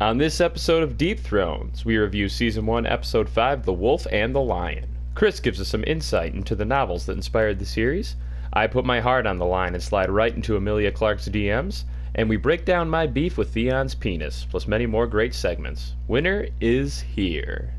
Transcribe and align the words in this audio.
On 0.00 0.16
this 0.16 0.40
episode 0.40 0.82
of 0.82 0.96
Deep 0.96 1.20
Thrones, 1.20 1.84
we 1.84 1.98
review 1.98 2.30
Season 2.30 2.64
1, 2.64 2.86
Episode 2.86 3.28
5, 3.28 3.66
The 3.66 3.72
Wolf 3.74 4.06
and 4.10 4.34
the 4.34 4.40
Lion. 4.40 4.88
Chris 5.14 5.40
gives 5.40 5.60
us 5.60 5.68
some 5.68 5.84
insight 5.86 6.32
into 6.32 6.54
the 6.54 6.64
novels 6.64 7.04
that 7.04 7.18
inspired 7.18 7.58
the 7.58 7.66
series. 7.66 8.16
I 8.50 8.66
put 8.66 8.86
my 8.86 9.00
heart 9.00 9.26
on 9.26 9.36
the 9.36 9.44
line 9.44 9.74
and 9.74 9.82
slide 9.82 10.08
right 10.08 10.34
into 10.34 10.56
Emilia 10.56 10.90
Clarke's 10.90 11.28
DMs, 11.28 11.84
and 12.14 12.30
we 12.30 12.38
break 12.38 12.64
down 12.64 12.88
my 12.88 13.06
beef 13.06 13.36
with 13.36 13.52
Theon's 13.52 13.94
penis, 13.94 14.46
plus 14.48 14.66
many 14.66 14.86
more 14.86 15.06
great 15.06 15.34
segments. 15.34 15.92
Winner 16.08 16.48
is 16.62 17.02
here. 17.02 17.74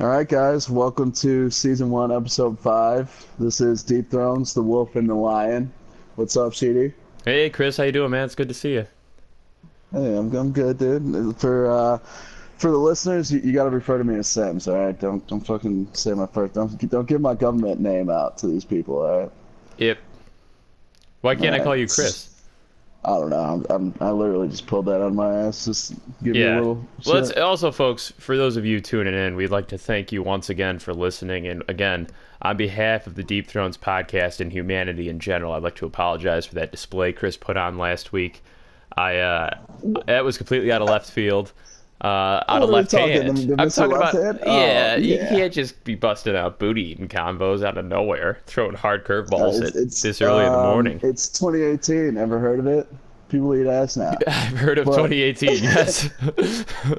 All 0.00 0.06
right, 0.06 0.26
guys, 0.26 0.70
welcome 0.70 1.12
to 1.12 1.50
season 1.50 1.90
one, 1.90 2.10
episode 2.10 2.58
five. 2.58 3.26
This 3.38 3.60
is 3.60 3.82
Deep 3.82 4.10
Thrones, 4.10 4.54
The 4.54 4.62
Wolf 4.62 4.96
and 4.96 5.06
the 5.06 5.14
Lion. 5.14 5.70
What's 6.14 6.38
up, 6.38 6.54
Sheedy? 6.54 6.94
Hey, 7.26 7.50
Chris, 7.50 7.76
how 7.76 7.84
you 7.84 7.92
doing, 7.92 8.10
man? 8.10 8.24
It's 8.24 8.34
good 8.34 8.48
to 8.48 8.54
see 8.54 8.72
you. 8.72 8.86
Hey, 9.92 10.16
I'm, 10.16 10.34
I'm 10.34 10.52
good, 10.52 10.78
dude. 10.78 11.36
For 11.36 11.70
uh, 11.70 11.98
for 12.56 12.70
the 12.70 12.78
listeners, 12.78 13.30
you, 13.30 13.40
you 13.40 13.52
got 13.52 13.64
to 13.64 13.70
refer 13.70 13.98
to 13.98 14.04
me 14.04 14.16
as 14.16 14.26
Simms. 14.26 14.68
All 14.68 14.82
right, 14.82 14.98
don't 14.98 15.26
don't 15.26 15.46
fucking 15.46 15.90
say 15.92 16.14
my 16.14 16.26
first. 16.26 16.54
Don't 16.54 16.90
don't 16.90 17.06
give 17.06 17.20
my 17.20 17.34
government 17.34 17.78
name 17.78 18.08
out 18.08 18.38
to 18.38 18.46
these 18.46 18.64
people. 18.64 19.02
All 19.02 19.20
right. 19.20 19.30
Yep. 19.76 19.98
Why 21.20 21.34
can't 21.34 21.48
I 21.48 21.58
Alright. 21.58 21.64
call 21.64 21.76
you 21.76 21.86
Chris? 21.86 22.29
I 23.02 23.10
don't 23.10 23.30
know. 23.30 23.36
I'm, 23.36 23.66
I'm 23.70 23.94
I 24.00 24.10
literally 24.10 24.48
just 24.48 24.66
pulled 24.66 24.84
that 24.86 25.00
on 25.00 25.14
my 25.14 25.34
ass. 25.34 25.64
Just 25.64 25.94
give 26.22 26.34
me 26.34 26.42
a 26.42 26.56
little. 26.56 26.86
Well, 27.06 27.16
it's 27.16 27.32
also, 27.32 27.72
folks, 27.72 28.12
for 28.18 28.36
those 28.36 28.58
of 28.58 28.66
you 28.66 28.80
tuning 28.80 29.14
in, 29.14 29.36
we'd 29.36 29.50
like 29.50 29.68
to 29.68 29.78
thank 29.78 30.12
you 30.12 30.22
once 30.22 30.50
again 30.50 30.78
for 30.78 30.92
listening. 30.92 31.46
And 31.46 31.62
again, 31.66 32.08
on 32.42 32.58
behalf 32.58 33.06
of 33.06 33.14
the 33.14 33.22
Deep 33.22 33.46
Thrones 33.46 33.78
podcast 33.78 34.40
and 34.40 34.52
humanity 34.52 35.08
in 35.08 35.18
general, 35.18 35.54
I'd 35.54 35.62
like 35.62 35.76
to 35.76 35.86
apologize 35.86 36.44
for 36.44 36.56
that 36.56 36.72
display 36.72 37.12
Chris 37.14 37.38
put 37.38 37.56
on 37.56 37.78
last 37.78 38.12
week. 38.12 38.42
I 38.98 39.16
uh, 39.16 39.58
that 40.06 40.22
was 40.22 40.36
completely 40.36 40.70
out 40.70 40.82
of 40.82 40.88
left 40.88 41.10
field, 41.10 41.52
uh, 42.00 42.42
out 42.48 42.62
of 42.62 42.70
left 42.70 42.90
talking? 42.90 43.22
hand. 43.22 43.36
The- 43.36 43.56
the 43.56 43.62
I'm 43.62 43.70
talking 43.70 43.96
about 43.96 44.14
Hand? 44.14 44.38
yeah, 44.44 44.94
Oh, 44.96 45.00
you 45.00 45.14
yeah. 45.16 45.28
can't 45.28 45.52
just 45.52 45.82
be 45.84 45.94
busting 45.94 46.34
out 46.36 46.58
booty 46.58 46.82
eating 46.90 47.08
combos 47.08 47.64
out 47.64 47.76
of 47.78 47.84
nowhere, 47.84 48.38
throwing 48.46 48.74
hard 48.74 49.04
curveballs 49.04 49.56
It's- 49.56 49.70
at 49.70 49.76
it's, 49.76 50.02
this 50.02 50.20
early 50.22 50.44
in 50.46 50.52
the 50.52 50.58
um, 50.58 50.66
morning. 50.70 51.00
It's 51.02 51.28
2018. 51.28 52.16
Ever 52.16 52.38
heard 52.38 52.58
of 52.60 52.66
it? 52.66 52.88
People 53.28 53.54
eat 53.54 53.66
ass 53.68 53.96
now. 53.96 54.12
I've 54.26 54.58
heard 54.58 54.78
of 54.78 54.86
but- 54.86 54.96
2018. 55.06 55.50
Yes. 55.62 56.10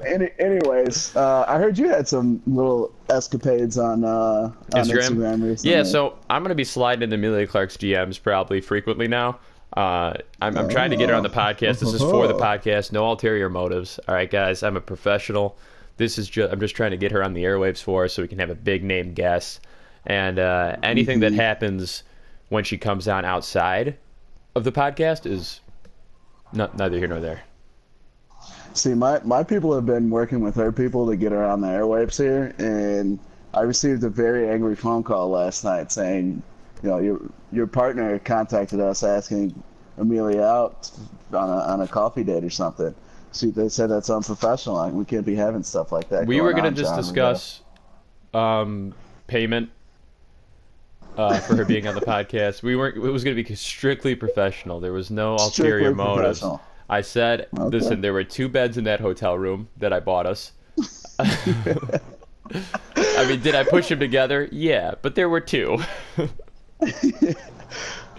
Any, 0.06 0.30
anyways, 0.38 1.14
uh, 1.14 1.44
I 1.46 1.58
heard 1.58 1.76
you 1.78 1.88
had 1.88 2.08
some 2.08 2.40
little 2.46 2.90
escapades 3.10 3.76
on 3.76 4.04
uh, 4.04 4.08
on 4.08 4.52
Instagram? 4.72 4.98
Instagram 5.10 5.42
recently. 5.44 5.76
Yeah, 5.76 5.82
so 5.82 6.18
I'm 6.30 6.42
gonna 6.42 6.54
be 6.54 6.64
sliding 6.64 7.02
into 7.02 7.16
Emilia 7.16 7.46
Clarke's 7.46 7.76
DMs 7.76 8.22
probably 8.22 8.60
frequently 8.62 9.08
now. 9.08 9.38
Uh, 9.76 10.14
I'm, 10.40 10.56
I'm 10.58 10.68
trying 10.68 10.90
to 10.90 10.96
get 10.96 11.08
her 11.08 11.14
on 11.14 11.22
the 11.22 11.30
podcast. 11.30 11.80
This 11.80 11.94
is 11.94 12.00
for 12.00 12.26
the 12.26 12.34
podcast. 12.34 12.92
No 12.92 13.06
ulterior 13.06 13.48
motives. 13.48 13.98
All 14.06 14.14
right, 14.14 14.30
guys. 14.30 14.62
I'm 14.62 14.76
a 14.76 14.80
professional. 14.80 15.56
This 15.96 16.18
is 16.18 16.28
just 16.28 16.52
I'm 16.52 16.60
just 16.60 16.74
trying 16.74 16.90
to 16.90 16.96
get 16.96 17.12
her 17.12 17.22
on 17.22 17.32
the 17.32 17.44
airwaves 17.44 17.82
for 17.82 18.04
us 18.04 18.12
so 18.12 18.22
we 18.22 18.28
can 18.28 18.38
have 18.38 18.50
a 18.50 18.54
big 18.54 18.84
name 18.84 19.14
guest. 19.14 19.60
And 20.04 20.38
uh, 20.38 20.76
anything 20.82 21.20
that 21.20 21.32
happens 21.32 22.02
when 22.48 22.64
she 22.64 22.76
comes 22.76 23.08
on 23.08 23.24
outside 23.24 23.96
of 24.54 24.64
the 24.64 24.72
podcast 24.72 25.26
is 25.26 25.60
not, 26.52 26.76
neither 26.76 26.98
here 26.98 27.08
nor 27.08 27.20
there. 27.20 27.42
See, 28.74 28.94
my, 28.94 29.20
my 29.22 29.42
people 29.44 29.74
have 29.74 29.86
been 29.86 30.10
working 30.10 30.40
with 30.40 30.54
her 30.56 30.72
people 30.72 31.06
to 31.08 31.16
get 31.16 31.32
her 31.32 31.44
on 31.44 31.60
the 31.60 31.68
airwaves 31.68 32.18
here, 32.18 32.54
and 32.58 33.18
I 33.54 33.60
received 33.60 34.02
a 34.02 34.08
very 34.08 34.48
angry 34.48 34.76
phone 34.76 35.02
call 35.02 35.28
last 35.30 35.62
night 35.64 35.92
saying, 35.92 36.42
you 36.82 36.88
know, 36.88 36.98
your 36.98 37.20
your 37.52 37.66
partner 37.66 38.18
contacted 38.18 38.80
us 38.80 39.02
asking 39.02 39.60
Emilia 39.98 40.42
out 40.42 40.90
on 41.32 41.48
a, 41.48 41.52
on 41.52 41.80
a 41.82 41.88
coffee 41.88 42.24
date 42.24 42.44
or 42.44 42.50
something. 42.50 42.94
See, 43.32 43.50
they 43.50 43.68
said 43.68 43.88
that's 43.88 44.10
unprofessional. 44.10 44.76
Like, 44.76 44.92
we 44.92 45.04
can't 45.04 45.24
be 45.24 45.34
having 45.34 45.62
stuff 45.62 45.92
like 45.92 46.08
that. 46.10 46.26
we 46.26 46.36
going 46.36 46.44
were 46.44 46.52
gonna 46.52 46.68
on, 46.68 46.74
just 46.74 46.90
John. 46.90 46.98
discuss 46.98 47.60
um, 48.34 48.94
payment 49.26 49.70
uh, 51.16 51.38
for 51.40 51.56
her 51.56 51.64
being 51.64 51.86
on 51.86 51.94
the 51.94 52.00
podcast. 52.14 52.62
We 52.62 52.76
weren't. 52.76 52.96
It 52.96 53.00
was 53.00 53.24
gonna 53.24 53.36
be 53.36 53.54
strictly 53.54 54.14
professional. 54.14 54.80
There 54.80 54.92
was 54.92 55.10
no 55.10 55.36
ulterior 55.36 55.94
motives. 55.94 56.44
I 56.90 57.00
said, 57.00 57.48
Okay. 57.58 57.78
listen, 57.78 58.00
there 58.02 58.12
were 58.12 58.24
two 58.24 58.50
beds 58.50 58.76
in 58.76 58.84
that 58.84 59.00
hotel 59.00 59.38
room 59.38 59.68
that 59.78 59.94
I 59.94 60.00
bought 60.00 60.26
us. 60.26 60.52
I 61.18 62.00
mean, 63.26 63.40
did 63.40 63.54
I 63.54 63.64
push 63.64 63.88
them 63.88 63.98
together? 63.98 64.46
Yeah, 64.52 64.94
but 65.00 65.14
there 65.14 65.30
were 65.30 65.40
two. 65.40 65.78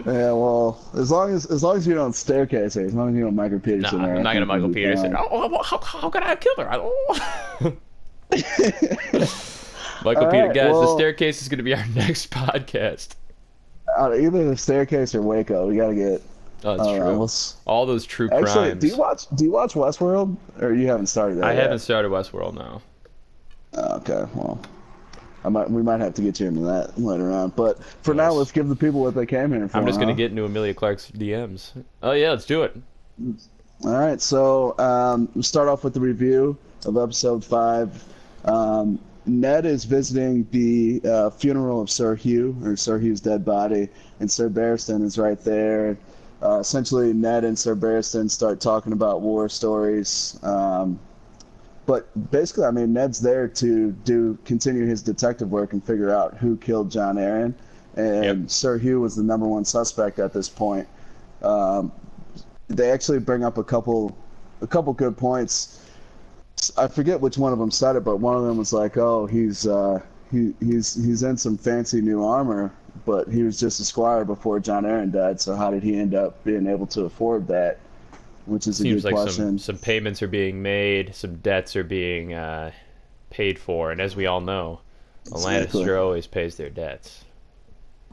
Yeah, 0.04 0.32
well, 0.32 0.84
as 0.94 1.10
long 1.10 1.32
as 1.32 1.46
as 1.46 1.62
long 1.62 1.76
as 1.76 1.86
you 1.86 1.94
don't 1.94 2.14
staircase 2.14 2.74
her, 2.74 2.84
as 2.84 2.92
long 2.94 3.10
as 3.10 3.14
you 3.14 3.22
don't 3.22 3.36
Michael 3.36 3.60
Peterson. 3.60 4.00
her, 4.00 4.14
I 4.14 4.16
I'm 4.16 4.22
not 4.22 4.34
gonna 4.34 4.44
Michael 4.44 4.68
Peterson. 4.68 5.14
Oh, 5.16 5.28
oh, 5.30 5.62
how, 5.62 5.78
how 5.78 6.10
could 6.10 6.22
I 6.22 6.28
have 6.30 6.40
killed 6.40 6.58
her? 6.58 6.70
I 6.70 6.76
don't... 6.76 6.92
Michael 10.04 10.24
All 10.24 10.30
Peter, 10.30 10.46
right, 10.46 10.54
guys, 10.54 10.74
the 10.74 10.94
staircase 10.96 11.40
is 11.40 11.48
gonna 11.48 11.62
be 11.62 11.74
our 11.74 11.86
next 11.94 12.30
podcast. 12.30 13.14
Uh, 13.96 14.12
either 14.14 14.50
the 14.50 14.56
staircase 14.56 15.14
or 15.14 15.22
Waco. 15.22 15.68
We 15.68 15.76
gotta 15.76 15.94
get. 15.94 16.22
Oh, 16.64 16.76
that's 16.76 16.88
I 16.88 16.98
true. 16.98 17.18
we'll 17.18 17.30
All 17.66 17.86
those 17.86 18.04
true 18.04 18.28
Actually, 18.30 18.70
crimes. 18.70 18.80
do 18.80 18.86
you 18.88 18.96
watch 18.96 19.26
do 19.34 19.44
you 19.44 19.52
watch 19.52 19.74
Westworld 19.74 20.36
or 20.60 20.74
you 20.74 20.88
haven't 20.88 21.06
started 21.06 21.38
that? 21.38 21.44
I 21.44 21.52
yet? 21.52 21.62
haven't 21.62 21.78
started 21.78 22.10
Westworld 22.10 22.54
now. 22.54 22.82
Oh, 23.74 23.96
okay, 23.96 24.24
well, 24.34 24.60
I 25.44 25.48
might 25.50 25.70
we 25.70 25.82
might 25.82 26.00
have 26.00 26.14
to 26.14 26.22
get 26.22 26.40
you 26.40 26.48
into 26.48 26.62
that 26.62 26.98
later 26.98 27.30
on. 27.30 27.50
But 27.50 27.82
for 28.02 28.14
now, 28.14 28.32
let's 28.32 28.52
give 28.52 28.68
the 28.68 28.76
people 28.76 29.00
what 29.00 29.14
they 29.14 29.26
came 29.26 29.52
here 29.52 29.68
for. 29.68 29.76
I'm 29.76 29.86
just 29.86 29.98
gonna 30.00 30.12
huh? 30.12 30.16
get 30.16 30.30
into 30.30 30.44
Emilia 30.44 30.74
Clarke's 30.74 31.10
DMs. 31.10 31.72
Oh 32.02 32.12
yeah, 32.12 32.30
let's 32.30 32.46
do 32.46 32.62
it. 32.62 32.76
All 33.84 33.92
right, 33.92 34.20
so 34.20 34.78
um, 34.78 35.28
we'll 35.34 35.42
start 35.42 35.68
off 35.68 35.84
with 35.84 35.94
the 35.94 36.00
review 36.00 36.56
of 36.86 36.96
episode 36.96 37.44
five. 37.44 38.02
Um, 38.44 38.98
Ned 39.26 39.66
is 39.66 39.84
visiting 39.84 40.46
the 40.50 41.00
uh, 41.08 41.30
funeral 41.30 41.80
of 41.80 41.90
Sir 41.90 42.14
Hugh, 42.14 42.56
or 42.62 42.76
Sir 42.76 42.98
Hugh's 42.98 43.20
dead 43.20 43.44
body, 43.44 43.88
and 44.20 44.30
Sir 44.30 44.48
Barristan 44.48 45.02
is 45.02 45.18
right 45.18 45.42
there. 45.44 45.96
Uh, 46.42 46.58
essentially, 46.58 47.12
Ned 47.12 47.44
and 47.44 47.58
Sir 47.58 47.74
Barristan 47.74 48.30
start 48.30 48.60
talking 48.60 48.92
about 48.92 49.22
war 49.22 49.48
stories. 49.48 50.38
Um, 50.42 50.98
but 51.86 52.30
basically, 52.30 52.64
I 52.64 52.70
mean, 52.70 52.92
Ned's 52.92 53.20
there 53.20 53.48
to 53.48 53.92
do 53.92 54.38
continue 54.44 54.86
his 54.86 55.02
detective 55.02 55.50
work 55.50 55.72
and 55.72 55.84
figure 55.84 56.14
out 56.14 56.36
who 56.36 56.56
killed 56.56 56.90
Jon 56.90 57.16
Arryn. 57.16 57.54
And 57.96 58.24
Yep. 58.24 58.50
Sir 58.50 58.78
Hugh 58.78 59.00
was 59.00 59.16
the 59.16 59.22
number 59.22 59.46
one 59.46 59.64
suspect 59.64 60.18
at 60.18 60.32
this 60.32 60.48
point. 60.48 60.88
Um, 61.42 61.92
they 62.68 62.90
actually 62.90 63.18
bring 63.18 63.44
up 63.44 63.58
a 63.58 63.64
couple 63.64 64.16
a 64.62 64.66
couple 64.66 64.92
good 64.92 65.16
points. 65.16 65.80
I 66.76 66.88
forget 66.88 67.20
which 67.20 67.36
one 67.36 67.52
of 67.52 67.58
them 67.58 67.70
said 67.70 67.96
it, 67.96 68.04
but 68.04 68.16
one 68.16 68.36
of 68.36 68.44
them 68.44 68.56
was 68.56 68.72
like, 68.72 68.96
"Oh, 68.96 69.26
he's 69.26 69.66
uh, 69.66 70.00
he 70.30 70.54
he's 70.60 70.94
he's 70.94 71.22
in 71.22 71.36
some 71.36 71.58
fancy 71.58 72.00
new 72.00 72.24
armor, 72.24 72.72
but 73.04 73.28
he 73.28 73.42
was 73.42 73.60
just 73.60 73.78
a 73.80 73.84
squire 73.84 74.24
before 74.24 74.58
Jon 74.58 74.84
Arryn 74.84 75.12
died. 75.12 75.40
So 75.40 75.54
how 75.54 75.70
did 75.70 75.82
he 75.82 75.98
end 75.98 76.14
up 76.14 76.42
being 76.44 76.66
able 76.66 76.86
to 76.88 77.02
afford 77.02 77.46
that?" 77.48 77.78
Which 78.46 78.66
is 78.66 78.78
a 78.80 78.82
Seems 78.82 79.02
good 79.02 79.12
like 79.12 79.22
question. 79.22 79.58
some 79.58 79.74
some 79.74 79.78
payments 79.78 80.22
are 80.22 80.28
being 80.28 80.60
made, 80.62 81.14
some 81.14 81.36
debts 81.36 81.76
are 81.76 81.84
being 81.84 82.34
uh, 82.34 82.72
paid 83.30 83.58
for, 83.58 83.90
and 83.90 84.00
as 84.00 84.14
we 84.16 84.26
all 84.26 84.40
know, 84.40 84.80
a 85.26 85.34
Exactly. 85.36 85.82
Lannister 85.84 86.00
always 86.00 86.26
pays 86.26 86.56
their 86.56 86.68
debts. 86.70 87.24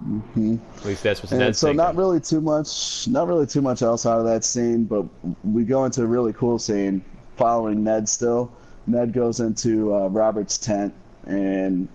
Mhm. 0.01 0.59
At 0.77 0.85
least 0.85 1.03
that's 1.03 1.21
what's 1.21 1.31
And 1.33 1.55
so 1.55 1.67
thinking. 1.67 1.77
not 1.77 1.95
really 1.95 2.19
too 2.19 2.41
much, 2.41 3.07
not 3.07 3.27
really 3.27 3.45
too 3.45 3.61
much 3.61 3.81
else 3.81 4.05
out 4.05 4.19
of 4.19 4.25
that 4.25 4.43
scene, 4.43 4.85
but 4.85 5.05
we 5.43 5.63
go 5.63 5.85
into 5.85 6.01
a 6.01 6.07
really 6.07 6.33
cool 6.33 6.57
scene 6.57 7.03
following 7.35 7.83
Ned. 7.83 8.07
Still, 8.09 8.51
Ned 8.87 9.13
goes 9.13 9.39
into 9.41 9.93
uh, 9.93 10.07
Robert's 10.07 10.57
tent, 10.57 10.93
and 11.27 11.87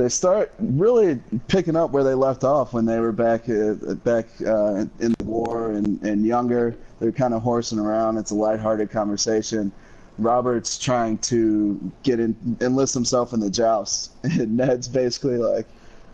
they 0.00 0.08
start 0.08 0.50
really 0.58 1.20
picking 1.48 1.76
up 1.76 1.90
where 1.90 2.02
they 2.02 2.14
left 2.14 2.42
off 2.42 2.72
when 2.72 2.86
they 2.86 2.98
were 3.00 3.12
back 3.12 3.48
uh, 3.50 3.74
back 3.96 4.26
uh, 4.46 4.86
in 4.98 5.14
the 5.18 5.24
war 5.24 5.72
and, 5.72 6.00
and 6.02 6.24
younger. 6.24 6.74
They're 7.00 7.12
kind 7.12 7.34
of 7.34 7.42
horsing 7.42 7.78
around. 7.78 8.16
It's 8.16 8.30
a 8.30 8.34
lighthearted 8.34 8.90
conversation. 8.90 9.70
Robert's 10.16 10.78
trying 10.78 11.18
to 11.18 11.92
get 12.02 12.18
in, 12.18 12.34
enlist 12.62 12.94
himself 12.94 13.34
in 13.34 13.40
the 13.40 13.50
joust, 13.50 14.12
and 14.22 14.56
Ned's 14.56 14.88
basically 14.88 15.36
like. 15.36 15.66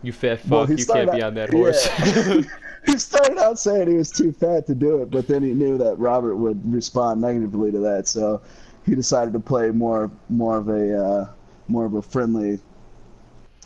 you 0.03 0.11
fat 0.11 0.41
fuck, 0.41 0.51
Well, 0.51 0.61
you 0.63 0.75
can't 0.75 0.81
started 0.81 1.11
be 1.13 1.21
on 1.23 1.33
that 1.35 1.49
horse. 1.53 1.87
Yeah. 1.99 2.41
he 2.85 2.97
started 2.97 3.37
out 3.37 3.57
saying 3.57 3.87
he 3.87 3.95
was 3.95 4.11
too 4.11 4.33
fat 4.33 4.67
to 4.67 4.75
do 4.75 5.01
it, 5.01 5.09
but 5.09 5.27
then 5.27 5.43
he 5.43 5.53
knew 5.53 5.77
that 5.77 5.97
Robert 5.97 6.35
would 6.35 6.73
respond 6.73 7.21
negatively 7.21 7.71
to 7.71 7.79
that, 7.79 8.09
so 8.09 8.41
he 8.85 8.95
decided 8.95 9.31
to 9.31 9.39
play 9.39 9.71
more 9.71 10.11
more 10.27 10.57
of 10.57 10.67
a 10.67 11.05
uh, 11.05 11.29
more 11.69 11.85
of 11.85 11.93
a 11.93 12.01
friendly 12.01 12.59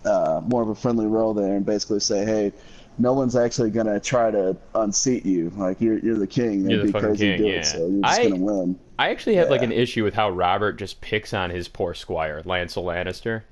uh, 0.05 0.41
more 0.45 0.61
of 0.61 0.69
a 0.69 0.75
friendly 0.75 1.05
role 1.07 1.33
there, 1.33 1.55
and 1.55 1.65
basically 1.65 1.99
say, 1.99 2.25
hey. 2.25 2.53
No 2.97 3.13
one's 3.13 3.37
actually 3.37 3.71
gonna 3.71 4.01
try 4.01 4.29
to 4.29 4.55
unseat 4.75 5.25
you. 5.25 5.49
Like 5.55 5.79
you're, 5.79 5.97
you're 5.99 6.19
the 6.19 6.27
king. 6.27 6.69
You're 6.69 6.79
the 6.79 6.85
be 6.87 6.91
fucking 6.91 7.07
crazy 7.07 7.31
to 7.31 7.37
king, 7.37 7.45
do 7.45 7.51
yeah. 7.51 7.59
it, 7.59 7.65
so 7.65 7.87
you're 7.87 8.01
just 8.01 8.19
I- 8.19 8.23
gonna 8.29 8.35
win. 8.35 8.79
I 8.99 9.09
actually 9.09 9.35
have 9.35 9.49
like 9.49 9.63
an 9.63 9.71
issue 9.71 10.03
with 10.03 10.13
how 10.13 10.29
Robert 10.29 10.73
just 10.73 10.99
picks 11.01 11.33
on 11.33 11.49
his 11.49 11.69
poor 11.69 11.93
squire, 11.93 12.43
Lancel 12.43 12.83
Lannister. 12.83 13.43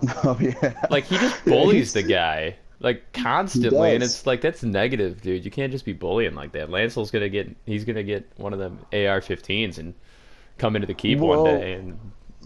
Oh 0.24 0.38
yeah. 0.40 0.86
Like 0.90 1.04
he 1.04 1.18
just 1.18 1.44
bullies 1.44 1.92
the 1.92 2.02
guy 2.04 2.56
like 2.80 3.12
constantly, 3.12 3.94
and 3.94 4.02
it's 4.02 4.26
like 4.26 4.40
that's 4.42 4.62
negative, 4.62 5.22
dude. 5.22 5.44
You 5.44 5.50
can't 5.50 5.72
just 5.72 5.84
be 5.84 5.92
bullying 5.92 6.34
like 6.34 6.52
that. 6.52 6.68
Lancel's 6.68 7.10
gonna 7.10 7.28
get 7.28 7.54
he's 7.64 7.84
gonna 7.84 8.02
get 8.02 8.30
one 8.36 8.52
of 8.52 8.58
them 8.58 8.78
AR-15s 8.92 9.78
and 9.78 9.94
come 10.58 10.76
into 10.76 10.86
the 10.86 10.94
keep 10.94 11.18
Well, 11.18 11.44
one 11.44 11.60
day, 11.60 11.72
and 11.72 11.98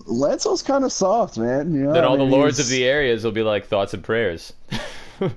Lancel's 0.06 0.62
kind 0.62 0.84
of 0.84 0.92
soft, 0.92 1.36
man. 1.38 1.72
You 1.74 1.80
know, 1.84 1.92
then 1.92 2.04
I 2.04 2.06
all 2.06 2.16
the 2.16 2.22
mean, 2.24 2.30
lords 2.32 2.58
of 2.58 2.68
the 2.68 2.84
areas 2.84 3.24
will 3.24 3.32
be 3.32 3.42
like 3.42 3.66
thoughts 3.66 3.94
and 3.94 4.02
prayers. 4.04 4.52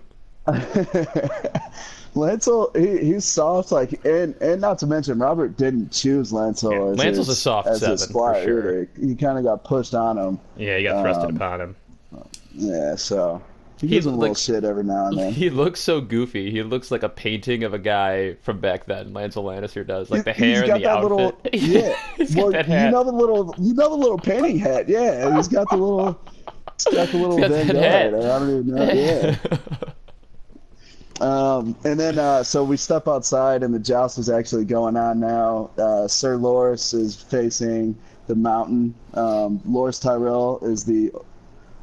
Lancel, 2.16 2.76
he, 2.76 3.06
he's 3.14 3.24
soft, 3.26 3.72
like, 3.72 4.04
and 4.06 4.36
and 4.42 4.60
not 4.60 4.80
to 4.80 4.88
mention, 4.88 5.18
Robert 5.20 5.56
didn't 5.56 5.92
choose 5.92 6.32
Lancel 6.32 6.72
Yeah, 6.72 6.92
as 6.92 6.98
Lancel's 6.98 7.28
his, 7.28 7.38
a 7.38 7.42
soft 7.42 7.68
as 7.70 7.80
seven, 7.80 7.92
his 7.94 8.02
squire 8.02 8.44
sure. 8.44 8.60
either. 8.82 8.90
He 9.00 9.16
kind 9.16 9.38
of 9.38 9.44
got 9.46 9.64
pushed 9.64 9.94
on 9.94 10.18
him. 10.18 10.40
yeah, 10.58 10.78
he 10.78 10.84
got 10.84 11.06
thrusted 11.06 11.30
Um, 11.30 11.36
upon 11.38 11.62
him. 11.62 11.76
Yeah, 12.54 12.96
so 12.96 13.42
he 13.82 13.88
He- 13.88 13.94
gives 13.96 14.06
him 14.06 14.14
a 14.14 14.18
little 14.18 14.36
shit 14.36 14.64
every 14.64 14.84
now 14.84 15.08
and 15.08 15.18
then. 15.18 15.34
He 15.34 15.50
looks 15.50 15.80
so 15.82 16.00
goofy. 16.00 16.50
He 16.52 16.64
looks 16.64 16.92
like 16.92 17.04
a 17.04 17.10
painting 17.10 17.64
of 17.64 17.74
a 17.74 17.80
guy 17.80 18.36
from 18.44 18.60
back 18.60 18.86
then. 18.86 19.12
Lancel 19.14 19.44
Lannister 19.44 19.86
does, 19.86 20.10
like 20.10 20.24
the 20.24 20.32
he's 20.34 20.60
hair 20.60 20.74
and 20.74 20.84
the 20.84 20.88
outfit. 20.90 21.12
little 21.12 21.42
yeah. 21.54 21.96
he's 22.16 22.36
got 22.36 22.54
well, 22.54 22.86
you 22.86 22.92
know 22.92 23.04
the 23.04 23.12
little 23.12 23.54
you 23.58 23.74
know 23.74 23.90
the 23.90 23.96
little 23.96 24.18
painting 24.20 24.58
hat. 24.60 24.88
Yeah, 24.88 25.36
he's 25.36 25.48
got 25.50 25.68
the 25.70 25.76
little 25.78 26.20
he's 26.86 26.94
got 26.96 27.10
the 27.10 27.18
little 27.18 27.38
got 27.40 27.50
that 27.50 27.66
hat. 27.76 28.14
I 28.14 28.20
don't 28.40 28.50
even 28.50 28.68
know. 28.76 28.92
Yeah. 28.94 29.38
Um, 31.20 31.76
and 31.84 32.00
then 32.00 32.18
uh, 32.18 32.42
so 32.44 32.64
we 32.64 32.78
step 32.78 33.08
outside, 33.08 33.62
and 33.62 33.74
the 33.74 33.80
joust 33.80 34.18
is 34.18 34.28
actually 34.30 34.66
going 34.66 34.98
on 34.98 35.20
now. 35.20 35.70
Uh, 35.78 36.08
Sir 36.08 36.38
Loras 36.38 36.94
is 36.96 37.16
facing 37.16 37.96
the 38.28 38.34
mountain. 38.36 38.96
Um, 39.14 39.60
Loras 39.68 40.02
Tyrell 40.02 40.58
is 40.64 40.84
the 40.84 41.12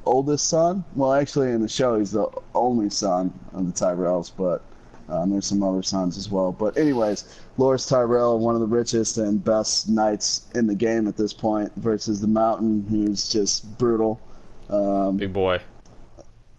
oldest 0.08 0.48
son. 0.48 0.84
Well, 0.96 1.12
actually, 1.12 1.52
in 1.52 1.60
the 1.62 1.68
show, 1.68 1.98
he's 1.98 2.12
the 2.12 2.28
only 2.54 2.90
son 2.90 3.32
of 3.52 3.66
the 3.66 3.72
Tyrells, 3.72 4.32
but 4.36 4.62
um, 5.08 5.30
there's 5.30 5.46
some 5.46 5.62
other 5.62 5.82
sons 5.82 6.16
as 6.16 6.30
well. 6.30 6.52
But 6.52 6.76
anyways, 6.76 7.38
Loras 7.58 7.88
Tyrell, 7.88 8.38
one 8.38 8.54
of 8.54 8.60
the 8.60 8.66
richest 8.66 9.18
and 9.18 9.42
best 9.42 9.88
knights 9.88 10.46
in 10.54 10.66
the 10.66 10.74
game 10.74 11.08
at 11.08 11.16
this 11.16 11.32
point, 11.32 11.72
versus 11.76 12.20
the 12.20 12.26
mountain, 12.26 12.84
who's 12.88 13.28
just 13.28 13.78
brutal. 13.78 14.20
Um, 14.68 15.16
Big 15.16 15.32
boy. 15.32 15.60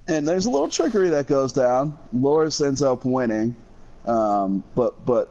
and 0.08 0.28
there's 0.28 0.46
a 0.48 0.50
little 0.50 0.70
trickery 0.70 1.10
that 1.10 1.28
goes 1.28 1.54
down. 1.54 1.98
Loras 2.16 2.66
ends 2.66 2.82
up 2.82 3.06
winning, 3.06 3.56
um, 4.06 4.64
but 4.76 5.06
but 5.06 5.30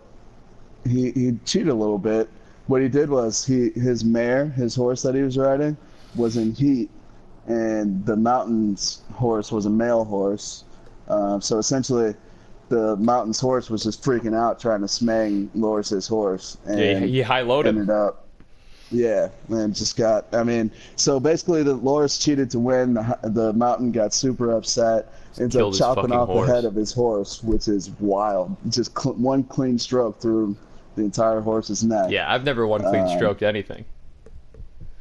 he 0.84 1.10
he 1.12 1.38
cheated 1.44 1.68
a 1.68 1.74
little 1.74 1.98
bit. 1.98 2.28
What 2.68 2.82
he 2.82 2.88
did 2.88 3.10
was 3.10 3.44
he 3.44 3.70
his 3.70 4.04
mare, 4.04 4.46
his 4.46 4.74
horse 4.76 5.02
that 5.02 5.14
he 5.14 5.22
was 5.22 5.36
riding, 5.36 5.76
was 6.14 6.36
in 6.36 6.54
heat, 6.54 6.88
and 7.48 8.04
the 8.06 8.16
mountain's 8.16 9.02
horse 9.14 9.50
was 9.50 9.66
a 9.66 9.70
male 9.70 10.04
horse. 10.04 10.64
Uh, 11.08 11.40
so 11.40 11.58
essentially, 11.58 12.14
the 12.68 12.96
mountain's 12.96 13.40
horse 13.40 13.70
was 13.70 13.82
just 13.84 14.02
freaking 14.02 14.36
out 14.36 14.60
trying 14.60 14.80
to 14.80 14.86
smang 14.86 15.48
Loras's 15.56 16.06
horse, 16.06 16.58
and 16.66 16.78
Yeah, 16.78 16.98
he, 17.00 17.06
he 17.12 17.22
high 17.22 17.40
loaded. 17.42 17.70
ended 17.70 17.90
up. 17.90 18.26
Yeah, 18.90 19.28
and 19.50 19.74
just 19.74 19.96
got. 19.98 20.26
I 20.32 20.42
mean, 20.44 20.70
so 20.96 21.20
basically, 21.20 21.62
the 21.62 21.76
Loras 21.78 22.18
cheated 22.22 22.50
to 22.52 22.58
win. 22.58 22.94
The, 22.94 23.18
the 23.24 23.52
mountain 23.52 23.92
got 23.92 24.14
super 24.14 24.52
upset. 24.52 25.12
Ends 25.38 25.54
up 25.56 25.74
chopping 25.74 26.10
off 26.10 26.28
horse. 26.28 26.48
the 26.48 26.54
head 26.54 26.64
of 26.64 26.74
his 26.74 26.90
horse, 26.92 27.42
which 27.42 27.68
is 27.68 27.90
wild. 28.00 28.56
Just 28.70 28.98
cl- 28.98 29.14
one 29.16 29.44
clean 29.44 29.78
stroke 29.78 30.18
through 30.20 30.56
the 30.96 31.02
entire 31.02 31.40
horse's 31.40 31.84
neck. 31.84 32.10
Yeah, 32.10 32.32
I've 32.32 32.44
never 32.44 32.66
one 32.66 32.80
clean 32.80 33.02
Um, 33.04 33.16
stroked 33.16 33.42
anything. 33.42 33.84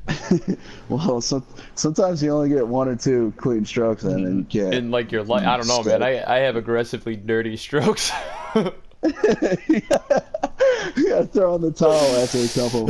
Well, 0.89 1.19
some, 1.19 1.45
sometimes 1.75 2.24
you 2.24 2.31
only 2.31 2.48
get 2.50 2.65
one 2.65 2.88
or 2.88 2.95
two 2.95 3.33
clean 3.38 3.65
strokes, 3.65 4.04
in 4.04 4.25
and 4.25 4.38
you 4.54 4.62
can't. 4.62 4.74
In 4.74 4.89
like 4.92 5.12
your 5.12 5.24
life, 5.24 5.45
I 5.45 5.57
don't 5.57 5.68
know, 5.68 5.83
man. 5.83 6.01
I 6.01 6.24
I 6.25 6.39
have 6.39 6.56
aggressively 6.56 7.15
dirty 7.18 7.57
strokes. 7.57 8.12
you 8.56 8.71
gotta 11.09 11.27
throw 11.31 11.56
in 11.56 11.62
the 11.62 11.71
towel 11.75 12.15
after 12.18 12.39
a 12.39 12.48
couple. 12.48 12.89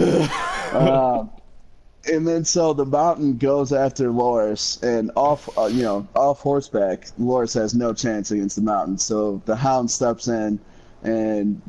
um, 0.78 1.30
and 2.12 2.28
then 2.28 2.46
so 2.46 2.74
the 2.74 2.86
mountain 2.86 3.38
goes 3.38 3.74
after 3.74 4.10
Loras, 4.10 4.82
and 4.84 5.12
off, 5.16 5.50
uh, 5.58 5.66
you 5.66 5.84
know, 5.84 6.08
off 6.16 6.40
horseback, 6.40 7.08
Loras 7.20 7.54
has 7.56 7.74
no 7.74 7.94
chance 7.94 8.32
against 8.32 8.56
the 8.56 8.62
mountain. 8.62 8.98
So 8.98 9.42
the 9.46 9.56
Hound 9.56 9.90
steps 9.90 10.28
in, 10.28 10.60
and 11.04 11.62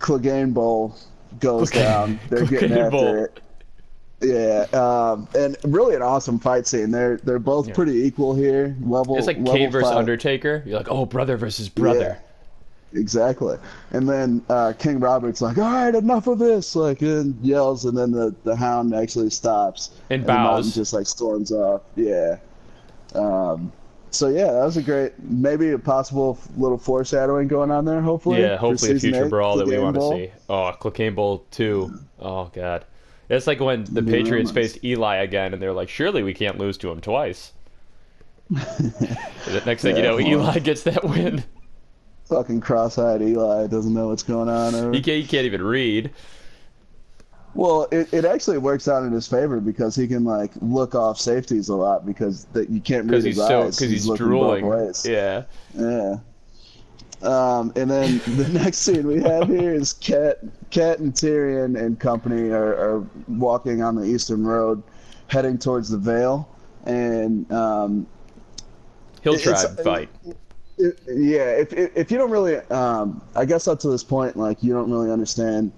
Clegane 0.00 0.52
Bowl 0.52 0.96
goes 1.40 1.70
Clegane- 1.70 1.74
down. 1.82 2.20
They're 2.28 2.46
getting 2.46 2.70
Clegane 2.70 2.84
after 2.86 2.90
Bowl. 2.90 3.24
it. 3.24 3.40
Yeah, 4.22 4.66
um, 4.72 5.26
and 5.36 5.56
really 5.64 5.96
an 5.96 6.02
awesome 6.02 6.38
fight 6.38 6.66
scene. 6.66 6.90
They're 6.90 7.16
they're 7.18 7.38
both 7.38 7.68
Yeah. 7.68 7.74
pretty 7.74 8.04
equal 8.04 8.34
here. 8.34 8.76
Level 8.80 9.18
it's 9.18 9.26
like 9.26 9.38
level 9.38 9.54
Kane 9.54 9.70
versus 9.70 9.90
fight. 9.90 9.98
Undertaker. 9.98 10.62
You're 10.64 10.78
like, 10.78 10.90
oh, 10.90 11.06
brother 11.06 11.36
versus 11.36 11.68
brother. 11.68 12.18
Exactly. 12.94 13.56
And 13.92 14.08
then 14.08 14.44
uh, 14.50 14.74
King 14.78 15.00
Robert's 15.00 15.40
like, 15.40 15.56
all 15.56 15.64
right, 15.64 15.94
enough 15.94 16.26
of 16.26 16.38
this, 16.38 16.76
like, 16.76 17.00
and 17.00 17.34
yells, 17.42 17.86
and 17.86 17.96
then 17.96 18.12
the, 18.12 18.34
the 18.44 18.54
hound 18.54 18.94
actually 18.94 19.30
stops. 19.30 19.90
And 20.10 20.26
mountain 20.26 20.64
bows. 20.64 20.74
just 20.74 20.92
like 20.92 21.06
storms 21.06 21.52
off. 21.52 21.80
Yeah. 21.96 22.36
Um, 23.14 23.72
so 24.10 24.28
yeah, 24.28 24.52
that 24.52 24.64
was 24.64 24.76
a 24.76 24.82
great, 24.82 25.18
maybe 25.20 25.70
a 25.70 25.78
possible 25.78 26.38
little 26.58 26.76
foreshadowing 26.76 27.48
going 27.48 27.70
on 27.70 27.86
there. 27.86 28.02
Hopefully. 28.02 28.42
Yeah, 28.42 28.56
hopefully 28.58 28.92
a 28.92 29.00
future 29.00 29.24
eight, 29.24 29.30
brawl 29.30 29.56
that 29.56 29.66
we 29.66 29.78
want 29.78 29.96
to 29.96 30.10
see. 30.10 30.30
Oh, 30.50 30.70
Cocaine 30.78 31.14
Bowl 31.14 31.46
two. 31.50 31.98
Oh 32.20 32.50
god, 32.54 32.84
it's 33.36 33.46
like 33.46 33.60
when 33.60 33.84
the 33.84 34.02
Yeah, 34.02 34.12
Patriots 34.12 34.50
faced 34.50 34.84
Eli 34.84 35.16
again, 35.16 35.52
and 35.52 35.62
they're 35.62 35.72
like, 35.72 35.88
surely 35.88 36.22
we 36.22 36.34
can't 36.34 36.58
lose 36.58 36.76
to 36.78 36.90
him 36.90 37.00
twice. 37.00 37.52
the 38.50 39.62
next 39.64 39.82
thing 39.82 39.96
you 39.96 40.02
know. 40.02 40.20
Eli 40.20 40.58
gets 40.58 40.82
that 40.82 41.04
win. 41.04 41.42
Fucking 42.26 42.60
cross-eyed 42.60 43.22
Eli 43.22 43.66
doesn't 43.66 43.92
know 43.92 44.08
what's 44.08 44.22
going 44.22 44.48
on. 44.48 44.74
Or... 44.74 44.92
He 44.92 45.00
can't, 45.00 45.22
he 45.22 45.26
can't 45.26 45.46
even 45.46 45.62
read. 45.62 46.10
Well, 47.54 47.86
it, 47.90 48.12
it 48.12 48.24
actually 48.24 48.58
works 48.58 48.88
out 48.88 49.04
in 49.04 49.12
his 49.12 49.28
favor 49.28 49.60
because 49.60 49.94
he 49.94 50.06
can 50.08 50.24
like 50.24 50.52
look 50.60 50.94
off 50.94 51.18
safeties 51.18 51.68
a 51.68 51.74
lot 51.74 52.06
because 52.06 52.46
that 52.52 52.70
you 52.70 52.80
can't 52.80 53.04
read 53.04 53.16
his 53.16 53.24
he's 53.24 53.36
so 53.36 53.64
eyes. 53.64 53.76
because 53.76 53.90
he's, 53.90 54.06
both 54.06 54.18
drooling. 54.18 54.66
ways. 54.66 55.04
Yeah, 55.06 55.44
Yeah. 55.74 56.16
Um, 57.22 57.72
and 57.76 57.90
then 57.90 58.18
the 58.36 58.48
next 58.48 58.78
scene 58.78 59.06
we 59.06 59.22
have 59.22 59.48
here 59.48 59.74
is 59.74 59.92
Cat, 59.94 60.38
Cat 60.70 60.98
and 60.98 61.12
Tyrion 61.12 61.80
and 61.80 61.98
company 61.98 62.50
are, 62.50 62.74
are 62.74 63.06
walking 63.28 63.82
on 63.82 63.94
the 63.94 64.04
Eastern 64.04 64.44
Road, 64.44 64.82
heading 65.28 65.58
towards 65.58 65.88
the 65.88 65.98
Vale, 65.98 66.48
and 66.84 67.50
um, 67.52 68.06
Hill 69.22 69.34
It's- 69.34 69.62
Tribe 69.62 69.80
fight. 69.84 70.08
it, 70.78 70.98
yeah, 71.06 71.50
if, 71.50 71.72
if 71.72 71.96
if 71.96 72.10
you 72.10 72.18
don't 72.18 72.30
really, 72.30 72.56
um, 72.70 73.22
I 73.36 73.44
guess 73.44 73.68
up 73.68 73.78
to 73.80 73.88
this 73.88 74.02
point, 74.02 74.36
like 74.36 74.62
you 74.62 74.72
don't 74.72 74.90
really 74.90 75.10
understand 75.12 75.70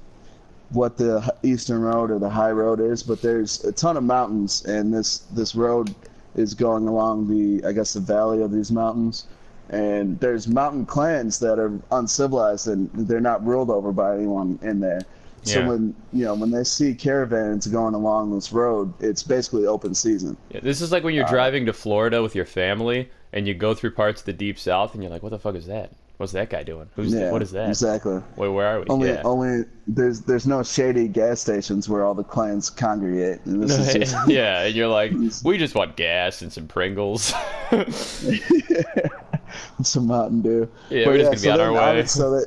what 0.70 0.96
the 0.96 1.32
Eastern 1.42 1.82
Road 1.82 2.10
or 2.10 2.18
the 2.18 2.30
High 2.30 2.50
Road 2.52 2.80
is, 2.80 3.02
but 3.02 3.20
there's 3.20 3.62
a 3.64 3.72
ton 3.72 3.96
of 3.98 4.02
mountains, 4.04 4.64
and 4.64 4.92
this 4.94 5.18
this 5.32 5.54
road 5.54 5.94
is 6.36 6.54
going 6.54 6.88
along 6.88 7.28
the, 7.28 7.64
I 7.66 7.72
guess, 7.72 7.92
the 7.92 8.00
valley 8.00 8.42
of 8.42 8.50
these 8.50 8.72
mountains, 8.72 9.26
and 9.70 10.18
there's 10.20 10.46
mountain 10.48 10.86
clans 10.86 11.38
that 11.40 11.58
are 11.58 11.72
uncivilized 11.90 12.68
and 12.68 12.90
they're 12.92 13.20
not 13.20 13.44
ruled 13.44 13.70
over 13.70 13.92
by 13.92 14.14
anyone 14.16 14.58
in 14.62 14.80
there. 14.80 15.00
So 15.42 15.60
Yeah. 15.60 15.68
when 15.68 15.94
you 16.12 16.24
know 16.24 16.34
when 16.34 16.50
they 16.50 16.64
see 16.64 16.94
caravans 16.94 17.66
going 17.66 17.94
along 17.94 18.34
this 18.34 18.52
road, 18.52 18.92
it's 19.00 19.22
basically 19.22 19.66
open 19.66 19.94
season. 19.94 20.36
Yeah, 20.50 20.60
this 20.62 20.80
is 20.80 20.90
like 20.90 21.04
when 21.04 21.12
uh, 21.14 21.16
you're 21.16 21.26
driving 21.26 21.66
to 21.66 21.72
Florida 21.72 22.22
with 22.22 22.34
your 22.34 22.46
family, 22.46 23.10
and 23.32 23.46
you 23.46 23.52
go 23.52 23.74
through 23.74 23.90
parts 23.90 24.22
of 24.22 24.26
the 24.26 24.32
deep 24.32 24.58
south, 24.58 24.94
and 24.94 25.02
you're 25.02 25.12
like, 25.12 25.22
what 25.22 25.30
the 25.30 25.38
fuck 25.38 25.54
is 25.54 25.66
that? 25.66 25.92
What's 26.16 26.32
that 26.32 26.48
guy 26.48 26.62
doing? 26.62 26.88
Who's 26.94 27.12
Yeah, 27.12 27.32
what 27.32 27.42
is 27.42 27.50
that? 27.50 27.68
Exactly. 27.68 28.22
Wait, 28.36 28.48
where 28.48 28.66
are 28.66 28.80
we? 28.80 28.86
Only, 28.88 29.08
yeah. 29.08 29.22
only 29.24 29.64
there's 29.88 30.20
there's 30.20 30.46
no 30.46 30.62
shady 30.62 31.08
gas 31.08 31.40
stations 31.40 31.88
where 31.88 32.04
all 32.04 32.14
the 32.14 32.22
clans 32.22 32.70
congregate. 32.70 33.40
And 33.44 33.60
this 33.62 33.76
is 33.76 33.92
just, 34.12 34.28
yeah, 34.28 34.62
and 34.62 34.74
you're 34.76 34.86
like, 34.88 35.12
we 35.44 35.58
just 35.58 35.74
want 35.74 35.96
gas 35.96 36.40
and 36.40 36.52
some 36.52 36.68
Pringles. 36.68 37.34
some 39.82 40.06
Mountain 40.06 40.42
Dew. 40.42 40.68
Yeah, 40.90 41.06
we're 41.06 41.18
just 41.18 41.44
gonna 41.44 41.56
be 41.56 41.62
on 41.62 41.66
our 41.66 41.94
way. 41.94 42.04
So 42.06 42.38
they, 42.38 42.44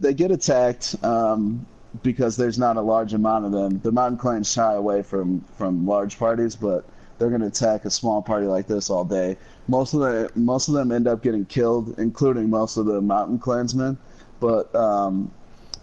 they 0.00 0.14
get 0.14 0.30
attacked 0.30 0.96
um, 1.02 1.66
because 2.02 2.36
there's 2.36 2.58
not 2.58 2.76
a 2.76 2.80
large 2.80 3.14
amount 3.14 3.44
of 3.44 3.52
them. 3.52 3.80
The 3.80 3.92
Mountain 3.92 4.18
clans 4.18 4.52
shy 4.52 4.74
away 4.74 5.02
from 5.02 5.40
from 5.56 5.86
large 5.86 6.18
parties, 6.18 6.56
but 6.56 6.84
they're 7.18 7.28
going 7.28 7.40
to 7.40 7.48
attack 7.48 7.84
a 7.84 7.90
small 7.90 8.22
party 8.22 8.46
like 8.46 8.66
this 8.66 8.90
all 8.90 9.04
day. 9.04 9.36
Most 9.66 9.92
of 9.92 10.00
the 10.00 10.30
most 10.34 10.68
of 10.68 10.74
them 10.74 10.92
end 10.92 11.08
up 11.08 11.22
getting 11.22 11.44
killed, 11.44 11.98
including 11.98 12.48
most 12.48 12.76
of 12.76 12.86
the 12.86 13.00
Mountain 13.00 13.38
clansmen. 13.38 13.98
But 14.40 14.72
um, 14.74 15.30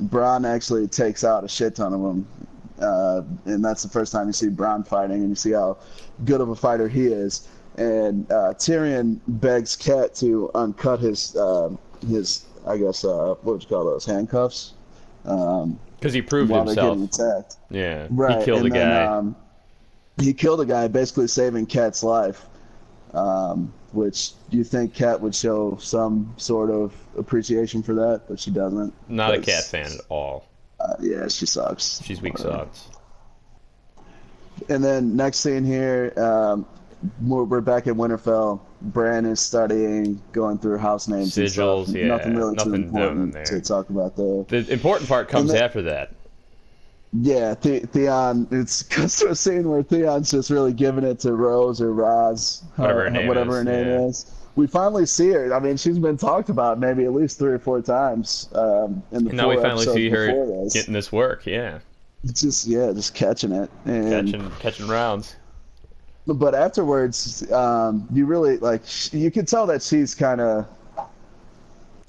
Bronn 0.03 0.47
actually 0.47 0.87
takes 0.87 1.23
out 1.23 1.43
a 1.43 1.47
shit 1.47 1.75
ton 1.75 1.93
of 1.93 2.01
them. 2.01 2.27
Uh, 2.79 3.21
and 3.45 3.63
that's 3.63 3.83
the 3.83 3.89
first 3.89 4.11
time 4.11 4.27
you 4.27 4.33
see 4.33 4.47
Bronn 4.47 4.85
fighting, 4.85 5.21
and 5.21 5.29
you 5.29 5.35
see 5.35 5.51
how 5.51 5.77
good 6.25 6.41
of 6.41 6.49
a 6.49 6.55
fighter 6.55 6.87
he 6.87 7.05
is. 7.05 7.47
And 7.77 8.29
uh, 8.31 8.53
Tyrion 8.53 9.19
begs 9.27 9.75
Cat 9.75 10.15
to 10.15 10.49
uncut 10.55 10.99
his 10.99 11.35
uh, 11.35 11.69
his 12.07 12.45
I 12.65 12.77
guess 12.77 13.03
uh, 13.03 13.35
what 13.41 13.45
would 13.45 13.63
you 13.63 13.69
call 13.69 13.85
those 13.85 14.05
handcuffs 14.05 14.73
um, 15.25 15.77
Because 15.99 16.13
he 16.13 16.21
proved 16.21 16.49
while 16.51 16.63
they're 16.65 16.73
himself. 16.75 16.97
getting 17.19 17.33
attacked. 17.35 17.55
Yeah, 17.69 18.07
Right, 18.09 18.39
he 18.39 18.45
killed 18.45 18.59
and 18.65 18.67
a 18.67 18.79
then, 18.79 18.89
guy. 18.89 19.05
Um, 19.05 19.35
he 20.21 20.33
killed 20.33 20.61
a 20.61 20.65
guy, 20.65 20.87
basically 20.87 21.27
saving 21.27 21.65
Cat's 21.65 22.01
life. 22.03 22.45
um, 23.13 23.71
which 23.91 24.31
you 24.49 24.63
think 24.63 24.93
Cat 24.93 25.19
would 25.21 25.33
show 25.35 25.77
some 25.79 26.33
sort 26.37 26.69
of 26.69 26.93
appreciation 27.17 27.81
for 27.83 27.93
that, 27.93 28.23
but 28.27 28.37
she 28.39 28.51
doesn't. 28.51 28.93
Not 29.09 29.33
a 29.33 29.39
cat 29.41 29.63
fan 29.63 29.85
at 29.85 30.01
all. 30.09 30.47
Uh, 30.81 30.95
yeah, 30.99 31.27
she 31.29 31.45
sucks. 31.45 32.01
She's 32.03 32.21
weak 32.21 32.37
Whatever. 32.37 32.65
sauce. 32.73 32.89
And 34.69 34.83
then 34.83 35.15
next 35.15 35.37
scene 35.39 35.63
here, 35.63 36.11
um, 36.17 36.65
we're, 37.21 37.43
we're 37.43 37.61
back 37.61 37.87
at 37.87 37.93
Winterfell. 37.93 38.59
Bran 38.81 39.25
is 39.25 39.39
studying, 39.39 40.21
going 40.31 40.57
through 40.57 40.77
house 40.77 41.07
names. 41.07 41.35
Sigils, 41.35 41.77
and 41.79 41.87
stuff. 41.87 41.95
yeah, 41.95 42.07
Nothing 42.07 42.35
really 42.35 42.55
nothing 42.55 42.71
too 42.73 42.83
important 42.83 43.45
to 43.45 43.61
talk 43.61 43.89
about 43.89 44.15
there. 44.15 44.43
The 44.43 44.71
important 44.71 45.09
part 45.09 45.27
comes 45.29 45.51
then- 45.51 45.63
after 45.63 45.81
that. 45.83 46.11
Yeah, 47.17 47.55
the- 47.61 47.79
Theon. 47.79 48.47
It's 48.51 48.83
comes 48.95 49.17
to 49.19 49.29
a 49.29 49.35
scene 49.35 49.69
where 49.69 49.83
Theon's 49.83 50.29
just 50.31 50.49
really 50.49 50.73
giving 50.73 51.03
it 51.05 51.19
to 51.21 51.33
Rose 51.33 51.79
or 51.81 51.93
Roz, 51.93 52.63
Whatever 52.75 53.01
her 53.01 53.07
uh, 53.07 53.09
name 53.11 53.27
whatever 53.27 53.51
is, 53.51 53.57
her 53.57 53.63
name 53.63 53.87
yeah. 53.87 54.05
is. 54.07 54.31
We 54.57 54.67
finally 54.67 55.05
see 55.05 55.29
her. 55.31 55.53
I 55.53 55.59
mean, 55.59 55.77
she's 55.77 55.99
been 55.99 56.17
talked 56.17 56.49
about 56.49 56.79
maybe 56.79 57.03
at 57.05 57.13
least 57.13 57.37
three 57.39 57.51
or 57.53 57.59
four 57.59 57.81
times 57.81 58.49
um, 58.55 59.03
in 59.11 59.23
the 59.25 59.29
And 59.29 59.33
now 59.37 59.49
we 59.49 59.55
finally 59.57 59.85
see 59.85 60.09
her 60.09 60.27
this. 60.63 60.73
getting 60.73 60.93
this 60.93 61.11
work. 61.11 61.45
Yeah, 61.45 61.79
It's 62.23 62.41
just 62.41 62.65
yeah, 62.67 62.91
just 62.93 63.13
catching 63.13 63.51
it. 63.51 63.69
And, 63.85 64.09
catching 64.29 64.51
catching 64.59 64.87
rounds. 64.87 65.35
But 66.27 66.55
afterwards, 66.55 67.49
um, 67.51 68.07
you 68.11 68.25
really 68.25 68.57
like 68.57 68.81
you 69.13 69.29
could 69.29 69.47
tell 69.47 69.67
that 69.67 69.83
she's 69.83 70.15
kind 70.15 70.41
of 70.41 70.67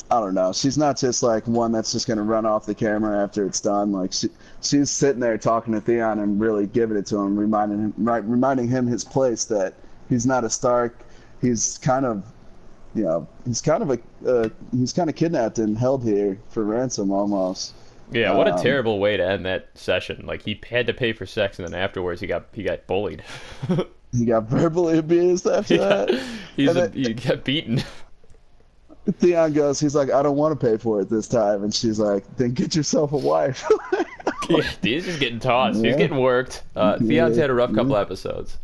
I 0.08 0.20
don't 0.20 0.34
know. 0.34 0.52
She's 0.52 0.78
not 0.78 0.96
just 0.96 1.22
like 1.22 1.46
one 1.48 1.72
that's 1.72 1.90
just 1.92 2.06
gonna 2.06 2.22
run 2.22 2.46
off 2.46 2.64
the 2.64 2.74
camera 2.74 3.22
after 3.22 3.44
it's 3.44 3.60
done. 3.60 3.90
Like 3.92 4.12
she 4.12 4.28
she's 4.62 4.90
sitting 4.90 5.20
there 5.20 5.36
talking 5.36 5.74
to 5.74 5.80
Theon 5.80 6.20
and 6.20 6.40
really 6.40 6.66
giving 6.66 6.96
it 6.96 7.06
to 7.06 7.16
him, 7.18 7.36
reminding 7.36 7.78
him 7.78 7.94
right, 7.98 8.24
reminding 8.24 8.68
him 8.68 8.86
his 8.86 9.04
place 9.04 9.44
that 9.46 9.74
he's 10.08 10.24
not 10.24 10.44
a 10.44 10.50
Stark. 10.50 11.00
He's 11.40 11.78
kind 11.78 12.06
of 12.06 12.24
you 12.94 13.02
know 13.04 13.28
he's 13.44 13.60
kind 13.60 13.82
of 13.82 13.90
a 13.90 14.28
uh, 14.30 14.48
he's 14.70 14.92
kind 14.92 15.10
of 15.10 15.16
kidnapped 15.16 15.58
and 15.58 15.76
held 15.76 16.04
here 16.04 16.38
for 16.48 16.64
ransom 16.64 17.10
almost. 17.10 17.74
Yeah, 18.12 18.30
what 18.30 18.46
a 18.46 18.54
Um, 18.54 18.56
terrible 18.56 19.00
way 19.00 19.16
to 19.16 19.26
end 19.26 19.44
that 19.46 19.68
session. 19.74 20.24
Like 20.26 20.42
he 20.42 20.60
had 20.70 20.86
to 20.86 20.94
pay 20.94 21.12
for 21.12 21.26
sex, 21.26 21.58
and 21.58 21.66
then 21.66 21.74
afterwards 21.78 22.20
he 22.20 22.28
got 22.28 22.46
he 22.52 22.62
got 22.62 22.86
bullied. 22.86 23.24
He 24.12 24.24
got 24.24 24.44
verbally 24.44 24.98
abused 24.98 25.46
after 25.46 25.76
that. 25.78 26.10
He's 26.56 26.68
And 26.70 26.78
a, 26.78 26.88
then- 26.88 26.92
he 26.92 27.14
got 27.14 27.44
beaten. 27.44 27.82
Theon 29.18 29.52
goes, 29.52 29.78
he's 29.78 29.94
like, 29.94 30.10
I 30.10 30.20
don't 30.20 30.36
want 30.36 30.58
to 30.58 30.66
pay 30.66 30.76
for 30.78 31.00
it 31.00 31.08
this 31.08 31.28
time, 31.28 31.62
and 31.62 31.72
she's 31.72 32.00
like, 32.00 32.24
then 32.38 32.50
get 32.54 32.74
yourself 32.74 33.12
a 33.12 33.16
wife. 33.16 33.64
yeah, 34.50 34.62
he's 34.82 35.04
just 35.04 35.20
getting 35.20 35.38
tossed. 35.38 35.84
He's 35.84 35.94
getting 35.94 36.16
worked. 36.18 36.64
Uh, 36.74 36.98
Theon's 36.98 37.36
Yeah. 37.36 37.42
had 37.42 37.50
a 37.50 37.54
rough 37.54 37.72
couple 37.72 37.96
episodes. 37.96 38.58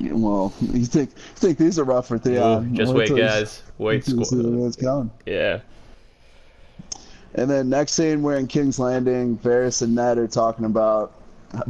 well, 0.00 0.54
you 0.60 0.86
think 0.86 1.10
you 1.10 1.22
think 1.34 1.58
these 1.58 1.78
are 1.78 1.84
rough 1.84 2.08
for 2.08 2.16
Theon? 2.18 2.74
Just 2.74 2.94
Wait 2.94 3.10
wait, 3.10 3.18
guys. 3.20 3.62
Wait, 3.76 4.08
you 4.08 4.14
squ- 4.16 5.10
yeah. 5.26 5.60
And 7.34 7.50
then 7.50 7.68
next 7.68 7.92
scene, 7.92 8.22
we're 8.22 8.36
in 8.36 8.46
King's 8.46 8.78
Landing. 8.78 9.36
Varys 9.38 9.82
and 9.82 9.94
Ned 9.94 10.16
are 10.16 10.26
talking 10.26 10.64
about 10.64 11.12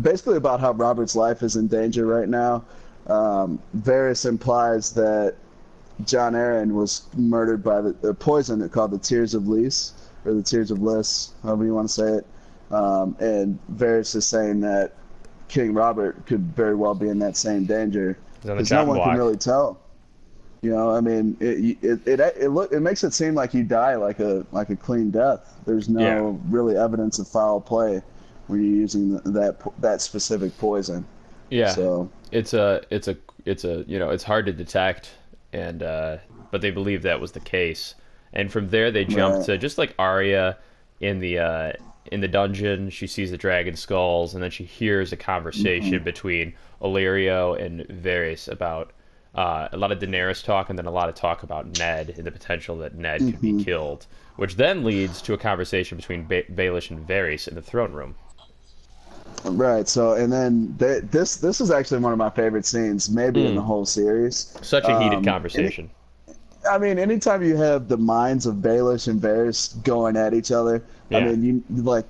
basically 0.00 0.36
about 0.36 0.60
how 0.60 0.72
Robert's 0.72 1.16
life 1.16 1.42
is 1.42 1.56
in 1.56 1.66
danger 1.68 2.06
right 2.06 2.28
now. 2.28 2.64
Um, 3.06 3.58
Varys 3.78 4.26
implies 4.26 4.92
that 4.94 5.34
Jon 6.04 6.32
Arryn 6.34 6.72
was 6.72 7.02
murdered 7.16 7.62
by 7.62 7.80
the, 7.80 7.92
the 7.92 8.12
poison 8.14 8.66
called 8.68 8.90
the 8.90 8.98
Tears 8.98 9.34
of 9.34 9.48
Lys, 9.48 9.92
or 10.24 10.34
the 10.34 10.42
Tears 10.42 10.70
of 10.70 10.82
Lys, 10.82 11.30
however 11.42 11.64
you 11.64 11.74
want 11.74 11.88
to 11.88 11.94
say 11.94 12.08
it. 12.14 12.26
Um, 12.70 13.16
and 13.20 13.58
Varys 13.74 14.14
is 14.16 14.26
saying 14.26 14.60
that 14.60 14.94
King 15.48 15.72
Robert 15.72 16.26
could 16.26 16.40
very 16.56 16.74
well 16.74 16.94
be 16.94 17.08
in 17.08 17.18
that 17.20 17.36
same 17.36 17.64
danger. 17.64 18.18
He's 18.42 18.50
on 18.50 18.56
the 18.56 18.62
Because 18.62 18.72
no 18.72 18.84
one 18.84 18.96
block. 18.96 19.08
can 19.10 19.16
really 19.18 19.36
tell. 19.36 19.78
You 20.62 20.70
know, 20.70 20.90
I 20.90 21.00
mean, 21.00 21.36
it 21.38 21.78
it 21.82 22.08
it, 22.08 22.20
it, 22.20 22.48
look, 22.48 22.72
it 22.72 22.80
makes 22.80 23.04
it 23.04 23.12
seem 23.12 23.34
like 23.34 23.54
you 23.54 23.62
die 23.62 23.94
like 23.94 24.18
a 24.18 24.44
like 24.50 24.70
a 24.70 24.74
clean 24.76 25.10
death. 25.12 25.54
There's 25.64 25.88
no 25.88 26.00
Yeah. 26.00 26.50
really 26.52 26.76
evidence 26.76 27.20
of 27.20 27.28
foul 27.28 27.60
play 27.60 28.02
when 28.46 28.62
you're 28.64 28.74
using 28.74 29.10
th- 29.12 29.22
that 29.34 29.56
that 29.80 30.00
specific 30.00 30.56
poison. 30.58 31.04
yeah. 31.50 31.70
So 31.72 32.10
it's 32.32 32.54
a 32.54 32.82
it's 32.90 33.08
a 33.08 33.16
it's 33.44 33.64
a 33.64 33.84
you 33.86 33.98
know 33.98 34.10
it's 34.10 34.24
hard 34.24 34.46
to 34.46 34.52
detect 34.52 35.10
and 35.52 35.82
uh 35.82 36.16
but 36.50 36.60
they 36.60 36.70
believe 36.70 37.02
that 37.02 37.20
was 37.20 37.32
the 37.32 37.40
case 37.40 37.94
and 38.32 38.50
from 38.50 38.68
there 38.70 38.90
they 38.90 39.04
jump 39.04 39.36
Right. 39.36 39.44
to 39.46 39.58
just 39.58 39.78
like 39.78 39.94
Arya 39.98 40.58
in 41.00 41.20
the 41.20 41.38
uh 41.38 41.72
in 42.10 42.20
the 42.20 42.28
dungeon 42.28 42.90
she 42.90 43.06
sees 43.06 43.30
the 43.30 43.36
dragon 43.36 43.76
skulls 43.76 44.34
and 44.34 44.42
then 44.42 44.50
she 44.50 44.64
hears 44.64 45.12
a 45.12 45.16
conversation 45.16 45.92
Mm-hmm. 45.94 46.04
between 46.04 46.54
Illyrio 46.82 47.60
and 47.60 47.80
Varys 47.88 48.48
about 48.48 48.92
uh, 49.34 49.68
a 49.72 49.76
lot 49.76 49.92
of 49.92 49.98
Daenerys 49.98 50.42
talk 50.42 50.70
and 50.70 50.78
then 50.78 50.86
a 50.86 50.90
lot 50.90 51.08
of 51.10 51.14
talk 51.14 51.42
about 51.42 51.78
Ned 51.78 52.14
and 52.16 52.24
the 52.26 52.30
potential 52.30 52.78
that 52.78 52.94
Ned 52.94 53.20
could 53.20 53.34
Mm-hmm. 53.36 53.58
be 53.58 53.64
killed 53.64 54.06
which 54.36 54.56
then 54.56 54.84
leads 54.84 55.22
to 55.22 55.32
a 55.34 55.38
conversation 55.38 55.96
between 55.96 56.26
ba- 56.26 56.44
Baelish 56.44 56.90
and 56.90 57.06
Varys 57.06 57.46
in 57.48 57.54
the 57.54 57.62
throne 57.62 57.92
room 57.92 58.14
right. 59.44 59.88
So 59.88 60.12
and 60.14 60.32
then 60.32 60.74
th- 60.78 61.04
this 61.10 61.36
this 61.36 61.60
is 61.60 61.70
actually 61.70 62.00
one 62.00 62.12
of 62.12 62.18
my 62.18 62.30
favorite 62.30 62.66
scenes, 62.66 63.08
maybe 63.10 63.44
in 63.46 63.52
Mm. 63.52 63.56
the 63.56 63.62
whole 63.62 63.84
series. 63.86 64.56
such 64.62 64.84
a 64.84 64.98
heated 65.00 65.18
Um, 65.18 65.24
conversation 65.24 65.90
I 66.68 66.78
mean, 66.78 66.98
anytime 66.98 67.44
you 67.44 67.56
have 67.56 67.86
the 67.86 67.96
minds 67.96 68.44
of 68.44 68.56
Baelish 68.56 69.06
and 69.06 69.22
Varys 69.22 69.80
going 69.84 70.16
at 70.16 70.34
each 70.34 70.50
other, 70.50 70.82
yeah. 71.10 71.18
I 71.18 71.24
mean, 71.24 71.62
you 71.70 71.82
like 71.82 72.06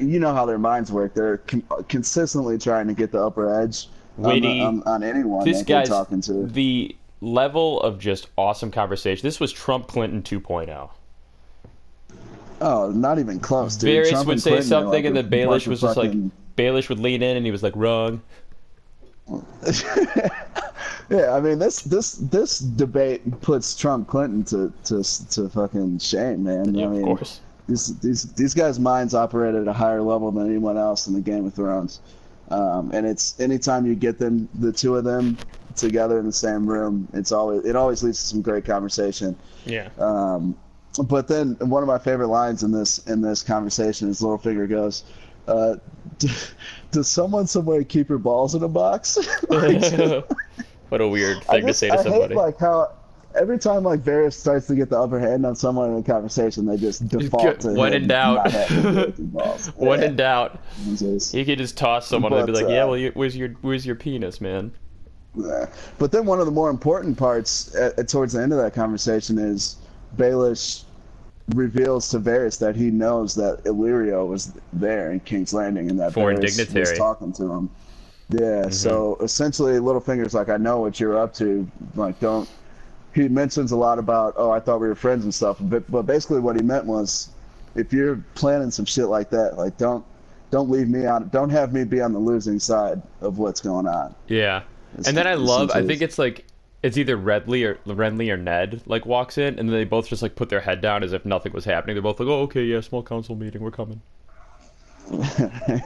you 0.00 0.18
know 0.18 0.32
how 0.32 0.46
their 0.46 0.56
minds 0.58 0.90
work. 0.90 1.12
They're 1.12 1.38
con- 1.38 1.62
consistently 1.88 2.56
trying 2.56 2.86
to 2.86 2.94
get 2.94 3.12
the 3.12 3.22
upper 3.22 3.60
edge 3.60 3.88
on, 4.16 4.24
Witty. 4.24 4.62
on, 4.62 4.82
on 4.86 5.02
anyone 5.02 5.44
this 5.44 5.58
they're 5.62 5.80
guy's 5.80 5.90
talking 5.90 6.22
to. 6.22 6.46
the 6.46 6.96
level 7.20 7.82
of 7.82 7.98
just 7.98 8.28
awesome 8.38 8.70
conversation. 8.70 9.26
This 9.26 9.40
was 9.40 9.52
Trump 9.52 9.88
Clinton 9.88 10.22
2.0. 10.22 10.88
Oh, 12.60 12.90
not 12.90 13.18
even 13.18 13.38
close, 13.38 13.76
dude. 13.76 13.90
Varys 14.06 14.10
Trump 14.10 14.26
would 14.28 14.40
say 14.40 14.50
Clinton 14.50 14.68
something, 14.68 14.90
like 14.92 15.04
and 15.04 15.16
then 15.16 15.28
Baelish 15.30 15.66
was 15.68 15.80
just 15.82 15.96
like 15.96 16.12
Baelish 16.58 16.88
would 16.88 16.98
lean 16.98 17.22
in, 17.22 17.36
and 17.36 17.46
he 17.46 17.52
was 17.52 17.62
like, 17.62 17.74
"Wrong." 17.76 18.20
yeah, 21.10 21.32
I 21.32 21.40
mean 21.40 21.58
this 21.58 21.82
this 21.82 22.14
this 22.14 22.58
debate 22.58 23.40
puts 23.40 23.76
Trump 23.76 24.08
Clinton 24.08 24.44
to 24.44 24.72
to 24.84 25.28
to 25.30 25.48
fucking 25.48 25.98
shame, 25.98 26.44
man. 26.44 26.74
Yeah, 26.74 26.86
I 26.86 26.88
mean, 26.88 27.00
of 27.02 27.18
course. 27.18 27.40
these 27.68 27.98
these 28.00 28.32
these 28.34 28.54
guys' 28.54 28.78
minds 28.78 29.14
operate 29.14 29.54
at 29.54 29.68
a 29.68 29.72
higher 29.72 30.02
level 30.02 30.30
than 30.30 30.46
anyone 30.46 30.76
else 30.76 31.06
in 31.06 31.14
the 31.14 31.20
Game 31.20 31.46
of 31.46 31.54
Thrones, 31.54 32.00
um, 32.50 32.90
and 32.92 33.06
it's 33.06 33.38
anytime 33.38 33.86
you 33.86 33.94
get 33.94 34.18
them, 34.18 34.48
the 34.58 34.72
two 34.72 34.96
of 34.96 35.04
them 35.04 35.38
together 35.76 36.18
in 36.18 36.26
the 36.26 36.32
same 36.32 36.66
room, 36.66 37.08
it's 37.12 37.32
always 37.32 37.64
it 37.64 37.76
always 37.76 38.02
leads 38.02 38.20
to 38.20 38.26
some 38.26 38.42
great 38.42 38.64
conversation. 38.64 39.36
Yeah. 39.64 39.88
Um, 39.98 40.56
but 41.04 41.28
then 41.28 41.56
one 41.60 41.82
of 41.82 41.86
my 41.86 41.98
favorite 41.98 42.28
lines 42.28 42.62
in 42.62 42.72
this 42.72 42.98
in 43.06 43.20
this 43.20 43.42
conversation 43.42 44.08
is 44.08 44.20
Littlefinger 44.20 44.68
goes, 44.68 45.04
uh, 45.46 45.76
"Does 46.90 47.08
someone 47.08 47.46
somewhere 47.46 47.84
keep 47.84 48.08
your 48.08 48.18
balls 48.18 48.54
in 48.54 48.62
a 48.62 48.68
box?" 48.68 49.18
Like, 49.48 49.82
what 50.88 51.00
a 51.00 51.08
weird 51.08 51.38
I 51.48 51.56
thing 51.58 51.66
to 51.66 51.74
say 51.74 51.88
to 51.88 51.94
I 51.94 52.02
somebody. 52.02 52.34
hate 52.34 52.36
like 52.36 52.58
how 52.58 52.92
every 53.34 53.58
time 53.58 53.84
like 53.84 54.00
Varys 54.00 54.32
starts 54.32 54.66
to 54.68 54.74
get 54.74 54.88
the 54.90 54.98
upper 54.98 55.18
hand 55.20 55.44
on 55.46 55.54
someone 55.54 55.90
in 55.92 55.98
a 55.98 56.02
conversation, 56.02 56.66
they 56.66 56.76
just 56.76 57.06
default 57.08 57.60
to 57.60 57.72
When 57.74 57.92
in 57.92 58.08
doubt. 58.08 58.36
not 58.46 58.50
having 58.52 58.82
to 58.82 58.92
get 59.06 59.16
the 59.16 59.22
balls. 59.22 59.66
when 59.76 60.00
Yeah. 60.00 60.06
in 60.06 60.16
doubt, 60.16 60.58
Jesus. 60.84 61.34
you 61.34 61.44
could 61.44 61.58
just 61.58 61.76
toss 61.76 62.06
someone 62.08 62.32
and 62.32 62.46
be 62.46 62.52
like, 62.52 62.68
"Yeah, 62.68 62.84
uh, 62.84 62.88
well, 62.88 62.96
you, 62.96 63.10
where's 63.14 63.36
your 63.36 63.50
where's 63.60 63.84
your 63.86 63.96
penis, 63.96 64.40
man?" 64.40 64.72
But 65.98 66.10
then 66.10 66.26
one 66.26 66.40
of 66.40 66.46
the 66.46 66.52
more 66.52 66.70
important 66.70 67.16
parts 67.16 67.74
at, 67.76 67.98
at- 67.98 68.08
towards 68.08 68.32
the 68.32 68.42
end 68.42 68.52
of 68.52 68.58
that 68.58 68.74
conversation 68.74 69.38
is 69.38 69.76
Baelish 70.16 70.84
reveals 71.54 72.08
to 72.10 72.20
Varys 72.20 72.58
that 72.58 72.76
he 72.76 72.90
knows 72.90 73.34
that 73.36 73.64
Illyrio 73.64 74.26
was 74.26 74.52
there 74.72 75.12
in 75.12 75.20
King's 75.20 75.54
Landing 75.54 75.90
and 75.90 75.98
that 76.00 76.12
Foreign 76.12 76.38
Varys 76.38 76.74
was 76.74 76.98
talking 76.98 77.32
to 77.34 77.50
him. 77.50 77.70
Yeah, 78.30 78.38
mm-hmm. 78.40 78.70
so 78.70 79.16
essentially 79.22 79.74
Littlefinger's 79.74 80.34
like, 80.34 80.50
I 80.50 80.58
know 80.58 80.80
what 80.80 81.00
you're 81.00 81.18
up 81.18 81.32
to. 81.34 81.70
Like, 81.94 82.20
don't. 82.20 82.48
He 83.14 83.26
mentions 83.26 83.72
a 83.72 83.76
lot 83.76 83.98
about, 83.98 84.34
oh, 84.36 84.50
I 84.50 84.60
thought 84.60 84.80
we 84.80 84.86
were 84.86 84.94
friends 84.94 85.24
and 85.24 85.34
stuff. 85.34 85.56
But, 85.60 85.90
but 85.90 86.02
basically, 86.02 86.40
what 86.40 86.56
he 86.56 86.62
meant 86.62 86.84
was, 86.84 87.30
if 87.74 87.92
you're 87.92 88.22
planning 88.34 88.70
some 88.70 88.84
shit 88.84 89.06
like 89.06 89.30
that, 89.30 89.56
like, 89.56 89.78
don't, 89.78 90.04
don't 90.50 90.68
leave 90.70 90.88
me 90.88 91.06
out. 91.06 91.32
Don't 91.32 91.50
have 91.50 91.72
me 91.72 91.84
be 91.84 92.02
on 92.02 92.12
the 92.12 92.18
losing 92.18 92.58
side 92.58 93.00
of 93.22 93.38
what's 93.38 93.60
going 93.60 93.88
on. 93.88 94.14
Yeah. 94.28 94.62
It's- 94.92 95.08
And 95.08 95.16
then 95.16 95.26
I 95.26 95.34
love. 95.34 95.70
I 95.72 95.86
think 95.86 96.02
it's 96.02 96.18
like 96.18 96.44
it's 96.82 96.96
either 96.96 97.16
Redley 97.16 97.64
or 97.64 97.74
Renly 97.86 98.32
or 98.32 98.36
Ned 98.36 98.82
like 98.86 99.04
walks 99.04 99.38
in, 99.38 99.58
and 99.58 99.68
then 99.68 99.76
they 99.76 99.84
both 99.84 100.08
just 100.08 100.22
like 100.22 100.36
put 100.36 100.48
their 100.48 100.60
head 100.60 100.80
down 100.80 101.02
as 101.02 101.12
if 101.12 101.24
nothing 101.24 101.52
was 101.52 101.64
happening. 101.64 101.94
They're 101.94 102.02
both 102.02 102.20
like, 102.20 102.28
"Oh, 102.28 102.42
okay, 102.42 102.64
yeah, 102.64 102.80
small 102.80 103.02
council 103.02 103.34
meeting, 103.34 103.62
we're 103.62 103.70
coming." 103.70 104.00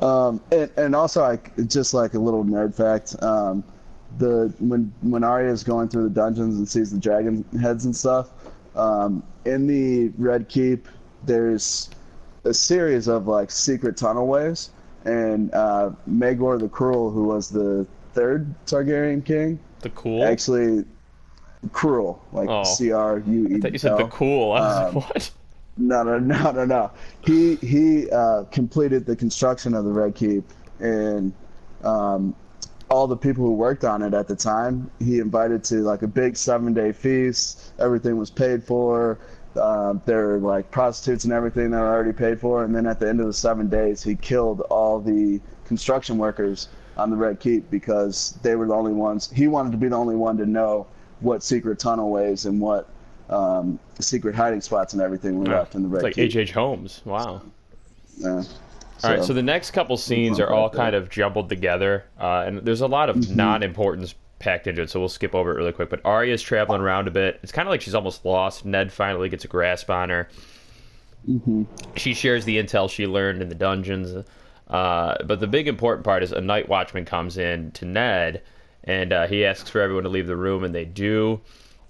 um, 0.00 0.40
and, 0.52 0.70
and 0.76 0.94
also, 0.94 1.24
I 1.24 1.38
just 1.64 1.94
like 1.94 2.14
a 2.14 2.18
little 2.18 2.44
nerd 2.44 2.74
fact. 2.74 3.20
Um, 3.22 3.64
the 4.18 4.52
when 4.58 4.92
when 5.02 5.24
Arya 5.24 5.50
is 5.50 5.64
going 5.64 5.88
through 5.88 6.04
the 6.04 6.14
dungeons 6.14 6.56
and 6.56 6.68
sees 6.68 6.90
the 6.90 6.98
dragon 6.98 7.44
heads 7.60 7.84
and 7.84 7.94
stuff, 7.94 8.30
um, 8.76 9.22
in 9.44 9.66
the 9.66 10.12
Red 10.18 10.48
Keep, 10.48 10.88
there's 11.24 11.90
a 12.44 12.54
series 12.54 13.08
of 13.08 13.26
like 13.26 13.50
secret 13.50 13.96
tunnelways, 13.96 14.70
and 15.04 15.52
uh, 15.52 15.90
the 16.06 16.68
Cruel, 16.70 17.10
who 17.10 17.24
was 17.24 17.48
the 17.48 17.86
third 18.14 18.54
Targaryen 18.66 19.24
king, 19.24 19.58
The 19.80 19.90
cool. 19.90 20.24
Actually, 20.24 20.84
cruel, 21.72 22.22
like 22.32 22.48
Oh. 22.48 22.64
C 22.64 22.92
R 22.92 23.18
U 23.26 23.48
E. 23.48 23.56
I 23.56 23.58
thought 23.60 23.72
you 23.72 23.78
said 23.78 23.98
the 23.98 24.06
cool. 24.08 24.52
I 24.52 24.60
was 24.60 24.88
Um, 24.88 24.94
like, 24.94 24.94
what? 25.14 25.30
No, 25.76 26.02
no, 26.02 26.18
no, 26.18 26.50
no, 26.50 26.64
no. 26.64 26.90
He 27.24 27.54
he 27.56 28.10
uh, 28.10 28.44
completed 28.50 29.06
the 29.06 29.14
construction 29.14 29.74
of 29.74 29.84
the 29.84 29.92
Red 29.92 30.14
Keep, 30.16 30.44
and 30.80 31.32
um, 31.84 32.34
all 32.90 33.06
the 33.06 33.16
people 33.16 33.44
who 33.44 33.52
worked 33.52 33.84
on 33.84 34.02
it 34.02 34.14
at 34.14 34.26
the 34.26 34.34
time, 34.34 34.90
he 34.98 35.20
invited 35.20 35.62
to 35.64 35.76
like 35.82 36.02
a 36.02 36.08
big 36.08 36.36
seven-day 36.36 36.90
feast. 36.92 37.72
Everything 37.78 38.16
was 38.16 38.30
paid 38.30 38.64
for. 38.64 39.18
Uh, 39.56 39.94
there 40.04 40.26
were 40.28 40.38
like 40.38 40.70
prostitutes 40.70 41.24
and 41.24 41.32
everything 41.32 41.70
that 41.70 41.80
were 41.80 41.88
already 41.88 42.12
paid 42.12 42.40
for. 42.40 42.64
And 42.64 42.74
then 42.74 42.86
at 42.86 43.00
the 43.00 43.08
end 43.08 43.20
of 43.20 43.26
the 43.26 43.32
seven 43.32 43.68
days, 43.68 44.02
he 44.02 44.14
killed 44.14 44.60
all 44.62 45.00
the 45.00 45.40
construction 45.64 46.16
workers 46.18 46.68
on 46.98 47.10
the 47.10 47.16
Red 47.16 47.40
Keep 47.40 47.70
because 47.70 48.38
they 48.42 48.56
were 48.56 48.66
the 48.66 48.74
only 48.74 48.92
ones. 48.92 49.30
He 49.30 49.46
wanted 49.48 49.72
to 49.72 49.78
be 49.78 49.88
the 49.88 49.96
only 49.96 50.16
one 50.16 50.36
to 50.38 50.46
know 50.46 50.86
what 51.20 51.42
secret 51.42 51.78
tunnel 51.78 52.10
ways 52.10 52.46
and 52.46 52.60
what 52.60 52.88
um, 53.30 53.78
secret 54.00 54.34
hiding 54.34 54.60
spots 54.60 54.92
and 54.94 55.02
everything 55.02 55.38
were 55.38 55.46
left 55.46 55.74
in 55.74 55.82
the 55.82 55.88
Red 55.88 55.98
It's 55.98 56.04
like 56.04 56.14
Keep. 56.14 56.24
H. 56.24 56.36
H. 56.36 56.52
Holmes. 56.52 57.02
Wow. 57.04 57.42
Yeah. 58.16 58.42
All 59.04 59.10
right, 59.10 59.22
so 59.22 59.32
the 59.32 59.42
next 59.42 59.70
couple 59.70 59.96
scenes 59.96 60.40
are 60.40 60.50
all 60.52 60.68
kind 60.68 60.96
of 60.96 61.08
jumbled 61.08 61.48
together, 61.48 62.04
uh, 62.20 62.42
and 62.46 62.58
there's 62.58 62.80
a 62.80 62.86
lot 62.88 63.08
of 63.08 63.14
Mm-hmm. 63.16 63.36
non-importance 63.36 64.14
packed 64.40 64.66
into 64.66 64.82
it, 64.82 64.90
so 64.90 64.98
we'll 64.98 65.08
skip 65.08 65.36
over 65.36 65.52
it 65.52 65.56
really 65.56 65.70
quick. 65.70 65.88
But 65.88 66.00
Arya's 66.04 66.42
traveling 66.42 66.80
around 66.80 67.06
a 67.06 67.12
bit. 67.12 67.38
It's 67.44 67.52
kind 67.52 67.68
of 67.68 67.70
like 67.70 67.80
she's 67.80 67.94
almost 67.94 68.24
lost. 68.24 68.64
Ned 68.64 68.92
finally 68.92 69.28
gets 69.28 69.44
a 69.44 69.48
grasp 69.48 69.88
on 69.88 70.08
her. 70.10 70.28
Mm-hmm. 71.28 71.64
She 71.96 72.12
shares 72.14 72.44
the 72.44 72.56
intel 72.60 72.90
she 72.90 73.06
learned 73.06 73.40
in 73.40 73.48
the 73.48 73.54
dungeons. 73.54 74.24
Uh, 74.68 75.16
but 75.24 75.40
the 75.40 75.46
big 75.46 75.66
important 75.66 76.04
part 76.04 76.22
is 76.22 76.32
a 76.32 76.40
night 76.40 76.68
watchman 76.68 77.04
comes 77.04 77.38
in 77.38 77.70
to 77.72 77.84
Ned, 77.84 78.42
and 78.84 79.12
uh, 79.12 79.26
he 79.26 79.44
asks 79.44 79.70
for 79.70 79.80
everyone 79.80 80.04
to 80.04 80.10
leave 80.10 80.26
the 80.26 80.36
room, 80.36 80.64
and 80.64 80.74
they 80.74 80.84
do. 80.84 81.40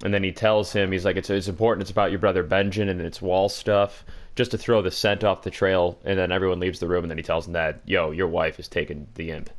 And 0.05 0.15
then 0.15 0.23
he 0.23 0.31
tells 0.31 0.73
him, 0.73 0.93
he's 0.93 1.05
like, 1.05 1.17
it's, 1.17 1.29
it's 1.29 1.49
important, 1.49 1.83
it's 1.83 1.91
about 1.91 2.11
your 2.11 2.21
brother 2.21 2.45
Benjen 2.45 2.89
and 2.89 3.01
it's 3.01 3.21
wall 3.21 3.49
stuff, 3.49 4.05
just 4.37 4.53
to 4.53 4.59
throw 4.59 4.81
the 4.81 4.93
scent 4.93 5.25
off 5.25 5.43
the 5.43 5.51
trail. 5.51 5.99
And 6.05 6.17
then 6.17 6.31
everyone 6.31 6.61
leaves 6.61 6.79
the 6.79 6.87
room, 6.87 7.03
and 7.03 7.11
then 7.11 7.19
he 7.19 7.25
tells 7.25 7.49
Ned, 7.49 7.81
yo, 7.85 8.13
your 8.13 8.29
wife 8.29 8.57
has 8.59 8.69
taken 8.69 9.09
the 9.17 9.33
imp. 9.33 9.51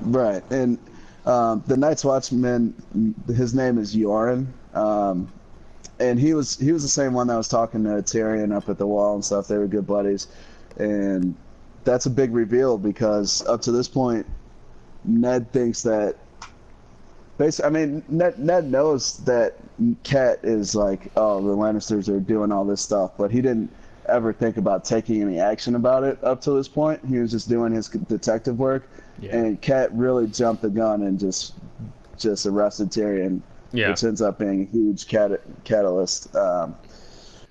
Right, 0.00 0.42
and 0.50 0.78
um, 1.26 1.62
the 1.66 1.76
Night's 1.76 2.06
Watchman, 2.06 2.74
his 3.26 3.54
name 3.54 3.76
is 3.76 3.94
Yoren, 3.94 4.46
um, 4.72 5.30
and 5.98 6.18
he 6.18 6.32
was 6.32 6.56
he 6.56 6.72
was 6.72 6.82
the 6.82 6.88
same 6.88 7.12
one 7.12 7.26
that 7.26 7.36
was 7.36 7.48
talking 7.48 7.84
to 7.84 7.90
Tyrion 7.90 8.56
up 8.56 8.70
at 8.70 8.78
the 8.78 8.86
wall 8.86 9.14
and 9.14 9.22
stuff. 9.22 9.46
They 9.46 9.58
were 9.58 9.66
good 9.66 9.86
buddies, 9.86 10.28
and 10.78 11.36
that's 11.90 12.06
a 12.06 12.10
big 12.10 12.32
reveal 12.32 12.78
because 12.78 13.44
up 13.46 13.60
to 13.62 13.72
this 13.72 13.88
point, 13.88 14.24
Ned 15.04 15.50
thinks 15.52 15.82
that. 15.82 16.16
Basically, 17.36 17.66
I 17.66 17.70
mean, 17.70 18.02
Ned, 18.08 18.38
Ned 18.38 18.70
knows 18.70 19.16
that 19.24 19.54
Cat 20.02 20.40
is 20.42 20.74
like, 20.74 21.10
oh, 21.16 21.40
the 21.42 21.56
Lannisters 21.56 22.08
are 22.08 22.20
doing 22.20 22.52
all 22.52 22.66
this 22.66 22.82
stuff, 22.82 23.12
but 23.16 23.30
he 23.30 23.40
didn't 23.40 23.70
ever 24.10 24.32
think 24.32 24.58
about 24.58 24.84
taking 24.84 25.22
any 25.22 25.40
action 25.40 25.74
about 25.74 26.04
it 26.04 26.22
up 26.22 26.42
to 26.42 26.50
this 26.52 26.68
point. 26.68 27.00
He 27.08 27.18
was 27.18 27.30
just 27.30 27.48
doing 27.48 27.72
his 27.72 27.88
detective 27.88 28.58
work, 28.58 28.88
Yeah. 29.20 29.36
and 29.36 29.60
Cat 29.60 29.90
really 29.94 30.26
jumped 30.26 30.60
the 30.62 30.68
gun 30.70 31.02
and 31.02 31.18
just 31.18 31.54
just 32.18 32.44
arrested 32.44 32.90
Tyrion, 32.90 33.40
Yeah. 33.72 33.88
which 33.88 34.04
ends 34.04 34.20
up 34.20 34.38
being 34.38 34.60
a 34.62 34.64
huge 34.66 35.08
cat- 35.08 35.40
catalyst 35.64 36.36
um, 36.36 36.74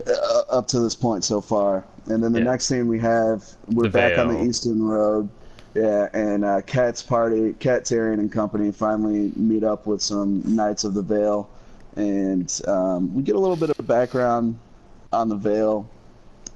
uh, 0.06 0.42
up 0.52 0.68
to 0.68 0.80
this 0.80 0.96
point 0.96 1.24
so 1.24 1.42
far. 1.42 1.84
And 2.10 2.24
then 2.24 2.32
the 2.34 2.40
Yeah. 2.40 2.46
next 2.46 2.66
scene 2.66 2.88
we 2.88 3.00
have, 3.00 3.44
we're 3.72 3.84
The 3.84 3.90
back 3.90 4.18
on 4.18 4.28
the 4.28 4.44
Eastern 4.44 4.84
Road. 4.84 5.30
Yeah, 5.76 6.10
and 6.14 6.44
uh, 6.44 6.62
Cat's 6.62 7.04
party, 7.04 7.54
Cat 7.54 7.86
Tyrion 7.86 8.16
and 8.16 8.32
company 8.32 8.72
finally 8.72 9.32
meet 9.36 9.64
up 9.64 9.86
with 9.86 10.02
some 10.02 10.42
Knights 10.44 10.84
of 10.84 10.96
the 10.96 11.04
Vale, 11.04 11.48
and 11.96 12.62
um, 12.68 13.14
we 13.14 13.22
get 13.22 13.36
a 13.36 13.40
little 13.40 13.56
bit 13.56 13.70
of 13.78 13.88
background 13.88 14.58
on 15.14 15.30
the 15.30 15.36
Vale 15.36 15.88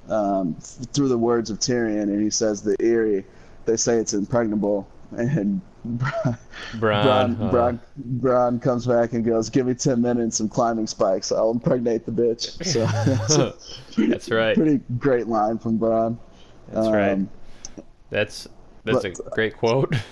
um, 0.08 0.56
through 0.92 1.08
the 1.08 1.16
words 1.16 1.48
of 1.48 1.60
Tyrion, 1.60 2.02
and 2.02 2.20
he 2.20 2.28
says 2.28 2.62
the 2.62 2.74
Eyrie, 2.80 3.24
they 3.66 3.76
say 3.76 3.98
it's 3.98 4.14
impregnable, 4.14 4.88
and 5.12 5.60
Bronn, 5.84 6.38
Bronn, 6.76 7.40
uh, 7.40 7.50
Bronn, 7.52 7.78
Bronn 8.18 8.62
comes 8.62 8.86
back 8.86 9.12
and 9.12 9.24
goes, 9.24 9.50
"Give 9.50 9.66
me 9.66 9.74
ten 9.74 10.00
minutes 10.00 10.40
and 10.40 10.50
climbing 10.50 10.86
spikes, 10.86 11.30
I'll 11.30 11.50
impregnate 11.50 12.06
the 12.06 12.12
bitch." 12.12 12.64
So 12.64 12.86
that's 12.86 13.36
a 13.98 14.06
That's 14.06 14.30
right. 14.30 14.56
pretty 14.56 14.80
great 14.98 15.26
line 15.28 15.58
from 15.58 15.78
Bronn. 15.78 16.16
That's 16.72 16.88
right. 16.88 17.12
Um, 17.12 17.28
That's 18.10 18.48
that's 18.84 19.02
but- 19.02 19.26
a 19.26 19.30
great 19.34 19.56
quote. 19.56 19.94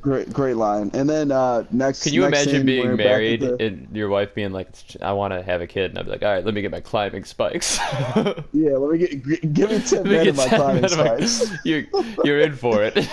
Great, 0.00 0.32
great 0.32 0.56
line. 0.56 0.90
And 0.94 1.08
then 1.08 1.30
uh, 1.32 1.64
next, 1.70 2.04
Can 2.04 2.12
you 2.14 2.22
next 2.28 2.44
imagine 2.46 2.66
being 2.66 2.86
we're 2.88 2.96
back 2.96 3.06
at 3.06 3.10
married 3.10 3.40
the- 3.40 3.62
and 3.62 3.88
your 3.92 4.08
wife 4.08 4.34
being 4.34 4.52
like, 4.52 4.68
"I 5.00 5.12
want 5.12 5.32
to 5.34 5.42
have 5.42 5.60
a 5.60 5.66
kid," 5.66 5.90
and 5.90 5.98
I'd 5.98 6.04
be 6.06 6.10
like, 6.12 6.22
"All 6.22 6.32
right, 6.32 6.44
let 6.44 6.54
me 6.54 6.62
get 6.62 6.70
my 6.70 6.80
climbing 6.80 7.24
spikes." 7.24 7.78
Yeah, 8.52 8.76
let 8.76 8.92
me 8.92 8.98
get 8.98 9.52
give 9.54 9.70
me 9.70 9.80
ten 9.80 10.04
Let 10.04 10.04
me 10.04 10.10
minutes 10.10 10.28
of 10.30 10.36
my 10.36 10.56
climbing 10.56 10.84
of 10.84 10.96
my- 10.96 11.20
spikes. 11.26 11.52
You're 11.64 11.84
you're 12.24 12.40
in 12.40 12.54
for 12.54 12.82
it. 12.84 13.08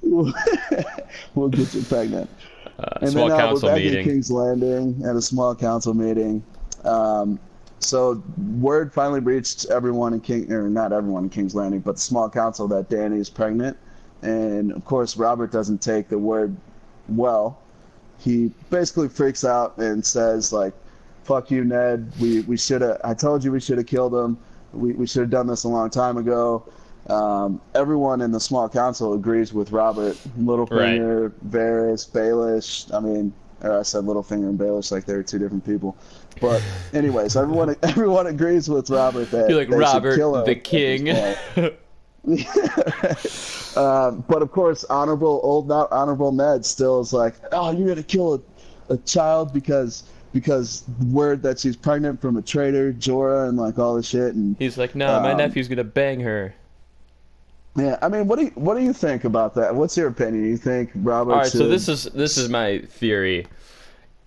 we'll 0.02 1.48
get 1.48 1.74
you 1.74 1.82
pregnant. 1.82 2.30
Uh, 2.78 2.84
and 3.02 3.10
small 3.10 3.28
then 3.28 3.38
uh, 3.38 3.40
council 3.40 3.68
we're 3.68 3.74
back 3.74 3.82
meeting. 3.84 3.98
at 4.00 4.04
King's 4.04 4.30
Landing 4.30 5.02
at 5.04 5.16
a 5.16 5.22
small 5.22 5.54
council 5.54 5.94
meeting. 5.94 6.42
Um, 6.84 7.38
so 7.78 8.22
word 8.58 8.92
finally 8.92 9.20
reached 9.20 9.66
everyone 9.70 10.12
in 10.14 10.20
King, 10.20 10.50
or 10.52 10.68
not 10.68 10.92
everyone 10.92 11.24
in 11.24 11.30
King's 11.30 11.54
Landing, 11.54 11.80
but 11.80 11.96
the 11.96 12.00
small 12.00 12.28
council 12.28 12.68
that 12.68 12.88
Danny 12.88 13.18
is 13.18 13.30
pregnant. 13.30 13.76
And 14.26 14.72
of 14.72 14.84
course, 14.84 15.16
Robert 15.16 15.52
doesn't 15.52 15.80
take 15.80 16.08
the 16.08 16.18
word 16.18 16.56
well. 17.08 17.58
He 18.18 18.50
basically 18.70 19.08
freaks 19.08 19.44
out 19.44 19.78
and 19.78 20.04
says 20.04 20.52
like, 20.52 20.74
"Fuck 21.22 21.50
you, 21.50 21.64
Ned. 21.64 22.10
We 22.20 22.40
we 22.40 22.56
should 22.56 22.82
have. 22.82 23.00
I 23.04 23.14
told 23.14 23.44
you 23.44 23.52
we 23.52 23.60
should 23.60 23.78
have 23.78 23.86
killed 23.86 24.14
him. 24.14 24.36
We 24.72 24.92
we 24.94 25.06
should 25.06 25.20
have 25.20 25.30
done 25.30 25.46
this 25.46 25.64
a 25.64 25.68
long 25.68 25.90
time 25.90 26.16
ago." 26.16 26.64
Um, 27.08 27.60
everyone 27.76 28.20
in 28.20 28.32
the 28.32 28.40
small 28.40 28.68
council 28.68 29.12
agrees 29.12 29.52
with 29.52 29.70
Robert. 29.70 30.16
Littlefinger, 30.40 31.30
Varys, 31.48 32.10
Baelish. 32.10 32.92
I 32.92 32.98
mean, 32.98 33.32
or 33.62 33.78
I 33.78 33.82
said 33.82 34.04
Littlefinger 34.04 34.48
and 34.48 34.58
Baelish 34.58 34.90
like 34.90 35.04
they 35.04 35.14
were 35.14 35.22
two 35.22 35.38
different 35.38 35.64
people. 35.64 35.96
But 36.40 36.60
anyways, 36.92 37.36
everyone 37.36 37.76
everyone 37.84 38.26
agrees 38.26 38.68
with 38.68 38.90
Robert 38.90 39.30
that 39.30 39.48
You're 39.48 39.58
like 39.58 39.70
Robert, 39.70 40.16
the 40.46 40.56
king. 40.56 41.14
um, 43.76 44.24
but 44.28 44.42
of 44.42 44.50
course, 44.50 44.84
honorable 44.84 45.40
old 45.42 45.68
not 45.68 45.90
honorable 45.92 46.32
Ned 46.32 46.64
still 46.64 47.00
is 47.00 47.12
like, 47.12 47.34
oh, 47.52 47.70
you're 47.70 47.88
gonna 47.88 48.02
kill 48.02 48.42
a, 48.88 48.94
a 48.94 48.96
child 48.98 49.52
because 49.52 50.04
because 50.32 50.84
word 51.06 51.42
that 51.42 51.58
she's 51.58 51.76
pregnant 51.76 52.20
from 52.20 52.36
a 52.36 52.42
traitor, 52.42 52.92
Jorah, 52.92 53.48
and 53.48 53.56
like 53.56 53.78
all 53.78 53.94
this 53.96 54.06
shit. 54.08 54.34
And 54.34 54.56
He's 54.58 54.76
like, 54.76 54.94
"No, 54.94 55.20
my 55.20 55.32
Um, 55.32 55.38
nephew's 55.38 55.68
gonna 55.68 55.84
bang 55.84 56.20
her." 56.20 56.54
yeah, 57.76 57.96
I 58.02 58.08
mean, 58.08 58.26
what 58.26 58.38
do 58.38 58.46
you 58.46 58.52
what 58.54 58.76
do 58.76 58.82
you 58.82 58.92
think 58.92 59.24
about 59.24 59.54
that? 59.54 59.74
What's 59.74 59.96
your 59.96 60.08
opinion? 60.08 60.44
You 60.44 60.56
think 60.56 60.90
Robert? 60.96 61.32
All 61.32 61.38
right, 61.38 61.46
so 61.52 61.68
this 61.68 61.88
is 61.88 62.04
this 62.04 62.36
is 62.36 62.48
my 62.48 62.80
theory. 62.80 63.46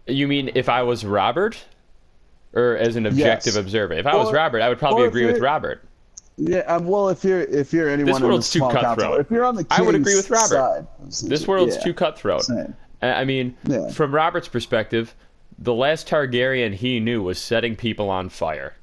You 0.08 0.28
mean 0.28 0.52
if 0.56 0.70
I 0.70 0.84
was 0.84 1.04
Robert, 1.06 1.58
or 2.54 2.76
as 2.78 2.96
an 2.96 3.06
objective 3.06 3.54
Yes. 3.54 3.58
observer? 3.58 3.94
If 3.94 4.08
I 4.08 4.16
was 4.16 4.32
Robert, 4.32 4.62
I 4.62 4.70
would 4.70 4.80
probably 4.80 5.06
agree 5.06 5.26
with 5.26 5.40
Robert. 5.40 5.84
Yeah, 6.42 6.60
um, 6.60 6.86
well, 6.88 7.10
if 7.10 7.24
you're 7.26 7.42
if 7.42 7.74
you're 7.74 7.90
anyone 7.90 8.16
in 8.16 8.22
the 8.22 8.28
world's 8.30 8.50
too 8.50 8.60
council, 8.62 8.82
cutthroat. 8.82 9.20
if 9.20 9.30
you're 9.30 9.44
on 9.44 9.56
the 9.56 9.66
I 9.70 9.82
would 9.82 9.94
agree 9.96 10.16
with 10.16 10.30
Robert. 10.30 10.48
side, 10.48 10.88
This 11.30 11.46
world's 11.46 11.76
yeah, 11.76 11.82
too 11.84 11.94
cutthroat. 11.94 12.44
same. 12.46 12.74
I 13.02 13.26
mean, 13.26 13.58
Yeah. 13.68 13.90
from 13.90 14.16
Robert's 14.16 14.48
perspective, 14.48 15.16
the 15.58 15.74
last 15.74 16.08
Targaryen 16.08 16.74
he 16.74 17.02
knew 17.02 17.22
was 17.22 17.40
setting 17.40 17.76
people 17.76 18.10
on 18.10 18.30
fire. 18.30 18.74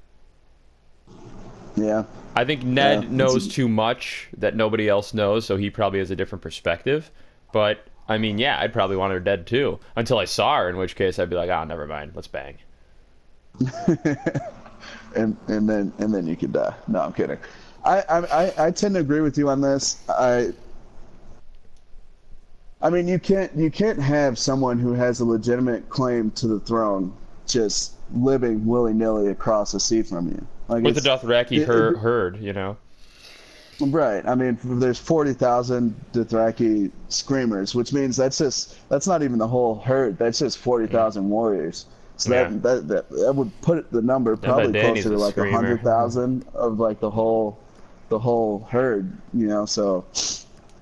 Yeah, 1.77 2.05
I 2.35 2.45
think 2.45 2.63
Ned 2.63 3.05
Yeah, 3.05 3.11
knows 3.11 3.49
too 3.49 3.69
much 3.69 4.29
that 4.37 4.55
nobody 4.55 4.87
else 4.89 5.15
knows, 5.15 5.47
so 5.47 5.57
he 5.57 5.71
probably 5.71 5.99
has 6.01 6.11
a 6.11 6.17
different 6.17 6.43
perspective. 6.43 7.11
But 7.53 7.87
I 8.07 8.19
mean, 8.19 8.37
yeah, 8.37 8.61
I'd 8.61 8.73
probably 8.75 8.97
want 8.97 9.15
her 9.15 9.21
dead 9.21 9.47
too 9.47 9.81
until 9.97 10.19
I 10.19 10.27
saw 10.27 10.59
her, 10.59 10.69
in 10.69 10.77
which 10.77 10.95
case 10.95 11.19
I'd 11.19 11.31
be 11.31 11.37
like, 11.37 11.49
"Ah, 11.51 11.65
never 11.65 11.87
mind, 11.87 12.13
let's 12.15 12.29
bang." 12.29 12.59
and 15.15 15.37
and 15.49 15.69
then 15.69 15.93
and 15.99 16.13
then 16.13 16.27
you 16.27 16.37
could 16.37 16.53
die. 16.53 16.75
No, 16.89 17.01
I'm 17.01 17.13
kidding. 17.13 17.39
I 17.85 18.03
I 18.09 18.67
I, 18.67 18.71
tend 18.73 18.95
to 18.95 19.01
agree 19.01 19.21
with 19.21 19.39
you 19.39 19.49
on 19.49 19.61
this. 19.61 19.99
I. 20.09 20.53
I 22.83 22.91
mean, 22.91 23.09
you 23.09 23.19
can't 23.19 23.55
you 23.57 23.71
can't 23.71 23.99
have 23.99 24.39
someone 24.39 24.79
who 24.79 24.93
has 24.93 25.21
a 25.21 25.25
legitimate 25.25 25.89
claim 25.89 26.31
to 26.33 26.47
the 26.47 26.61
throne 26.61 27.13
just 27.47 27.93
living 28.15 28.67
willy 28.67 28.93
nilly 28.93 29.29
across 29.29 29.73
the 29.73 29.81
sea 29.81 30.03
from 30.03 30.29
you. 30.29 30.47
Like 30.69 30.83
With 30.85 30.97
the 30.97 31.01
Dothraki 31.01 31.61
it- 31.63 31.69
her- 31.69 31.93
it- 31.93 31.99
herd, 31.99 32.37
you 32.41 32.53
know. 32.53 32.77
Right. 33.79 34.27
I 34.27 34.35
mean, 34.35 34.59
there's 34.65 34.99
40,000 34.99 35.95
Dothraki 36.15 36.91
screamers, 37.11 37.75
which 37.75 37.93
means 37.93 38.17
that's 38.17 38.39
just 38.39 38.89
that's 38.89 39.07
not 39.07 39.23
even 39.23 39.39
the 39.39 39.49
whole 39.49 39.77
herd. 39.81 40.17
That's 40.19 40.39
just 40.39 40.59
40,000 40.59 41.29
warriors. 41.29 41.87
So 42.17 42.33
Yeah. 42.33 42.45
that, 42.45 42.63
that 42.63 42.89
that 42.89 43.11
that 43.11 43.35
would 43.35 43.61
put 43.61 43.91
the 43.93 44.03
number 44.03 44.37
probably 44.37 44.81
closer 44.81 45.11
to 45.11 45.19
like 45.19 45.33
screamer. 45.33 45.53
100,000 45.53 46.45
of 46.55 46.79
like 46.79 47.01
the 47.01 47.11
whole 47.11 47.59
the 48.09 48.19
whole 48.19 48.67
herd, 48.71 49.13
you 49.35 49.47
know. 49.47 49.67
So 49.67 50.05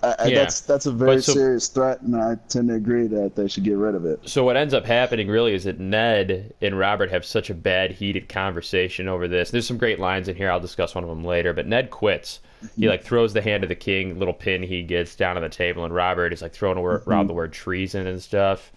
I, 0.02 0.26
Yeah. 0.26 0.34
that's 0.40 0.60
that's 0.60 0.86
a 0.86 0.92
very 0.92 1.22
so- 1.22 1.32
serious 1.32 1.68
threat, 1.68 2.02
and 2.02 2.14
I 2.14 2.36
tend 2.48 2.68
to 2.68 2.74
agree 2.74 3.06
that 3.06 3.34
they 3.34 3.48
should 3.48 3.64
get 3.64 3.76
rid 3.76 3.94
of 3.94 4.04
it. 4.04 4.20
So 4.24 4.44
what 4.44 4.56
ends 4.56 4.74
up 4.74 4.84
happening 4.84 5.28
really 5.28 5.54
is 5.54 5.64
that 5.64 5.80
Ned 5.80 6.52
and 6.60 6.78
Robert 6.78 7.10
have 7.10 7.24
such 7.24 7.50
a 7.50 7.54
bad 7.54 7.92
heated 7.92 8.28
conversation 8.28 9.08
over 9.08 9.26
this. 9.26 9.50
There's 9.50 9.66
some 9.66 9.78
great 9.78 9.98
lines 9.98 10.28
in 10.28 10.36
here. 10.36 10.50
I'll 10.50 10.60
discuss 10.60 10.94
one 10.94 11.04
of 11.04 11.10
them 11.10 11.24
later. 11.24 11.52
But 11.52 11.66
Ned 11.66 11.90
quits. 11.90 12.40
He 12.60 12.82
mm-hmm. 12.82 12.90
like 12.90 13.04
throws 13.04 13.32
the 13.32 13.42
hand 13.42 13.62
of 13.62 13.68
the 13.68 13.74
king, 13.74 14.18
little 14.18 14.32
pin 14.34 14.62
he 14.62 14.82
gets 14.82 15.16
down 15.16 15.36
on 15.36 15.42
the 15.42 15.50
table, 15.50 15.84
and 15.84 15.94
Robert 15.94 16.32
is 16.32 16.40
like 16.40 16.52
throwing 16.52 16.78
around 16.78 17.00
mm-hmm. 17.00 17.26
the 17.26 17.34
word 17.34 17.52
treason 17.52 18.06
and 18.06 18.22
stuff. 18.22 18.72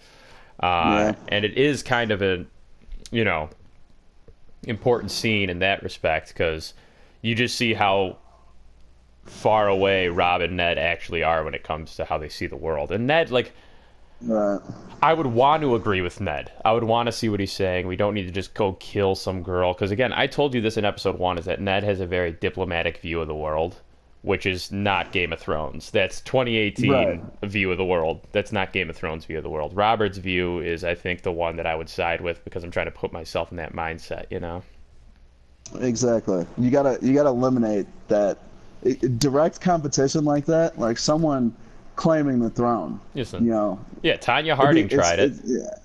Uh, 0.60 1.12
Yeah. 1.12 1.14
And 1.28 1.44
it 1.44 1.56
is 1.56 1.82
kind 1.82 2.10
of 2.10 2.22
a, 2.22 2.44
you 3.10 3.24
know, 3.24 3.50
important 4.64 5.10
scene 5.10 5.50
in 5.50 5.60
that 5.60 5.82
respect 5.82 6.28
because 6.28 6.74
you 7.22 7.34
just 7.34 7.56
see 7.56 7.74
how 7.74 8.18
far 9.24 9.68
away 9.68 10.08
Rob 10.08 10.40
and 10.40 10.56
Ned 10.56 10.78
actually 10.78 11.22
are 11.22 11.44
when 11.44 11.54
it 11.54 11.62
comes 11.62 11.96
to 11.96 12.04
how 12.04 12.18
they 12.18 12.28
see 12.28 12.46
the 12.46 12.56
world. 12.56 12.90
And 12.92 13.06
Ned, 13.06 13.30
like, 13.30 13.52
Right. 14.20 14.60
I 15.00 15.14
would 15.14 15.28
want 15.28 15.62
to 15.62 15.76
agree 15.76 16.00
with 16.00 16.20
Ned. 16.20 16.50
I 16.64 16.72
would 16.72 16.82
want 16.82 17.06
to 17.06 17.12
see 17.12 17.28
what 17.28 17.38
he's 17.38 17.52
saying. 17.52 17.86
We 17.86 17.94
don't 17.94 18.14
need 18.14 18.24
to 18.24 18.32
just 18.32 18.52
go 18.52 18.72
kill 18.72 19.14
some 19.14 19.44
girl. 19.44 19.72
Because, 19.74 19.92
again, 19.92 20.12
I 20.12 20.26
told 20.26 20.54
you 20.54 20.60
this 20.60 20.76
in 20.76 20.84
episode 20.84 21.18
one 21.20 21.38
is 21.38 21.44
that 21.44 21.60
Ned 21.60 21.84
has 21.84 22.00
a 22.00 22.06
very 22.06 22.32
diplomatic 22.32 22.98
view 22.98 23.20
of 23.20 23.28
the 23.28 23.34
world, 23.34 23.80
which 24.22 24.46
is 24.46 24.72
not 24.72 25.12
Game 25.12 25.32
of 25.32 25.38
Thrones. 25.40 25.90
That's 25.90 26.20
2018 26.22 26.90
Right. 26.92 27.20
view 27.44 27.70
of 27.70 27.78
the 27.78 27.84
world. 27.84 28.20
That's 28.32 28.50
not 28.52 28.72
Game 28.72 28.90
of 28.90 28.96
Thrones 28.96 29.24
view 29.24 29.36
of 29.38 29.44
the 29.44 29.50
world. 29.50 29.74
Robert's 29.76 30.18
view 30.18 30.58
is, 30.60 30.82
I 30.84 30.94
think, 30.94 31.22
the 31.22 31.32
one 31.32 31.56
that 31.56 31.66
I 31.66 31.74
would 31.76 31.88
side 31.88 32.20
with 32.20 32.42
because 32.44 32.64
I'm 32.64 32.70
trying 32.70 32.86
to 32.86 32.92
put 32.92 33.12
myself 33.12 33.50
in 33.52 33.56
that 33.58 33.72
mindset, 33.74 34.26
you 34.30 34.40
know? 34.40 34.62
Exactly. 35.80 36.46
You 36.56 36.70
gotta 36.70 36.98
you 37.02 37.12
gotta 37.14 37.28
eliminate 37.28 37.86
that 38.08 38.38
it- 38.82 39.18
direct 39.18 39.60
competition 39.60 40.24
like 40.24 40.46
that, 40.46 40.78
like 40.78 40.96
someone 40.98 41.54
claiming 41.96 42.38
the 42.38 42.48
throne. 42.50 43.00
Listen, 43.14 43.44
You 43.44 43.50
know, 43.50 43.78
yeah, 44.02 44.16
Tonya 44.16 44.54
Harding 44.54 44.86
it's- 44.86 44.98
tried 44.98 45.18
it. 45.18 45.32
it's- 45.32 45.40
yeah, 45.44 45.78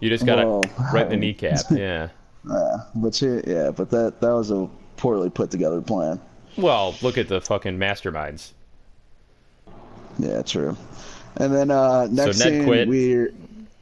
You 0.00 0.10
just 0.10 0.26
got 0.26 0.36
to 0.36 0.46
Well, 0.46 0.62
right 0.92 1.04
in 1.04 1.08
the 1.10 1.16
kneecap. 1.16 1.60
Yeah. 1.70 2.08
yeah, 2.48 2.76
but 2.96 3.14
she, 3.14 3.40
yeah, 3.46 3.70
but 3.70 3.88
that 3.90 4.20
that 4.20 4.30
was 4.32 4.50
a 4.50 4.68
poorly 4.96 5.30
put 5.30 5.50
together 5.50 5.80
plan. 5.80 6.20
Well, 6.56 6.94
look 7.02 7.18
at 7.18 7.28
the 7.28 7.40
fucking 7.40 7.78
masterminds. 7.78 8.50
Yeah, 10.18 10.42
true. 10.42 10.76
And 11.36 11.52
then 11.52 11.70
uh, 11.70 12.06
next 12.10 12.38
Ned 12.38 12.52
scene, 12.52 12.64
quit. 12.64 12.88
we're 12.88 13.32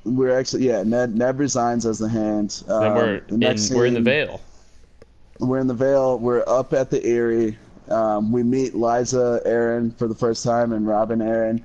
we're 0.05 0.37
actually 0.37 0.67
yeah, 0.67 0.83
Ned 0.83 1.15
Ned 1.15 1.39
resigns 1.39 1.85
as 1.85 1.99
the 1.99 2.09
hand. 2.09 2.65
Um, 2.69 2.81
Then 2.83 2.95
we're 2.95 3.21
the 3.21 3.35
in, 3.35 3.41
next 3.41 3.71
we're 3.71 3.87
in 3.87 3.95
the 3.95 3.99
scene, 3.99 4.05
Vale. 4.05 4.41
We're 5.39 5.59
in 5.59 5.67
the 5.67 5.75
Vale. 5.75 6.19
We're 6.19 6.45
up 6.47 6.73
at 6.73 6.91
the 6.91 7.05
Eyrie. 7.07 7.59
Um, 7.89 8.33
we 8.33 8.43
meet 8.43 8.73
Lysa 8.75 9.47
Arryn 9.47 9.95
for 9.99 10.09
the 10.09 10.15
first 10.15 10.45
time 10.45 10.73
and 10.73 10.87
Robin 10.87 11.19
Arryn. 11.19 11.63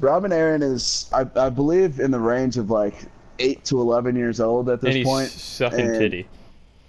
Robin 0.00 0.30
Arryn 0.30 0.62
is, 0.62 1.08
I, 1.12 1.26
I 1.36 1.50
believe, 1.50 2.00
in 2.00 2.10
the 2.10 2.18
range 2.18 2.56
of 2.56 2.70
like 2.70 2.94
eight 3.38 3.64
to 3.66 3.80
eleven 3.80 4.16
years 4.16 4.40
old 4.40 4.68
at 4.70 4.80
this 4.80 4.88
And 4.88 4.96
he's 4.96 5.06
point, 5.06 5.28
sucking 5.30 5.80
and- 5.80 5.98
titty. 5.98 6.26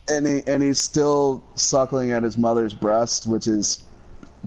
And 0.10 0.26
he 0.28 0.44
and 0.48 0.62
he's 0.64 0.80
still 0.80 1.44
suckling 1.56 2.12
at 2.12 2.24
his 2.24 2.38
mother's 2.38 2.74
breast, 2.74 3.28
which 3.28 3.48
is 3.48 3.84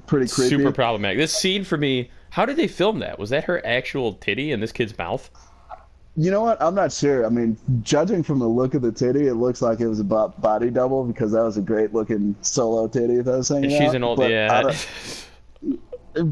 pretty 0.07 0.27
creepy. 0.29 0.57
Super 0.57 0.73
problematic. 0.73 1.19
This 1.19 1.35
scene 1.35 1.65
for 1.65 1.77
me, 1.77 2.11
how 2.31 2.45
did 2.47 2.57
they 2.57 2.69
film 2.69 2.99
that? 3.01 3.19
Was 3.19 3.31
that 3.31 3.45
her 3.45 3.65
actual 3.67 4.15
titty 4.15 4.53
in 4.53 4.61
this 4.61 4.73
kid's 4.73 4.97
mouth? 4.99 5.31
You 6.15 6.31
know 6.31 6.43
what? 6.43 6.61
I'm 6.61 6.75
not 6.75 6.93
sure. 6.93 7.25
I 7.25 7.31
mean, 7.31 7.57
judging 7.83 8.23
from 8.23 8.39
the 8.39 8.47
look 8.49 8.75
of 8.75 8.83
the 8.83 8.93
titty, 8.93 9.29
it 9.29 9.35
looks 9.35 9.63
like 9.63 9.81
it 9.81 9.87
was 9.89 9.99
a 10.01 10.05
bo- 10.05 10.35
body 10.39 10.69
double 10.69 11.05
because 11.05 11.33
that 11.33 11.43
was 11.43 11.57
a 11.57 11.63
great 11.63 11.95
looking 11.95 12.35
solo 12.43 12.87
titty 12.87 13.23
that 13.23 13.33
I 13.33 13.37
was 13.39 13.51
And 13.51 13.71
she's 13.71 13.81
out. 13.81 13.95
an 13.97 14.05
old 14.05 14.19
but 14.19 14.31
yeah. 14.31 14.61
don't- 14.63 14.89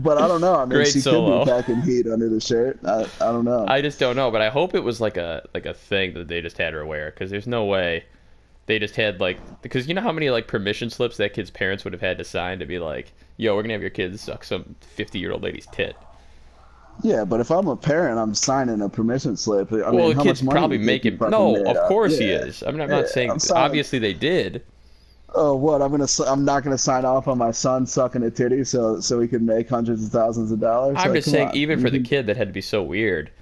but 0.02 0.18
I 0.18 0.28
don't 0.28 0.42
know. 0.42 0.54
I 0.56 0.66
mean, 0.66 0.76
Great 0.76 0.88
she 0.88 1.00
solo. 1.00 1.38
could 1.38 1.46
be 1.46 1.50
packing 1.50 1.80
heat 1.82 2.06
under 2.06 2.28
the 2.28 2.40
shirt. 2.40 2.78
I, 2.84 3.06
I 3.22 3.32
don't 3.32 3.46
know. 3.46 3.64
I 3.66 3.80
just 3.80 3.98
don't 3.98 4.14
know, 4.16 4.30
but 4.30 4.42
I 4.42 4.50
hope 4.50 4.74
it 4.74 4.80
was 4.84 5.00
like 5.00 5.16
a 5.16 5.48
like 5.54 5.64
a 5.64 5.72
thing 5.72 6.12
that 6.14 6.28
they 6.28 6.42
just 6.42 6.58
had 6.58 6.74
her 6.74 6.84
wear 6.84 7.10
because 7.10 7.30
there's 7.30 7.46
no 7.46 7.64
way 7.64 8.04
they 8.70 8.78
just 8.78 8.96
had 8.96 9.20
like 9.20 9.42
because 9.62 9.88
you 9.88 9.94
know 9.94 10.00
how 10.02 10.12
many 10.12 10.30
like 10.30 10.48
permission 10.48 10.90
slips 10.90 11.16
that 11.18 11.34
kid's 11.34 11.50
parents 11.50 11.84
would 11.84 11.92
have 11.92 12.02
had 12.02 12.18
to 12.18 12.24
sign 12.24 12.58
to 12.60 12.66
be 12.66 12.78
like, 12.78 13.14
yo, 13.36 13.54
we're 13.56 13.62
gonna 13.62 13.74
have 13.74 13.82
your 13.82 13.90
kids 13.90 14.22
suck 14.22 14.44
some 14.44 14.76
50 14.80 15.18
year 15.18 15.32
old 15.32 15.42
lady's 15.42 15.66
tit. 15.66 16.04
yeah, 17.02 17.24
but 17.24 17.40
if 17.40 17.50
I'm 17.50 17.68
a 17.68 17.76
parent, 17.76 18.18
I'm 18.18 18.34
signing 18.34 18.80
a 18.82 18.88
permission 18.88 19.36
slip. 19.36 19.72
I 19.72 19.90
well, 19.90 20.08
mean, 20.08 20.14
the 20.14 20.14
how 20.14 20.24
kid's 20.24 20.42
probably 20.42 20.78
do 20.78 20.82
you 20.82 20.98
think 21.00 21.04
making 21.04 21.18
no, 21.24 21.62
made 21.62 21.64
of 21.64 21.82
course 21.82 22.18
he 22.18 22.30
is. 22.32 22.62
I 22.62 22.70
mean, 22.70 22.80
I'm 22.80 22.90
Yeah, 22.90 23.02
not 23.02 23.08
saying 23.08 23.46
obviously 23.50 23.98
they 23.98 24.14
did. 24.14 24.64
Oh, 25.34 25.54
what? 25.56 25.80
I'm 25.82 25.90
gonna. 25.90 26.06
I'm 26.26 26.44
not 26.44 26.62
gonna 26.64 26.78
sign 26.78 27.04
off 27.04 27.28
on 27.28 27.38
my 27.38 27.50
son 27.52 27.86
sucking 27.86 28.22
a 28.22 28.30
titty 28.30 28.64
so 28.64 29.00
so 29.00 29.20
he 29.20 29.28
can 29.28 29.44
make 29.46 29.68
hundreds 29.68 30.04
of 30.04 30.10
thousands 30.12 30.50
of 30.52 30.60
dollars. 30.60 31.04
I'm 31.04 31.06
Like, 31.06 31.14
just 31.14 31.30
saying, 31.30 31.50
on. 31.50 31.54
even 31.54 31.78
for 31.78 31.90
the 31.90 31.98
kid, 32.00 32.26
that 32.26 32.36
had 32.36 32.48
to 32.48 32.52
be 32.52 32.60
so 32.60 32.82
weird. 32.82 33.32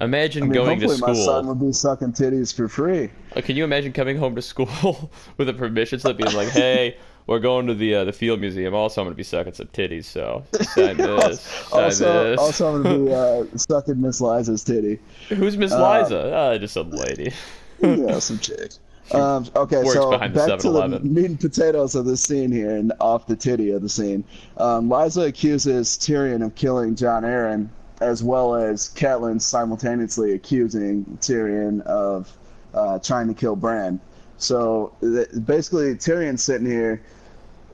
Imagine 0.00 0.44
I 0.44 0.46
mean, 0.46 0.52
going 0.54 0.80
to 0.80 0.86
hopefully 0.88 1.14
my 1.14 1.18
son 1.18 1.44
school. 1.44 1.54
will 1.54 1.66
be 1.66 1.72
sucking 1.72 2.12
titties 2.12 2.52
for 2.52 2.68
free. 2.68 3.10
Uh, 3.36 3.40
Can 3.40 3.56
you 3.56 3.62
imagine 3.62 3.92
coming 3.92 4.16
home 4.16 4.34
to 4.34 4.42
school 4.42 5.10
with 5.36 5.48
a 5.48 5.54
permission 5.54 6.00
slip 6.00 6.16
being 6.16 6.34
like, 6.34 6.48
"Hey, 6.48 6.96
we're 7.26 7.38
going 7.38 7.68
to 7.68 7.74
the 7.74 7.94
uh, 7.94 8.04
the 8.04 8.12
field 8.12 8.40
museum. 8.40 8.74
Also, 8.74 9.00
I'm 9.00 9.06
going 9.06 9.14
to 9.14 9.16
be 9.16 9.22
sucking 9.22 9.52
some 9.54 9.68
titties. 9.68 10.04
So 10.04 10.44
sign 10.52 10.96
this. 10.96 11.40
Sign 11.40 11.84
also, 11.84 12.30
this." 12.30 12.40
also, 12.40 12.74
I'm 12.74 12.82
gonna 12.82 12.98
be 12.98 13.12
uh, 13.12 13.44
sucking 13.56 14.00
Miss 14.00 14.20
Lysa's 14.20 14.64
titty. 14.64 14.98
Who's 15.28 15.56
Miss 15.56 15.72
Lysa? 15.72 16.32
Uh, 16.32 16.58
just 16.58 16.74
some 16.74 16.90
lady. 16.90 17.32
yeah, 17.80 18.18
some 18.18 18.38
chick. 18.40 18.72
Um, 19.12 19.46
okay, 19.54 19.84
so 19.84 20.16
back 20.18 20.58
to 20.60 20.70
the 20.70 21.00
meat 21.02 21.26
and 21.26 21.38
potatoes 21.38 21.94
of 21.94 22.06
the 22.06 22.16
scene 22.16 22.50
here, 22.50 22.74
and 22.74 22.92
off 23.00 23.26
the 23.26 23.36
titty 23.36 23.70
of 23.70 23.82
the 23.82 23.88
scene. 23.88 24.24
Um, 24.56 24.88
Lysa 24.88 25.26
accuses 25.28 25.90
Tyrion 25.98 26.44
of 26.44 26.54
killing 26.54 26.96
Jon 26.96 27.22
Arryn, 27.22 27.68
as 28.04 28.22
well 28.22 28.54
as 28.54 28.90
Catelyn 28.90 29.40
simultaneously 29.40 30.32
accusing 30.32 31.04
Tyrion 31.20 31.80
of 31.82 32.36
uh, 32.74 32.98
trying 32.98 33.28
to 33.28 33.34
kill 33.34 33.56
Bran. 33.56 34.00
So 34.36 34.94
th- 35.00 35.28
basically, 35.44 35.94
Tyrion's 35.94 36.42
sitting 36.42 36.66
here. 36.66 37.02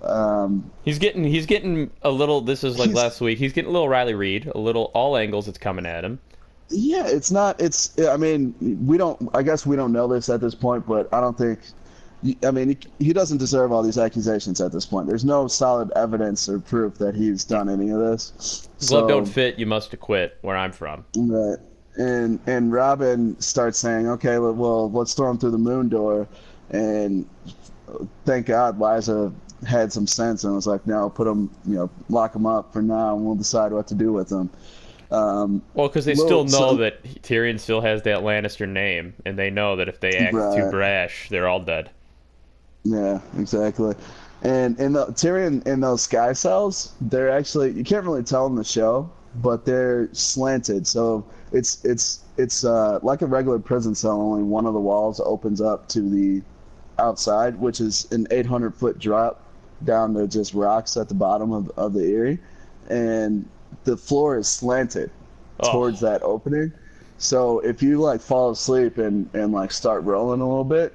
Um, 0.02 0.70
He's 0.84 0.98
getting 0.98 1.24
he's 1.24 1.46
getting 1.46 1.90
a 2.02 2.10
little. 2.10 2.40
This 2.40 2.64
is 2.64 2.78
like 2.78 2.92
last 2.92 3.20
week. 3.20 3.38
He's 3.38 3.52
getting 3.52 3.68
a 3.68 3.72
little 3.72 3.88
Riley 3.88 4.14
Reid. 4.14 4.46
A 4.46 4.58
little 4.58 4.90
all 4.94 5.16
angles. 5.16 5.48
It's 5.48 5.58
coming 5.58 5.84
at 5.84 6.04
him. 6.04 6.18
Yeah, 6.70 7.06
it's 7.06 7.30
not. 7.30 7.60
It's. 7.60 7.98
I 8.00 8.16
mean, 8.16 8.54
we 8.86 8.96
don't. 8.96 9.28
I 9.34 9.42
guess 9.42 9.66
we 9.66 9.76
don't 9.76 9.92
know 9.92 10.06
this 10.08 10.28
at 10.28 10.40
this 10.40 10.54
point, 10.54 10.86
but 10.86 11.12
I 11.12 11.20
don't 11.20 11.36
think. 11.36 11.58
I 12.44 12.50
mean, 12.50 12.76
he, 12.98 13.12
doesn't 13.14 13.38
deserve 13.38 13.72
all 13.72 13.82
these 13.82 13.96
accusations 13.96 14.60
at 14.60 14.72
this 14.72 14.84
point. 14.84 15.06
There's 15.06 15.24
no 15.24 15.48
solid 15.48 15.90
evidence 15.96 16.48
or 16.50 16.58
proof 16.58 16.98
that 16.98 17.14
he's 17.14 17.44
done 17.44 17.70
any 17.70 17.90
of 17.90 17.98
this. 17.98 18.68
Glove 18.78 19.00
So, 19.02 19.08
don't 19.08 19.24
fit. 19.26 19.58
You 19.58 19.64
must 19.66 19.92
acquit. 19.94 20.36
Where 20.42 20.56
I'm 20.56 20.72
from. 20.72 21.04
right. 21.16 21.58
And 21.96 22.38
and 22.46 22.72
Robin 22.72 23.38
starts 23.40 23.78
saying, 23.78 24.06
"Okay, 24.06 24.38
well, 24.38 24.52
well, 24.52 24.90
let's 24.90 25.12
throw 25.12 25.30
him 25.30 25.38
through 25.38 25.50
the 25.50 25.58
moon 25.58 25.88
door," 25.88 26.28
and 26.70 27.26
thank 28.24 28.46
God 28.46 28.78
Lysa 28.78 29.32
had 29.66 29.92
some 29.92 30.06
sense 30.06 30.44
and 30.44 30.54
was 30.54 30.66
like, 30.66 30.86
"No, 30.86 31.10
put 31.10 31.26
him, 31.26 31.50
you 31.66 31.74
know, 31.74 31.90
lock 32.08 32.34
him 32.34 32.46
up 32.46 32.72
for 32.72 32.80
now, 32.80 33.16
and 33.16 33.26
we'll 33.26 33.34
decide 33.34 33.72
what 33.72 33.86
to 33.88 33.94
do 33.94 34.12
with 34.12 34.30
him." 34.30 34.48
Um, 35.10 35.62
Well, 35.74 35.88
because 35.88 36.04
they 36.04 36.14
Well, 36.14 36.26
still 36.26 36.44
know 36.44 36.70
so- 36.72 36.76
that 36.76 37.02
Tyrion 37.22 37.58
still 37.58 37.80
has 37.80 38.02
that 38.02 38.20
Lannister 38.20 38.68
name, 38.68 39.14
and 39.26 39.36
they 39.36 39.50
know 39.50 39.74
that 39.76 39.88
if 39.88 39.98
they 40.00 40.12
act 40.12 40.32
too 40.56 40.70
brash, 40.70 41.28
they're 41.28 41.48
all 41.48 41.60
dead. 41.60 41.90
Yeah, 42.84 43.20
exactly. 43.38 43.94
And 44.42 44.78
in 44.80 44.92
the 44.94 45.06
Tyrion 45.06 45.66
in 45.66 45.80
those 45.80 46.02
sky 46.02 46.32
cells, 46.32 46.94
they're 47.02 47.30
actually 47.30 47.72
you 47.72 47.84
can't 47.84 48.04
really 48.04 48.22
tell 48.22 48.46
in 48.46 48.54
the 48.54 48.64
show, 48.64 49.10
but 49.36 49.64
they're 49.66 50.08
slanted. 50.12 50.86
So 50.86 51.24
it's 51.52 51.84
it's 51.84 52.20
it's 52.38 52.64
uh, 52.64 53.00
like 53.02 53.20
a 53.22 53.26
regular 53.26 53.58
prison 53.58 53.94
cell. 53.94 54.20
Only 54.20 54.42
one 54.42 54.64
of 54.66 54.72
the 54.72 54.80
walls 54.80 55.20
opens 55.20 55.60
up 55.60 55.88
to 55.90 56.00
the 56.00 56.42
outside, 56.98 57.56
which 57.60 57.80
is 57.80 58.10
an 58.12 58.26
800 58.30 58.74
foot 58.74 58.98
drop 58.98 59.42
down 59.84 60.14
to 60.14 60.26
just 60.26 60.54
rocks 60.54 60.96
at 60.96 61.08
the 61.08 61.14
bottom 61.14 61.52
of, 61.52 61.70
of 61.76 61.92
the 61.92 62.04
Eyrie, 62.04 62.38
and 62.88 63.46
the 63.84 63.96
floor 63.96 64.38
is 64.38 64.48
slanted 64.48 65.10
Oh. 65.62 65.72
towards 65.72 66.00
that 66.00 66.22
opening. 66.22 66.72
So 67.18 67.58
if 67.60 67.82
you 67.82 67.98
like 67.98 68.22
fall 68.22 68.50
asleep 68.50 68.96
and, 68.96 69.28
and 69.34 69.52
like 69.52 69.72
start 69.72 70.04
rolling 70.04 70.40
a 70.40 70.48
little 70.48 70.64
bit, 70.64 70.94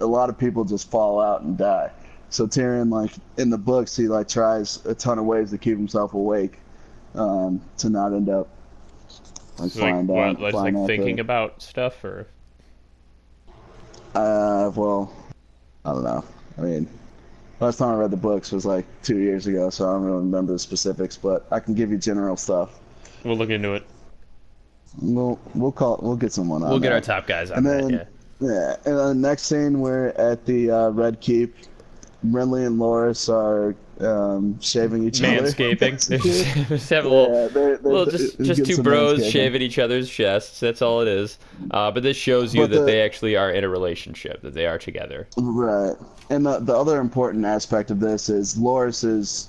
a 0.00 0.06
lot 0.06 0.28
of 0.30 0.38
people 0.38 0.64
just 0.64 0.90
fall 0.90 1.20
out 1.20 1.42
and 1.42 1.56
die. 1.58 1.90
So 2.30 2.46
Tyrion, 2.46 2.90
like 2.90 3.12
in 3.38 3.50
the 3.50 3.58
books, 3.58 3.96
he 3.96 4.08
like 4.08 4.28
tries 4.28 4.84
a 4.86 4.94
ton 4.94 5.18
of 5.18 5.24
ways 5.24 5.50
to 5.50 5.58
keep 5.58 5.76
himself 5.76 6.14
awake, 6.14 6.58
um, 7.14 7.60
to 7.78 7.88
not 7.88 8.12
end 8.12 8.28
up 8.28 8.48
like 9.58 9.70
So, 9.70 9.80
like, 9.80 9.90
flying 9.90 10.06
what, 10.06 10.16
down, 10.24 10.32
just 10.34 10.42
like 10.42 10.52
flying 10.52 10.76
out 10.76 10.86
thinking 10.86 11.16
the- 11.16 11.22
about 11.22 11.62
stuff, 11.62 12.04
or 12.04 12.26
Uh, 14.14 14.70
well, 14.74 15.12
I 15.84 15.92
don't 15.92 16.04
know. 16.04 16.24
I 16.58 16.60
mean, 16.62 16.88
last 17.60 17.76
time 17.76 17.90
I 17.90 17.94
read 18.00 18.10
the 18.10 18.16
books 18.16 18.50
was 18.50 18.64
like 18.64 18.86
two 19.02 19.18
years 19.18 19.46
ago, 19.46 19.70
so 19.70 19.88
I 19.88 19.92
don't 19.92 20.04
really 20.04 20.18
remember 20.18 20.52
the 20.52 20.58
specifics. 20.58 21.16
But 21.16 21.46
I 21.50 21.60
can 21.60 21.74
give 21.74 21.90
you 21.90 21.98
general 21.98 22.36
stuff. 22.36 22.70
we'll 23.24 23.36
look 23.36 23.50
into 23.50 23.74
it. 23.74 23.84
We'll 25.00 25.38
we'll 25.54 25.72
call 25.72 25.98
we'll 26.02 26.16
get 26.16 26.32
someone 26.32 26.62
on. 26.62 26.70
We'll 26.70 26.78
get 26.80 26.88
that. 26.90 26.94
our 26.94 27.00
top 27.20 27.26
guys 27.26 27.50
on 27.50 27.58
And 27.58 27.66
that. 27.66 27.82
then- 27.82 27.90
Yeah. 27.90 28.04
Yeah, 28.40 28.76
and 28.84 28.98
then 28.98 29.20
next 29.20 29.44
scene 29.44 29.80
we're 29.80 30.08
at 30.08 30.44
the 30.44 30.70
uh, 30.70 30.90
Red 30.90 31.20
Keep. 31.20 31.54
Renly 32.24 32.66
and 32.66 32.78
Loras 32.78 33.28
are 33.32 33.74
um, 34.04 34.60
shaving 34.60 35.04
each 35.06 35.20
manscaping. 35.20 35.38
other. 35.38 35.76
Manscaping. 35.76 36.68
just 36.68 36.90
have 36.90 37.04
a 37.04 37.08
little, 37.08 37.26
Yeah, 37.34 37.48
they're- 37.48 37.76
they're- 37.78 37.92
little 37.92 38.06
just 38.06 38.38
just 38.40 38.64
two 38.66 38.82
bros 38.82 39.20
manscaping. 39.20 39.30
shaving 39.30 39.62
each 39.62 39.78
other's 39.78 40.10
chests. 40.10 40.58
That's 40.60 40.82
all 40.82 41.00
it 41.02 41.08
is. 41.08 41.38
Uh, 41.70 41.90
but 41.92 42.02
this 42.02 42.16
shows 42.16 42.54
you 42.54 42.62
But 42.62 42.70
that 42.70 42.78
the- 42.80 42.84
they 42.86 43.02
actually 43.02 43.36
are 43.36 43.50
in 43.50 43.64
a 43.64 43.68
relationship, 43.68 44.42
that 44.42 44.54
they 44.54 44.66
are 44.66 44.78
together. 44.78 45.28
Right. 45.36 45.94
And 46.30 46.44
the, 46.44 46.58
the 46.58 46.74
other 46.74 47.00
important 47.00 47.44
aspect 47.44 47.90
of 47.90 48.00
this 48.00 48.28
is 48.28 48.56
Loras 48.56 49.04
is 49.04 49.48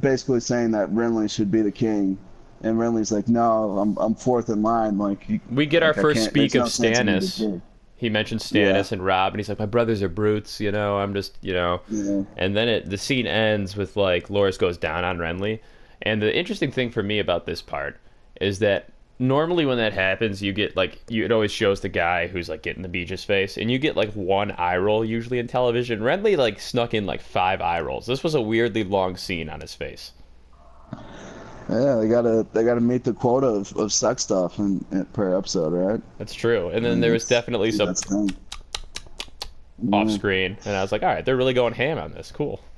basically 0.00 0.40
saying 0.40 0.70
that 0.72 0.90
Renly 0.90 1.30
should 1.30 1.50
be 1.50 1.62
the 1.62 1.72
king. 1.72 2.18
And 2.62 2.76
Renly's 2.76 3.10
like, 3.10 3.26
no, 3.26 3.78
I'm, 3.78 3.96
I'm 3.96 4.14
fourth 4.14 4.50
in 4.50 4.62
line. 4.62 4.98
Like, 4.98 5.26
you, 5.30 5.40
We 5.50 5.64
get 5.64 5.82
our 5.82 5.90
like, 5.90 5.98
I 5.98 6.02
first 6.02 6.24
speak 6.24 6.54
of 6.56 6.60
no 6.62 6.66
sense 6.66 6.98
in 6.98 7.06
me 7.06 7.12
to 7.12 7.18
Stannis. 7.26 7.62
He 8.00 8.08
mentions 8.08 8.50
Stannis 8.50 8.92
and 8.92 9.04
Rob, 9.04 9.34
and 9.34 9.40
he's 9.40 9.50
like, 9.50 9.58
"My 9.58 9.66
brothers 9.66 10.02
are 10.02 10.08
brutes," 10.08 10.58
you 10.58 10.72
know. 10.72 10.98
I'm 10.98 11.12
just, 11.12 11.36
you 11.42 11.52
know. 11.52 11.82
Yeah. 11.90 12.22
And 12.38 12.56
then 12.56 12.66
it 12.66 12.88
the 12.88 12.96
scene 12.96 13.26
ends 13.26 13.76
with 13.76 13.94
like 13.94 14.28
Loras 14.28 14.58
goes 14.58 14.78
down 14.78 15.04
on 15.04 15.18
Renly, 15.18 15.60
and 16.00 16.22
the 16.22 16.34
interesting 16.34 16.72
thing 16.72 16.90
for 16.90 17.02
me 17.02 17.18
about 17.18 17.44
this 17.44 17.60
part 17.60 18.00
is 18.40 18.60
that 18.60 18.90
normally 19.18 19.66
when 19.66 19.76
that 19.76 19.92
happens, 19.92 20.40
you 20.40 20.54
get 20.54 20.78
like 20.78 20.98
you 21.10 21.26
it 21.26 21.30
always 21.30 21.52
shows 21.52 21.82
the 21.82 21.90
guy 21.90 22.26
who's 22.26 22.48
like 22.48 22.62
getting 22.62 22.82
the 22.82 22.88
beach's 22.88 23.22
face, 23.22 23.58
and 23.58 23.70
you 23.70 23.78
get 23.78 23.96
like 23.96 24.12
one 24.14 24.52
eye 24.52 24.78
roll 24.78 25.04
usually 25.04 25.38
in 25.38 25.46
television. 25.46 26.00
Renly 26.00 26.38
like 26.38 26.58
snuck 26.58 26.94
in 26.94 27.04
like 27.04 27.20
five 27.20 27.60
eye 27.60 27.82
rolls. 27.82 28.06
This 28.06 28.24
was 28.24 28.34
a 28.34 28.40
weirdly 28.40 28.82
long 28.82 29.18
scene 29.18 29.50
on 29.50 29.60
his 29.60 29.74
face. 29.74 30.12
Yeah, 31.70 31.94
they 31.96 32.08
gotta 32.08 32.46
they 32.52 32.64
gotta 32.64 32.80
meet 32.80 33.04
the 33.04 33.12
quota 33.12 33.46
of, 33.46 33.76
of 33.76 33.92
sex 33.92 34.22
stuff 34.22 34.58
in, 34.58 34.84
in, 34.90 35.04
per 35.06 35.36
episode, 35.36 35.72
right? 35.72 36.00
That's 36.18 36.34
true. 36.34 36.68
And 36.70 36.84
then 36.84 37.00
there 37.00 37.12
was 37.12 37.26
definitely 37.28 37.70
some 37.70 37.86
That's 37.86 38.00
the 38.06 38.26
thing. 39.78 39.92
off 39.92 40.10
screen, 40.10 40.56
and 40.64 40.74
I 40.76 40.82
was 40.82 40.90
like, 40.92 41.02
all 41.02 41.08
right, 41.08 41.24
they're 41.24 41.36
really 41.36 41.54
going 41.54 41.72
ham 41.74 41.98
on 41.98 42.12
this. 42.12 42.32
Cool. 42.32 42.60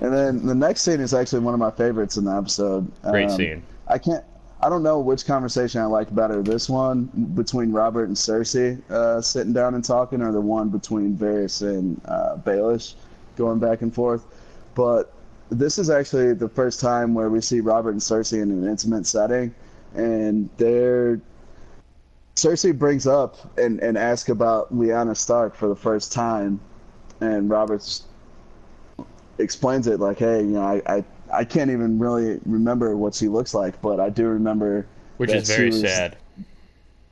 And 0.00 0.12
then 0.12 0.44
the 0.44 0.54
next 0.54 0.82
scene 0.82 1.00
is 1.00 1.14
actually 1.14 1.38
one 1.38 1.54
of 1.54 1.60
my 1.60 1.70
favorites 1.70 2.18
in 2.18 2.24
the 2.24 2.36
episode. 2.36 2.92
Great 3.10 3.30
Um, 3.30 3.36
scene. 3.36 3.62
I 3.88 3.96
can't. 3.96 4.22
I 4.60 4.68
don't 4.68 4.82
know 4.82 4.98
which 5.00 5.24
conversation 5.24 5.80
I 5.80 5.86
liked 5.86 6.14
better. 6.14 6.42
This 6.42 6.68
one 6.68 7.04
between 7.34 7.72
Robert 7.72 8.04
and 8.08 8.14
Cersei 8.16 8.78
uh, 8.90 9.22
sitting 9.22 9.54
down 9.54 9.74
and 9.74 9.82
talking, 9.82 10.20
or 10.20 10.32
the 10.32 10.40
one 10.40 10.68
between 10.68 11.16
Varys 11.16 11.62
and 11.62 11.98
uh, 12.04 12.36
Baelish 12.36 12.92
going 13.36 13.58
back 13.58 13.80
and 13.80 13.94
forth. 13.94 14.26
But 14.74 15.14
this 15.50 15.78
is 15.78 15.90
actually 15.90 16.34
the 16.34 16.48
first 16.48 16.80
time 16.80 17.14
where 17.14 17.28
we 17.30 17.40
see 17.40 17.60
Robert 17.60 17.90
and 17.90 18.00
Cersei 18.00 18.42
in 18.42 18.50
an 18.50 18.68
intimate 18.68 19.06
setting, 19.06 19.54
and 19.94 20.48
they're 20.56 21.20
Cersei 22.34 22.76
brings 22.78 23.06
up 23.06 23.36
and, 23.58 23.80
and 23.80 23.96
asks 23.96 24.28
about 24.28 24.74
Lyanna 24.74 25.16
Stark 25.16 25.54
for 25.56 25.68
the 25.68 25.76
first 25.76 26.12
time, 26.12 26.60
and 27.20 27.48
Robert's 27.48 28.04
explains 29.38 29.86
it 29.86 30.00
like, 30.00 30.18
hey, 30.18 30.40
you 30.40 30.46
know, 30.48 30.62
I, 30.62 30.82
I, 30.96 31.04
I 31.32 31.44
can't 31.44 31.70
even 31.70 31.98
really 31.98 32.40
remember 32.46 32.96
what 32.96 33.14
she 33.14 33.28
looks 33.28 33.54
like, 33.54 33.80
but 33.82 34.00
I 34.00 34.10
do 34.10 34.26
remember. 34.26 34.86
Which 35.16 35.32
is 35.32 35.48
very 35.48 35.66
was- 35.66 35.80
sad. 35.80 36.16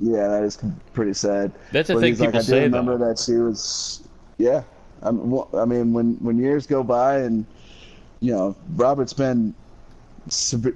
Yeah, 0.01 0.27
that 0.27 0.43
is 0.43 0.59
pretty 0.93 1.15
sad. 1.15 1.53
That's 1.71 1.87
the 1.87 1.95
But 1.95 2.01
thing 2.01 2.09
he's 2.13 2.21
like, 2.21 2.31
people 2.31 2.41
I 2.41 2.43
do 2.43 2.49
say, 2.49 2.63
remember 2.65 2.99
though. 2.99 3.09
that 3.11 3.19
she 3.19 3.35
was, 3.35 4.03
yeah. 4.39 4.65
I 5.03 5.13
mean, 5.13 5.31
well, 5.31 5.49
I 5.55 5.65
mean, 5.65 5.93
when 5.93 6.15
when 6.17 6.37
years 6.37 6.67
go 6.67 6.83
by 6.83 7.19
and 7.19 7.47
you 8.25 8.33
know 8.33 8.57
Robert's 8.75 9.13
been 9.13 9.55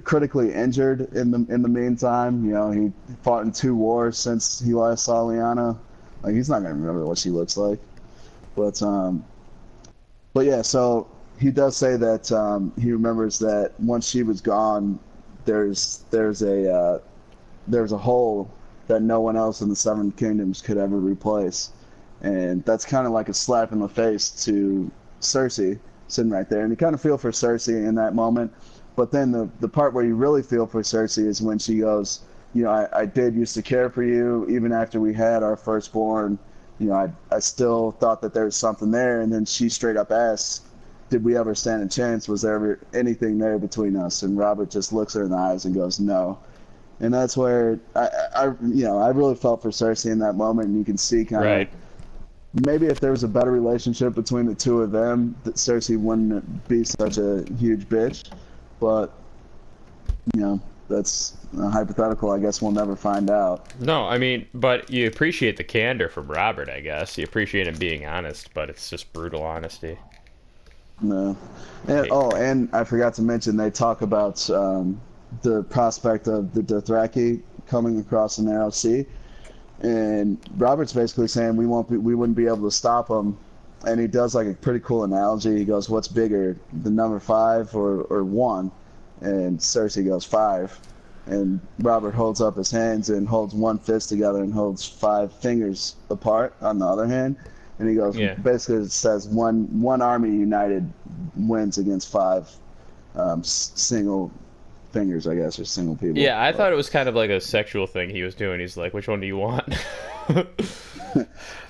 critically 0.03 0.53
injured 0.53 1.11
in 1.13 1.31
the 1.31 1.45
in 1.49 1.63
the 1.63 1.67
meantime. 1.67 2.45
You 2.45 2.51
know, 2.51 2.71
he 2.71 2.91
fought 3.23 3.43
in 3.43 3.51
two 3.51 3.75
wars 3.75 4.19
since 4.19 4.59
he 4.59 4.73
last 4.73 5.05
saw 5.05 5.23
Lyanna. 5.23 5.75
Like 6.21 6.35
he's 6.35 6.47
not 6.47 6.61
gonna 6.61 6.75
remember 6.75 7.05
what 7.07 7.17
she 7.17 7.31
looks 7.31 7.57
like. 7.57 7.79
But 8.55 8.79
um, 8.83 9.25
but 10.33 10.45
yeah, 10.45 10.61
so 10.61 11.07
he 11.39 11.49
does 11.49 11.75
say 11.75 11.97
that 11.97 12.31
um, 12.31 12.71
he 12.79 12.91
remembers 12.91 13.39
that 13.39 13.71
once 13.79 14.07
she 14.07 14.21
was 14.21 14.41
gone, 14.41 14.99
there's 15.45 16.03
there's 16.11 16.43
a 16.43 16.71
uh, 16.71 16.99
there's 17.67 17.93
a 17.93 17.97
hole 17.97 18.51
that 18.85 19.01
no 19.01 19.21
one 19.21 19.35
else 19.35 19.61
in 19.61 19.69
the 19.69 19.75
Seven 19.75 20.11
Kingdoms 20.11 20.61
could 20.61 20.77
ever 20.77 20.97
replace, 20.97 21.71
and 22.21 22.63
that's 22.65 22.85
kind 22.85 23.07
of 23.07 23.11
like 23.11 23.27
a 23.27 23.33
slap 23.33 23.71
in 23.71 23.79
the 23.79 23.89
face 23.89 24.29
to 24.45 24.91
Cersei 25.19 25.79
sitting 26.11 26.31
right 26.31 26.49
there, 26.49 26.61
and 26.61 26.71
you 26.71 26.77
kind 26.77 26.93
of 26.93 27.01
feel 27.01 27.17
for 27.17 27.31
Cersei 27.31 27.87
in 27.87 27.95
that 27.95 28.15
moment. 28.15 28.53
But 28.95 29.11
then 29.11 29.31
the 29.31 29.49
the 29.59 29.69
part 29.69 29.93
where 29.93 30.03
you 30.03 30.15
really 30.15 30.43
feel 30.43 30.67
for 30.67 30.81
Cersei 30.81 31.25
is 31.25 31.41
when 31.41 31.57
she 31.57 31.79
goes, 31.79 32.21
you 32.53 32.63
know, 32.63 32.71
I, 32.71 33.01
I 33.01 33.05
did 33.05 33.35
used 33.35 33.53
to 33.55 33.61
care 33.61 33.89
for 33.89 34.03
you 34.03 34.45
even 34.49 34.71
after 34.71 34.99
we 34.99 35.13
had 35.13 35.43
our 35.43 35.55
firstborn. 35.55 36.37
You 36.79 36.87
know, 36.87 36.95
I 36.95 37.35
I 37.35 37.39
still 37.39 37.91
thought 37.99 38.21
that 38.21 38.33
there 38.33 38.45
was 38.45 38.55
something 38.55 38.91
there, 38.91 39.21
and 39.21 39.31
then 39.31 39.45
she 39.45 39.69
straight 39.69 39.97
up 39.97 40.11
asks, 40.11 40.61
did 41.09 41.23
we 41.23 41.37
ever 41.37 41.55
stand 41.55 41.83
a 41.83 41.87
chance? 41.87 42.27
Was 42.27 42.41
there 42.41 42.55
ever 42.55 42.79
anything 42.93 43.37
there 43.37 43.57
between 43.57 43.95
us? 43.95 44.23
And 44.23 44.37
Robert 44.37 44.69
just 44.69 44.93
looks 44.93 45.13
her 45.13 45.23
in 45.23 45.31
the 45.31 45.37
eyes 45.37 45.65
and 45.65 45.73
goes, 45.73 45.99
no. 45.99 46.39
And 47.01 47.13
that's 47.13 47.37
where 47.37 47.79
I, 47.95 48.09
I, 48.35 48.45
you 48.61 48.83
know, 48.83 48.97
I 48.97 49.09
really 49.09 49.35
felt 49.35 49.61
for 49.61 49.69
Cersei 49.69 50.11
in 50.11 50.19
that 50.19 50.35
moment, 50.35 50.67
and 50.67 50.77
you 50.77 50.83
can 50.83 50.97
see 50.97 51.23
kind 51.25 51.43
of 51.43 51.49
Right. 51.49 51.69
Maybe 52.65 52.87
if 52.87 52.99
there 52.99 53.11
was 53.11 53.23
a 53.23 53.27
better 53.27 53.51
relationship 53.51 54.15
between 54.15 54.45
the 54.45 54.55
two 54.55 54.81
of 54.81 54.91
them, 54.91 55.35
that 55.43 55.55
Cersei 55.55 55.99
wouldn't 55.99 56.67
be 56.67 56.83
such 56.83 57.17
a 57.17 57.45
huge 57.57 57.87
bitch. 57.87 58.31
But 58.79 59.11
you 60.33 60.41
know, 60.41 60.61
that's 60.89 61.37
a 61.57 61.69
hypothetical. 61.69 62.31
I 62.31 62.39
guess 62.39 62.61
we'll 62.61 62.71
never 62.71 62.95
find 62.95 63.29
out. 63.29 63.67
No, 63.79 64.05
I 64.07 64.17
mean, 64.17 64.47
but 64.53 64.89
you 64.89 65.07
appreciate 65.07 65.57
the 65.57 65.63
candor 65.63 66.09
from 66.09 66.27
Robert, 66.27 66.69
I 66.69 66.81
guess. 66.81 67.17
You 67.17 67.23
appreciate 67.23 67.67
him 67.67 67.77
being 67.77 68.05
honest, 68.05 68.53
but 68.53 68.69
it's 68.69 68.89
just 68.89 69.11
brutal 69.13 69.43
honesty. 69.43 69.97
No. 71.01 71.37
And, 71.87 72.07
oh, 72.11 72.31
and 72.31 72.69
I 72.73 72.83
forgot 72.83 73.13
to 73.15 73.21
mention 73.21 73.55
they 73.55 73.71
talk 73.71 74.01
about 74.01 74.49
um, 74.49 74.99
the 75.41 75.63
prospect 75.63 76.27
of 76.27 76.53
the 76.53 76.61
Dothraki 76.61 77.41
coming 77.67 77.99
across 77.99 78.35
the 78.35 78.43
narrow 78.43 78.69
sea, 78.69 79.05
and 79.81 80.37
Robert's 80.57 80.93
basically 80.93 81.27
saying 81.27 81.55
we 81.55 81.65
won't 81.65 81.89
be, 81.89 81.97
we 81.97 82.15
wouldn't 82.15 82.37
be 82.37 82.47
able 82.47 82.69
to 82.69 82.71
stop 82.71 83.07
them. 83.07 83.37
And 83.85 83.99
he 83.99 84.07
does 84.07 84.35
like 84.35 84.47
a 84.47 84.53
pretty 84.53 84.81
cool 84.81 85.05
analogy. 85.05 85.57
He 85.57 85.63
goes, 85.63 85.89
"What's 85.89 86.09
bigger, 86.09 86.57
the 86.83 86.89
number 86.89 87.19
five 87.19 87.73
or 87.75 88.01
or 88.03 88.23
one?" 88.23 88.71
And 89.21 89.57
Cersei 89.57 90.05
goes 90.05 90.25
five, 90.25 90.77
and 91.27 91.61
Robert 91.79 92.13
holds 92.13 92.41
up 92.41 92.57
his 92.57 92.71
hands 92.71 93.09
and 93.09 93.27
holds 93.27 93.53
one 93.53 93.77
fist 93.77 94.09
together 94.09 94.43
and 94.43 94.53
holds 94.53 94.85
five 94.85 95.31
fingers 95.31 95.95
apart 96.09 96.55
on 96.61 96.79
the 96.79 96.85
other 96.85 97.07
hand. 97.07 97.37
And 97.77 97.87
he 97.87 97.95
goes, 97.95 98.17
Yeah. 98.17 98.33
basically 98.35 98.83
it 98.83 98.91
says 98.91 99.27
one 99.27 99.81
one 99.81 100.01
army 100.01 100.31
united 100.31 100.91
wins 101.37 101.77
against 101.77 102.11
five 102.11 102.49
um, 103.15 103.43
single 103.43 104.31
fingers, 104.91 105.27
I 105.27 105.35
guess, 105.35 105.59
or 105.59 105.65
single 105.65 105.95
people. 105.95 106.17
Yeah, 106.17 106.39
I 106.41 106.51
But- 106.51 106.57
thought 106.57 106.71
it 106.71 106.75
was 106.75 106.89
kind 106.89 107.07
of 107.09 107.15
like 107.15 107.29
a 107.29 107.39
sexual 107.41 107.87
thing 107.87 108.09
he 108.09 108.23
was 108.23 108.35
doing. 108.35 108.59
He's 108.59 108.77
like, 108.77 108.93
which 108.93 109.07
one 109.07 109.19
do 109.19 109.27
you 109.27 109.37
want? 109.37 109.73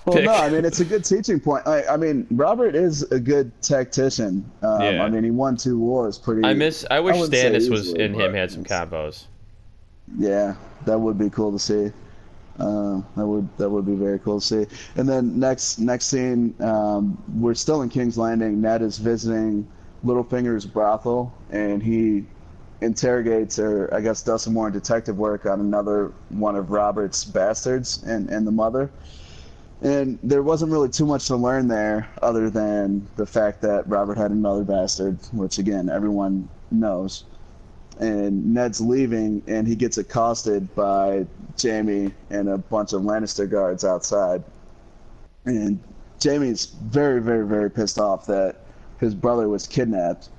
Well, 0.05 0.15
pick. 0.15 0.25
no, 0.25 0.33
I 0.33 0.49
mean 0.49 0.65
it's 0.65 0.79
a 0.79 0.85
good 0.85 1.05
teaching 1.05 1.39
point. 1.39 1.67
I, 1.67 1.83
I 1.85 1.97
mean 1.97 2.25
Robert 2.31 2.75
is 2.75 3.03
a 3.11 3.19
good 3.19 3.51
tactician. 3.61 4.49
Um, 4.63 4.81
Yeah. 4.81 5.03
I 5.03 5.09
mean 5.09 5.23
he 5.23 5.31
won 5.31 5.55
two 5.55 5.77
wars 5.77 6.17
pretty. 6.17 6.43
I 6.47 6.53
miss. 6.53 6.85
I 6.89 6.99
wish 6.99 7.17
wouldn't 7.17 7.33
Stannis 7.33 7.69
was 7.69 7.93
in 7.93 8.13
him 8.13 8.33
had 8.33 8.51
some 8.51 8.63
combos. 8.63 9.25
Yeah, 10.17 10.55
that 10.85 10.99
would 10.99 11.17
be 11.17 11.29
cool 11.29 11.51
to 11.51 11.59
see. 11.59 11.91
Uh, 12.59 13.01
that 13.15 13.25
would 13.25 13.47
that 13.57 13.69
would 13.69 13.85
be 13.85 13.93
very 13.95 14.19
cool 14.19 14.39
to 14.39 14.45
see. 14.45 14.75
And 14.95 15.07
then 15.07 15.39
next 15.39 15.79
next 15.79 16.05
scene, 16.05 16.55
um, 16.61 17.21
we're 17.35 17.53
still 17.53 17.81
in 17.83 17.89
King's 17.89 18.17
Landing. 18.17 18.59
Ned 18.61 18.81
is 18.81 18.97
visiting 18.97 19.67
Littlefinger's 20.03 20.65
brothel, 20.65 21.33
and 21.51 21.83
he 21.83 22.25
interrogates, 22.81 23.59
or 23.59 23.93
I 23.93 24.01
guess 24.01 24.21
does 24.21 24.43
some 24.43 24.53
more 24.53 24.71
detective 24.71 25.17
work 25.17 25.45
on 25.45 25.59
another 25.59 26.11
one 26.29 26.55
of 26.55 26.71
Robert's 26.71 27.25
bastards 27.25 28.03
and 28.03 28.29
and 28.29 28.45
the 28.45 28.51
mother. 28.51 28.89
And 29.81 30.19
there 30.23 30.43
wasn't 30.43 30.71
really 30.71 30.89
too 30.89 31.05
much 31.05 31.27
to 31.27 31.37
learn 31.37 31.69
there, 31.69 32.09
other 32.21 32.49
than 32.49 33.07
the 33.15 33.25
fact 33.25 33.61
that 33.61 33.87
Robert 33.87 34.17
had 34.17 34.31
another 34.31 34.63
bastard, 34.63 35.17
which 35.31 35.57
again 35.57 35.89
everyone 35.89 36.49
knows 36.69 37.23
and 37.99 38.53
Ned's 38.53 38.79
leaving, 38.79 39.43
and 39.47 39.67
he 39.67 39.75
gets 39.75 39.97
accosted 39.97 40.73
by 40.73 41.27
Jaime 41.61 42.13
and 42.29 42.49
a 42.49 42.57
bunch 42.57 42.93
of 42.93 43.01
Lannister 43.01 43.49
guards 43.49 43.83
outside. 43.83 44.43
And 45.45 45.79
Jaime's 46.23 46.65
very, 46.65 47.21
very, 47.21 47.45
very 47.45 47.69
pissed 47.69 47.99
off 47.99 48.25
that 48.27 48.61
his 48.99 49.13
brother 49.13 49.49
was 49.49 49.67
kidnapped 49.67 50.29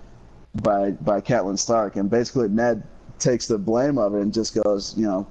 by 0.57 0.93
by 0.93 1.21
Catelyn 1.21 1.59
Stark, 1.59 1.97
and 1.97 2.11
basically 2.11 2.49
Ned 2.49 2.83
takes 3.19 3.47
the 3.47 3.59
blame 3.59 3.99
of 3.99 4.15
it 4.15 4.23
and 4.23 4.33
just 4.33 4.61
goes, 4.63 4.97
you 4.97 5.07
know, 5.07 5.27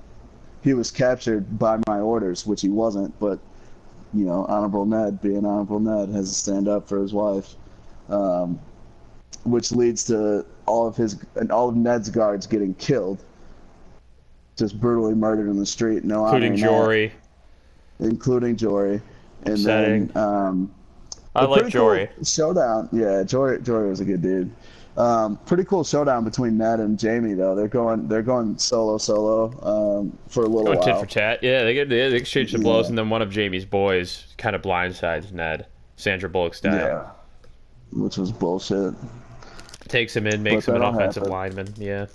he 0.62 0.74
was 0.74 0.92
captured 0.92 1.58
by 1.58 1.80
my 1.88 2.00
orders, 2.00 2.46
which 2.46 2.62
he 2.62 2.70
wasn't, 2.70 3.18
but 3.20 3.40
you 4.14 4.26
know, 4.26 4.46
honorable 4.46 4.86
Ned, 4.86 5.22
being 5.22 5.46
honorable 5.46 5.80
Ned, 5.80 6.10
has 6.10 6.30
to 6.30 6.36
stand 6.36 6.68
up 6.68 6.88
for 6.88 7.00
his 7.00 7.14
wife. 7.14 7.56
Um, 8.10 8.60
which 9.44 9.72
leads 9.72 10.04
to 10.06 10.46
all 10.66 10.88
of 10.88 10.96
his 10.96 11.24
and 11.36 11.52
all 11.52 11.70
of 11.70 11.76
Ned's 11.76 12.10
guards 12.10 12.48
getting 12.48 12.74
killed, 12.76 13.24
just 14.58 14.80
brutally 14.80 15.14
murdered 15.14 15.50
in 15.50 15.58
the 15.58 15.66
street. 15.66 16.04
No 16.04 16.26
including 16.26 16.56
Jory. 16.56 17.14
including 18.00 18.56
Jory, 18.56 19.02
and 19.44 19.54
Upsetting. 19.54 20.08
then 20.08 20.24
um, 20.24 20.74
I 21.36 21.46
like 21.46 21.68
Jory. 21.68 22.10
Cool 22.16 22.26
showdown. 22.26 22.90
Yeah, 22.92 23.24
Jory. 23.24 23.62
Jory 23.62 23.90
was 23.90 24.00
a 24.00 24.06
good 24.06 24.22
dude. 24.22 24.52
Um, 25.00 25.38
pretty 25.46 25.64
cool 25.64 25.84
showdown 25.86 26.26
between 26.26 26.58
Ned 26.58 26.80
and 26.82 27.02
Jaime 27.02 27.34
though. 27.34 27.56
They're 27.56 27.70
going. 27.70 28.08
They're 28.10 28.22
going 28.22 28.58
solo 28.58 28.98
solo 28.98 29.46
um, 30.02 30.18
for 30.28 30.44
a 30.44 30.48
little 30.48 30.66
Going 30.66 30.80
tit 30.82 30.94
while. 30.94 31.00
for 31.04 31.06
tat. 31.10 31.40
Yeah, 31.42 31.64
they 31.64 31.74
get 31.74 31.88
they 31.90 32.14
exchange 32.14 32.52
some 32.52 32.62
blows, 32.62 32.86
Yeah. 32.86 32.90
and 32.90 32.98
then 32.98 33.10
one 33.10 33.22
of 33.22 33.34
Jaime's 33.34 33.64
boys 33.66 34.26
kind 34.38 34.56
of 34.58 34.62
blindsides 34.62 35.32
Ned, 35.32 35.68
Sandra 35.96 36.28
Bullock 36.28 36.54
style, 36.54 36.74
Yeah, 36.76 37.10
which 38.02 38.18
was 38.18 38.32
bullshit. 38.34 38.94
takes 39.88 40.14
him 40.16 40.28
in, 40.28 40.44
makes 40.44 40.66
But 40.66 40.76
him 40.76 40.82
an 40.82 40.94
offensive 40.96 41.24
happen. 41.24 41.32
lineman. 41.32 41.74
Yeah. 41.78 42.08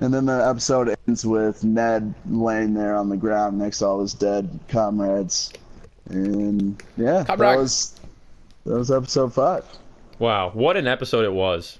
And 0.00 0.12
then 0.12 0.26
the 0.26 0.44
episode 0.48 0.92
ends 1.06 1.24
with 1.24 1.62
Ned 1.62 2.12
laying 2.28 2.74
there 2.74 2.96
on 2.96 3.08
the 3.08 3.16
ground 3.16 3.58
next 3.60 3.78
to 3.78 3.86
all 3.86 4.00
his 4.00 4.14
dead 4.14 4.50
comrades. 4.68 5.52
And 6.10 6.82
yeah, 6.96 7.22
Comrade. 7.22 7.38
that 7.38 7.58
was 7.58 8.00
that 8.66 8.74
was 8.74 8.90
episode 8.90 9.32
five. 9.32 9.64
Wow, 10.18 10.50
what 10.50 10.76
an 10.76 10.86
episode 10.86 11.24
it 11.24 11.32
was. 11.32 11.78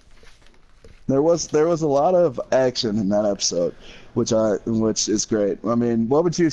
There 1.09 1.23
was 1.23 1.49
there 1.49 1.67
was 1.67 1.83
a 1.83 1.89
lot 1.89 2.15
of 2.15 2.41
action 2.53 2.99
in 2.99 3.09
that 3.11 3.25
episode, 3.25 3.75
which 4.15 4.33
I 4.33 4.55
which 4.67 5.09
is 5.09 5.27
great. 5.27 5.59
I 5.67 5.75
mean, 5.75 6.09
what 6.09 6.25
would 6.25 6.39
you 6.39 6.51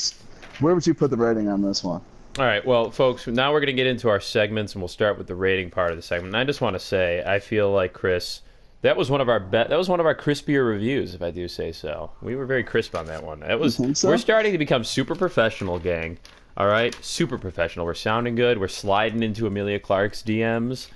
where 0.60 0.76
would 0.76 0.86
you 0.86 0.94
put 0.94 1.12
the 1.12 1.18
rating 1.18 1.48
on 1.48 1.62
this 1.62 1.84
one? 1.84 2.02
All 2.38 2.46
right, 2.46 2.66
well, 2.66 2.90
folks, 2.92 3.28
now 3.28 3.52
we're 3.52 3.60
going 3.60 3.68
to 3.68 3.74
get 3.74 3.88
into 3.88 4.08
our 4.08 4.20
segments, 4.20 4.74
and 4.74 4.82
we'll 4.82 4.88
start 4.88 5.18
with 5.18 5.28
the 5.28 5.36
rating 5.36 5.70
part 5.72 5.92
of 5.92 5.98
the 5.98 6.02
segment. 6.02 6.28
And 6.28 6.38
I 6.38 6.46
just 6.46 6.62
want 6.62 6.76
to 6.76 6.80
say, 6.80 7.24
I 7.26 7.40
feel 7.40 7.72
like 7.72 7.92
Chris, 7.92 8.42
that 8.82 8.96
was 8.96 9.10
one 9.10 9.20
of 9.20 9.28
our 9.28 9.40
be- 9.40 9.58
that 9.58 9.78
was 9.78 9.90
one 9.90 10.00
of 10.00 10.06
our 10.06 10.16
crispier 10.16 10.68
reviews, 10.68 11.14
if 11.14 11.22
I 11.22 11.32
do 11.32 11.48
say 11.48 11.72
so. 11.72 12.12
We 12.22 12.36
were 12.36 12.46
very 12.46 12.64
crisp 12.64 12.96
on 12.96 13.08
that 13.08 13.24
one. 13.24 13.42
That 13.42 13.60
was 13.60 13.76
so? 13.94 14.08
we're 14.08 14.18
starting 14.18 14.52
to 14.52 14.58
become 14.58 14.84
super 14.84 15.16
professional, 15.16 15.80
gang. 15.80 16.18
All 16.56 16.68
right, 16.68 16.96
super 17.04 17.38
professional. 17.38 17.86
We're 17.86 17.94
sounding 17.94 18.36
good. 18.36 18.60
We're 18.60 18.68
sliding 18.68 19.24
into 19.24 19.48
Emilia 19.48 19.80
Clarke's 19.80 20.22
DMs. 20.22 20.88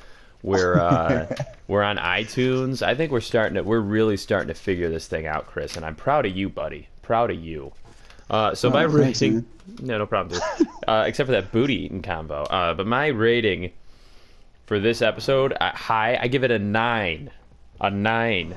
We're 0.43 0.75
uh, 0.79 1.33
we're 1.67 1.83
on 1.83 1.97
iTunes. 1.97 2.81
I 2.85 2.93
think 2.95 3.11
we're 3.11 3.21
starting 3.21 3.55
to 3.55 3.63
we're 3.63 3.79
really 3.79 4.17
starting 4.17 4.49
to 4.49 4.53
figure 4.53 4.89
this 4.89 5.07
thing 5.07 5.25
out, 5.25 5.47
Chris. 5.47 5.75
And 5.75 5.85
I'm 5.85 5.95
proud 5.95 6.25
of 6.25 6.35
you, 6.35 6.49
buddy. 6.49 6.87
Proud 7.01 7.31
of 7.31 7.39
you. 7.43 7.71
Uh, 8.29 8.53
so 8.55 8.69
my 8.69 8.85
Oh, 8.85 8.89
thanks, 8.89 9.21
rating, 9.21 9.45
no, 9.81 9.97
no 9.97 10.05
problem, 10.05 10.39
dude. 10.57 10.67
uh, 10.87 11.03
except 11.07 11.27
for 11.27 11.33
that 11.33 11.51
booty 11.51 11.83
eating 11.85 12.01
combo. 12.01 12.43
Uh, 12.43 12.73
but 12.73 12.87
my 12.87 13.07
rating 13.07 13.71
for 14.65 14.79
this 14.79 15.01
episode, 15.01 15.53
uh, 15.59 15.71
high, 15.71 16.17
I 16.19 16.27
give 16.27 16.43
it 16.43 16.49
a 16.51 16.57
nine, 16.57 17.29
a 17.81 17.89
nine, 17.91 18.55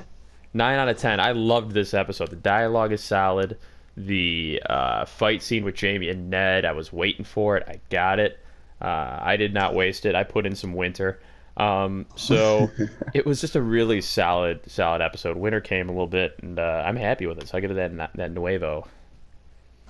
nine 0.53 0.79
out 0.79 0.87
of 0.87 0.97
ten. 0.97 1.19
I 1.19 1.33
loved 1.33 1.71
this 1.73 1.93
episode. 1.93 2.29
The 2.29 2.37
dialogue 2.37 2.91
is 2.93 3.03
solid. 3.03 3.57
The 3.97 4.61
uh, 4.67 5.05
fight 5.05 5.43
scene 5.43 5.63
with 5.65 5.79
Jaime 5.79 6.09
and 6.09 6.29
Ned, 6.29 6.65
I 6.65 6.71
was 6.71 6.93
waiting 6.93 7.25
for 7.25 7.57
it. 7.57 7.63
I 7.67 7.79
got 7.89 8.19
it. 8.19 8.39
Uh, 8.81 9.19
I 9.21 9.35
did 9.37 9.53
not 9.53 9.73
waste 9.75 10.05
it. 10.05 10.15
I 10.15 10.23
put 10.23 10.45
in 10.45 10.55
some 10.55 10.73
winter. 10.73 11.19
Um, 11.57 12.05
so 12.15 12.69
it 13.13 13.25
was 13.25 13.41
just 13.41 13.55
a 13.55 13.61
really 13.61 14.01
solid, 14.01 14.59
solid 14.69 15.01
episode. 15.01 15.37
Winter 15.37 15.59
came 15.59 15.89
a 15.89 15.91
little 15.91 16.07
bit, 16.07 16.37
and 16.41 16.59
uh, 16.59 16.83
I'm 16.85 16.95
happy 16.95 17.25
with 17.25 17.39
it. 17.39 17.49
So 17.49 17.57
I 17.57 17.61
give 17.61 17.71
it 17.71 17.75
that 17.97 18.13
that 18.15 18.31
nuevo. 18.31 18.87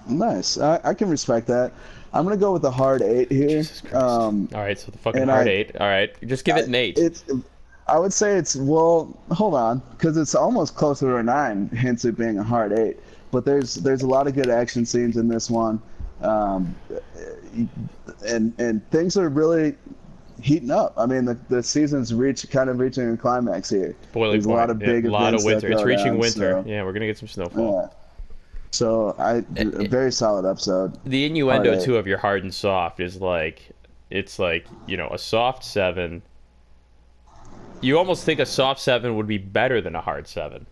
Nice, 0.08 0.58
I, 0.58 0.80
I 0.84 0.94
can 0.94 1.10
respect 1.10 1.48
that. 1.48 1.74
I'm 2.14 2.24
gonna 2.24 2.38
go 2.38 2.54
with 2.54 2.62
the 2.62 2.72
hard 2.72 3.02
eight 3.02 3.30
here. 3.32 3.50
Jesus 3.50 3.82
Christ. 3.82 3.96
Um, 3.96 4.48
All 4.54 4.62
right, 4.62 4.80
so 4.80 4.92
the 4.92 4.98
fucking 4.98 5.28
hard 5.28 5.48
I- 5.48 5.52
eight. 5.52 5.76
All 5.78 5.88
right, 5.88 6.16
just 6.28 6.46
give 6.46 6.58
it 6.58 6.68
an 6.68 6.76
eight. 6.76 6.98
It's, 6.98 7.26
I 7.88 8.00
would 8.00 8.14
say 8.14 8.38
it's 8.38 8.56
well. 8.56 9.18
Hold 9.32 9.54
on, 9.54 9.82
because 9.92 10.16
it's 10.18 10.36
almost 10.36 10.76
closer 10.76 11.08
to 11.08 11.18
a 11.18 11.24
nine, 11.24 11.68
hence 11.70 12.06
it 12.06 12.18
being 12.18 12.38
a 12.38 12.44
hard 12.44 12.72
eight. 12.72 12.98
But 13.32 13.44
there's 13.44 13.76
there's 13.76 14.04
a 14.04 14.08
lot 14.08 14.28
of 14.28 14.36
good 14.36 14.50
action 14.50 14.86
scenes 14.86 15.18
in 15.18 15.28
this 15.28 15.50
one, 15.50 15.82
um, 16.22 16.74
and 18.26 18.54
and 18.58 18.90
things 18.90 19.18
are 19.18 19.28
really 19.28 19.76
heating 20.42 20.72
up. 20.72 20.94
I 20.98 21.06
mean, 21.06 21.26
the, 21.26 21.38
the 21.50 21.64
season's 21.64 22.14
reach 22.14 22.50
kind 22.50 22.70
of 22.70 22.80
reaching 22.80 23.12
a 23.12 23.18
climax 23.18 23.70
here. 23.70 23.96
Boiling 24.12 24.34
there's 24.34 24.46
a 24.46 24.50
lot 24.50 24.70
of 24.70 24.80
big 24.80 25.06
a 25.06 25.12
lot 25.12 25.34
of 25.34 25.44
winter. 25.44 25.72
It's 25.72 25.84
reaching 25.84 26.06
down, 26.06 26.20
winter. 26.20 26.64
so, 26.64 26.70
Yeah, 26.70 26.84
we're 26.84 26.94
gonna 26.94 27.08
get 27.08 27.18
some 27.18 27.28
snowfall. 27.28 27.82
yeah. 27.82 27.98
So 28.72 29.16
I 29.18 29.38
eh, 29.38 29.64
a 29.74 29.84
eh. 29.84 29.88
very 29.88 30.12
solid 30.12 30.50
episode. 30.50 30.98
The 31.06 31.26
innuendo 31.26 31.72
Hard 31.72 31.84
too 31.84 31.98
of 31.98 32.08
your 32.08 32.18
hard 32.18 32.44
and 32.44 32.54
soft 32.54 33.00
is 33.00 33.20
like 33.22 33.72
it's 34.10 34.40
like 34.40 34.66
you 34.86 34.98
know 34.98 35.10
a 35.10 35.18
soft 35.18 35.64
seven. 35.64 36.22
You 37.82 37.98
almost 37.98 38.24
think 38.24 38.40
a 38.40 38.46
soft 38.46 38.82
seven 38.82 39.16
would 39.16 39.28
be 39.28 39.38
better 39.38 39.82
than 39.82 39.96
a 39.96 40.02
hard 40.02 40.28
seven. 40.28 40.66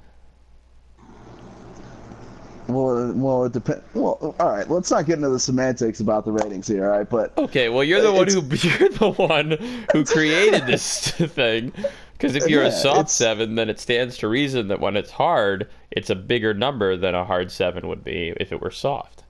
Well, 2.67 3.11
well, 3.13 3.45
it 3.45 3.53
depends. 3.53 3.83
Well, 3.93 4.35
all 4.39 4.49
right. 4.49 4.69
Let's 4.69 4.91
not 4.91 5.05
get 5.05 5.17
into 5.17 5.29
the 5.29 5.39
semantics 5.39 5.99
about 5.99 6.25
the 6.25 6.31
ratings 6.31 6.67
here, 6.67 6.85
all 6.85 6.97
right? 6.97 7.09
But 7.09 7.37
Okay, 7.37 7.69
well 7.69 7.83
you're 7.83 8.01
the 8.01 8.11
one 8.11 8.27
who 8.27 8.41
you're 8.67 8.89
the 8.89 9.11
one 9.11 9.51
who 9.91 10.03
created 10.05 10.65
this 10.65 11.11
thing. 11.11 11.73
Because 12.13 12.35
if 12.35 12.47
you're 12.47 12.63
a 12.63 12.71
soft 12.71 13.09
seven, 13.09 13.55
then 13.55 13.69
it 13.69 13.79
stands 13.79 14.17
to 14.19 14.29
reason 14.29 14.69
that 14.69 14.79
when 14.79 14.95
it's 14.95 15.11
hard, 15.11 15.69
it's 15.91 16.09
a 16.09 16.15
bigger 16.15 16.53
number 16.53 16.95
than 16.95 17.13
a 17.13 17.25
hard 17.25 17.51
seven 17.51 17.89
would 17.89 18.05
be 18.05 18.33
if 18.37 18.53
it 18.53 18.61
were 18.61 18.71
soft. 18.71 19.24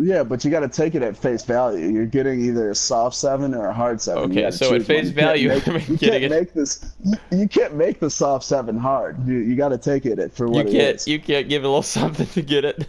Yeah, 0.00 0.22
but 0.24 0.44
you 0.44 0.50
got 0.50 0.60
to 0.60 0.68
take 0.68 0.94
it 0.94 1.02
at 1.02 1.16
face 1.16 1.44
value. 1.44 1.86
You're 1.88 2.06
getting 2.06 2.40
either 2.40 2.70
a 2.70 2.74
soft 2.74 3.14
seven 3.16 3.54
or 3.54 3.66
a 3.66 3.72
hard 3.74 4.00
seven. 4.00 4.30
Okay, 4.30 4.50
so 4.50 4.66
at 4.66 4.72
one. 4.72 4.84
face 4.84 5.08
You 5.08 5.12
can't 5.12 5.14
value, 5.14 5.48
make- 5.66 5.88
you 5.88 5.98
can't 5.98 6.24
it- 6.24 6.30
make 6.30 6.52
this. 6.54 6.92
You, 7.04 7.14
you 7.40 7.48
can't 7.48 7.74
make 7.76 8.00
the 8.00 8.08
soft 8.10 8.44
seven 8.44 8.78
hard. 8.78 9.26
You, 9.28 9.34
you 9.38 9.56
got 9.56 9.68
to 9.68 9.78
take 9.78 10.06
it 10.06 10.18
at- 10.18 10.32
for 10.32 10.46
You 10.46 10.52
what 10.52 10.66
it 10.66 10.72
can't 10.72 10.96
is. 10.96 11.06
you 11.06 11.20
can't 11.20 11.48
give 11.48 11.64
a 11.64 11.68
little 11.68 11.82
something 12.00 12.26
to 12.28 12.42
get 12.42 12.64
it. 12.64 12.88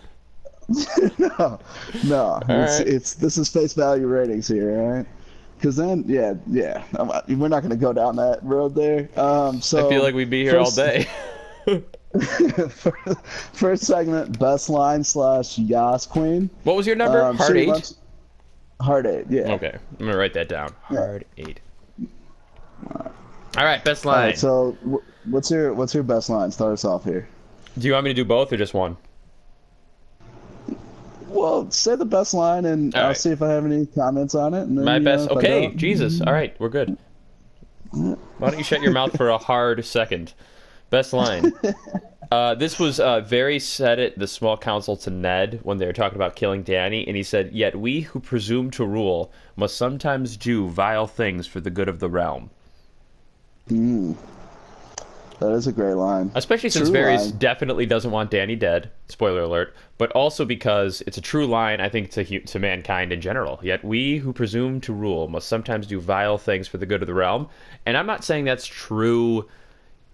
no, 1.20 1.60
no. 2.06 2.40
It's, 2.48 2.80
right. 2.80 2.88
it's 2.88 3.14
this 3.16 3.38
is 3.38 3.50
face 3.50 3.74
value 3.74 4.08
ratings 4.08 4.48
here, 4.48 4.82
right? 4.82 5.06
Because 5.58 5.76
then, 5.76 6.04
yeah, 6.08 6.34
yeah, 6.48 6.84
I'm- 6.98 7.40
we're 7.40 7.48
not 7.50 7.60
going 7.60 7.70
to 7.72 7.76
go 7.76 7.94
down 7.94 8.16
that 8.16 8.40
road 8.42 8.74
there. 8.74 9.10
Um, 9.20 9.62
so 9.62 9.86
I 9.86 9.90
feel 9.90 10.02
like 10.02 10.16
we'd 10.16 10.30
be 10.30 10.44
here 10.44 10.58
all 10.58 10.72
day. 10.72 11.08
First 13.54 13.86
segment, 13.86 14.38
best 14.40 14.70
line 14.70 15.04
slash 15.04 15.58
Yas 15.58 16.06
Queen. 16.06 16.50
what 16.64 16.76
was 16.76 16.86
your 16.86 16.96
number? 16.96 17.22
Um, 17.24 17.38
hard 17.38 17.58
eight. 17.58 17.68
Lunch- 17.70 17.92
Hard 18.82 19.06
eight, 19.06 19.26
yeah. 19.30 19.52
Okay, 19.54 19.78
I'm 20.00 20.06
gonna 20.08 20.18
write 20.18 20.34
that 20.34 20.50
down. 20.50 20.74
Yeah. 20.90 20.98
Hard 20.98 21.26
eight. 21.38 21.60
All 22.90 23.64
right, 23.64 23.84
best 23.84 24.06
line. 24.06 24.30
right, 24.30 24.38
so 24.38 24.72
wh- 24.84 25.32
what's 25.32 25.52
your 25.52 25.74
what's 25.74 25.94
your 25.94 26.02
best 26.04 26.30
line? 26.32 26.50
Start 26.52 26.74
us 26.74 26.84
off 26.84 27.04
here. 27.04 27.28
do 27.78 27.86
you 27.88 27.94
want 27.94 28.06
me 28.06 28.10
to 28.10 28.16
do 28.16 28.26
both 28.26 28.52
or 28.52 28.58
just 28.58 28.74
one? 28.74 28.98
Well, 31.28 31.70
say 31.72 31.96
the 31.96 32.06
best 32.06 32.34
line, 32.34 32.66
and 32.66 32.94
All 32.96 33.02
I'll 33.02 33.08
right. 33.10 33.18
see 33.18 33.30
if 33.30 33.42
I 33.42 33.50
have 33.52 33.66
any 33.66 33.86
comments 33.86 34.36
on 34.36 34.54
it. 34.54 34.64
And 34.64 34.78
then, 34.78 34.86
My 34.86 34.96
you 34.96 35.00
know, 35.02 35.18
best. 35.18 35.30
Okay, 35.30 35.68
Jesus. 35.76 36.20
All 36.22 36.34
right, 36.34 36.56
we're 36.60 36.70
good. 36.70 36.98
Why 37.92 38.16
don't 38.50 38.58
you 38.58 38.64
shut 38.64 38.82
your 38.82 38.92
mouth 38.94 39.16
for 39.16 39.30
a 39.30 39.38
hard 39.38 39.86
second? 39.86 40.34
Best 40.92 41.14
line. 41.14 41.52
Uh, 42.32 42.56
this 42.56 42.80
was 42.80 42.98
uh, 43.02 43.20
Varys 43.20 43.64
said 43.64 44.00
at 44.00 44.18
the 44.18 44.26
small 44.26 44.56
council 44.56 44.96
to 44.96 45.10
Ned 45.10 45.60
when 45.64 45.80
they 45.80 45.86
were 45.86 45.92
talking 45.92 46.16
about 46.16 46.38
killing 46.38 46.64
Danny, 46.64 47.06
and 47.06 47.18
he 47.18 47.24
said, 47.24 47.52
"Yet 47.52 47.76
we 47.76 48.00
who 48.00 48.22
presume 48.22 48.72
to 48.72 48.86
rule 48.86 49.34
must 49.58 49.76
sometimes 49.76 50.38
do 50.38 50.70
vile 50.70 51.08
things 51.08 51.46
for 51.46 51.60
the 51.60 51.70
good 51.70 51.90
of 51.90 52.00
the 52.00 52.08
realm." 52.08 52.50
That 55.42 55.52
is 55.54 55.68
a 55.68 55.74
great 55.74 55.96
line. 55.96 56.32
Especially 56.36 56.70
since 56.70 56.90
Varys 56.90 57.18
line. 57.18 57.38
definitely 57.38 57.86
doesn't 57.86 58.12
want 58.12 58.32
Danny 58.32 58.56
dead. 58.56 58.92
Spoiler 59.10 59.42
alert. 59.42 59.76
But 59.98 60.12
also 60.12 60.46
because 60.46 61.02
it's 61.08 61.18
a 61.18 61.22
true 61.22 61.48
line, 61.48 61.82
I 61.82 61.90
think, 61.90 62.12
to 62.12 62.40
to 62.40 62.60
mankind 62.60 63.12
in 63.12 63.20
general. 63.20 63.60
Yet 63.62 63.84
we 63.84 64.20
who 64.20 64.32
presume 64.32 64.80
to 64.82 64.94
rule 64.94 65.28
must 65.28 65.50
sometimes 65.50 65.86
do 65.86 66.00
vile 66.00 66.38
things 66.38 66.68
for 66.70 66.78
the 66.78 66.86
good 66.86 67.02
of 67.02 67.08
the 67.08 67.14
realm. 67.14 67.50
And 67.86 67.98
I'm 67.98 68.06
not 68.06 68.24
saying 68.24 68.46
that's 68.46 68.68
true 68.68 69.50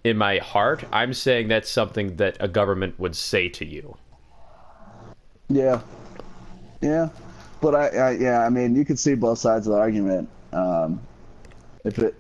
in 0.07 0.17
my 0.17 0.37
heart. 0.39 0.83
I'm 0.91 1.13
saying 1.13 1.49
that's 1.49 1.69
something 1.69 2.15
that 2.15 2.37
a 2.39 2.47
government 2.47 2.99
would 2.99 3.15
say 3.15 3.49
to 3.49 3.65
you. 3.65 3.97
Yeah, 5.49 5.81
yeah, 6.81 7.09
but 7.61 7.75
I, 7.75 7.87
I 7.89 8.11
yeah, 8.11 8.45
I 8.45 8.49
mean, 8.49 8.75
you 8.75 8.83
can 8.83 8.97
see 8.97 9.15
both 9.15 9.37
sides 9.39 9.67
of 9.67 9.73
the 9.73 9.79
argument. 9.79 10.29
Um, 10.51 11.01
if 11.85 11.99
it, 11.99 12.15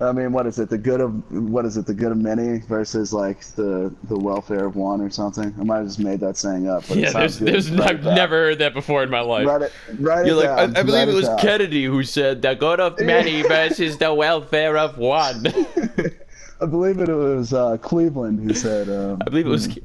I 0.00 0.12
mean, 0.12 0.30
what 0.30 0.46
is 0.46 0.60
it? 0.60 0.70
The 0.70 0.78
good 0.78 1.00
of 1.00 1.32
what 1.32 1.64
is 1.64 1.76
it? 1.76 1.86
The 1.86 1.94
good 1.94 2.12
of 2.12 2.18
many 2.18 2.60
versus 2.60 3.12
like 3.12 3.40
the 3.56 3.92
the 4.04 4.16
welfare 4.16 4.64
of 4.64 4.76
one 4.76 5.00
or 5.00 5.10
something. 5.10 5.52
I 5.58 5.64
might 5.64 5.78
have 5.78 5.86
just 5.86 5.98
made 5.98 6.20
that 6.20 6.36
saying 6.36 6.68
up. 6.68 6.84
But 6.86 6.98
Yeah, 6.98 7.10
there's, 7.10 7.40
there's 7.40 7.70
Write 7.72 7.90
I've 7.90 8.04
down. 8.04 8.14
never 8.14 8.36
heard 8.36 8.60
that 8.60 8.74
before 8.74 9.02
in 9.02 9.10
my 9.10 9.20
life. 9.20 9.44
Write 9.48 9.62
it. 9.62 9.72
Write 9.98 10.26
You're 10.26 10.36
it 10.44 10.48
like, 10.48 10.50
I, 10.50 10.66
down. 10.66 10.76
I 10.76 10.82
believe 10.84 10.98
Write 11.00 11.08
it 11.08 11.14
was 11.14 11.26
down. 11.26 11.38
Kennedy 11.40 11.84
who 11.84 12.04
said 12.04 12.42
the 12.42 12.54
good 12.54 12.78
of 12.78 13.00
many 13.00 13.42
versus 13.48 13.98
the 13.98 14.14
welfare 14.14 14.78
of 14.78 14.98
one. 14.98 15.46
I 16.60 16.66
believe 16.66 16.98
it 16.98 17.08
was 17.08 17.52
uh, 17.52 17.76
Cleveland 17.78 18.40
who 18.40 18.54
said. 18.54 18.88
Um, 18.88 19.22
I 19.26 19.30
believe 19.30 19.46
it 19.46 19.50
was. 19.50 19.78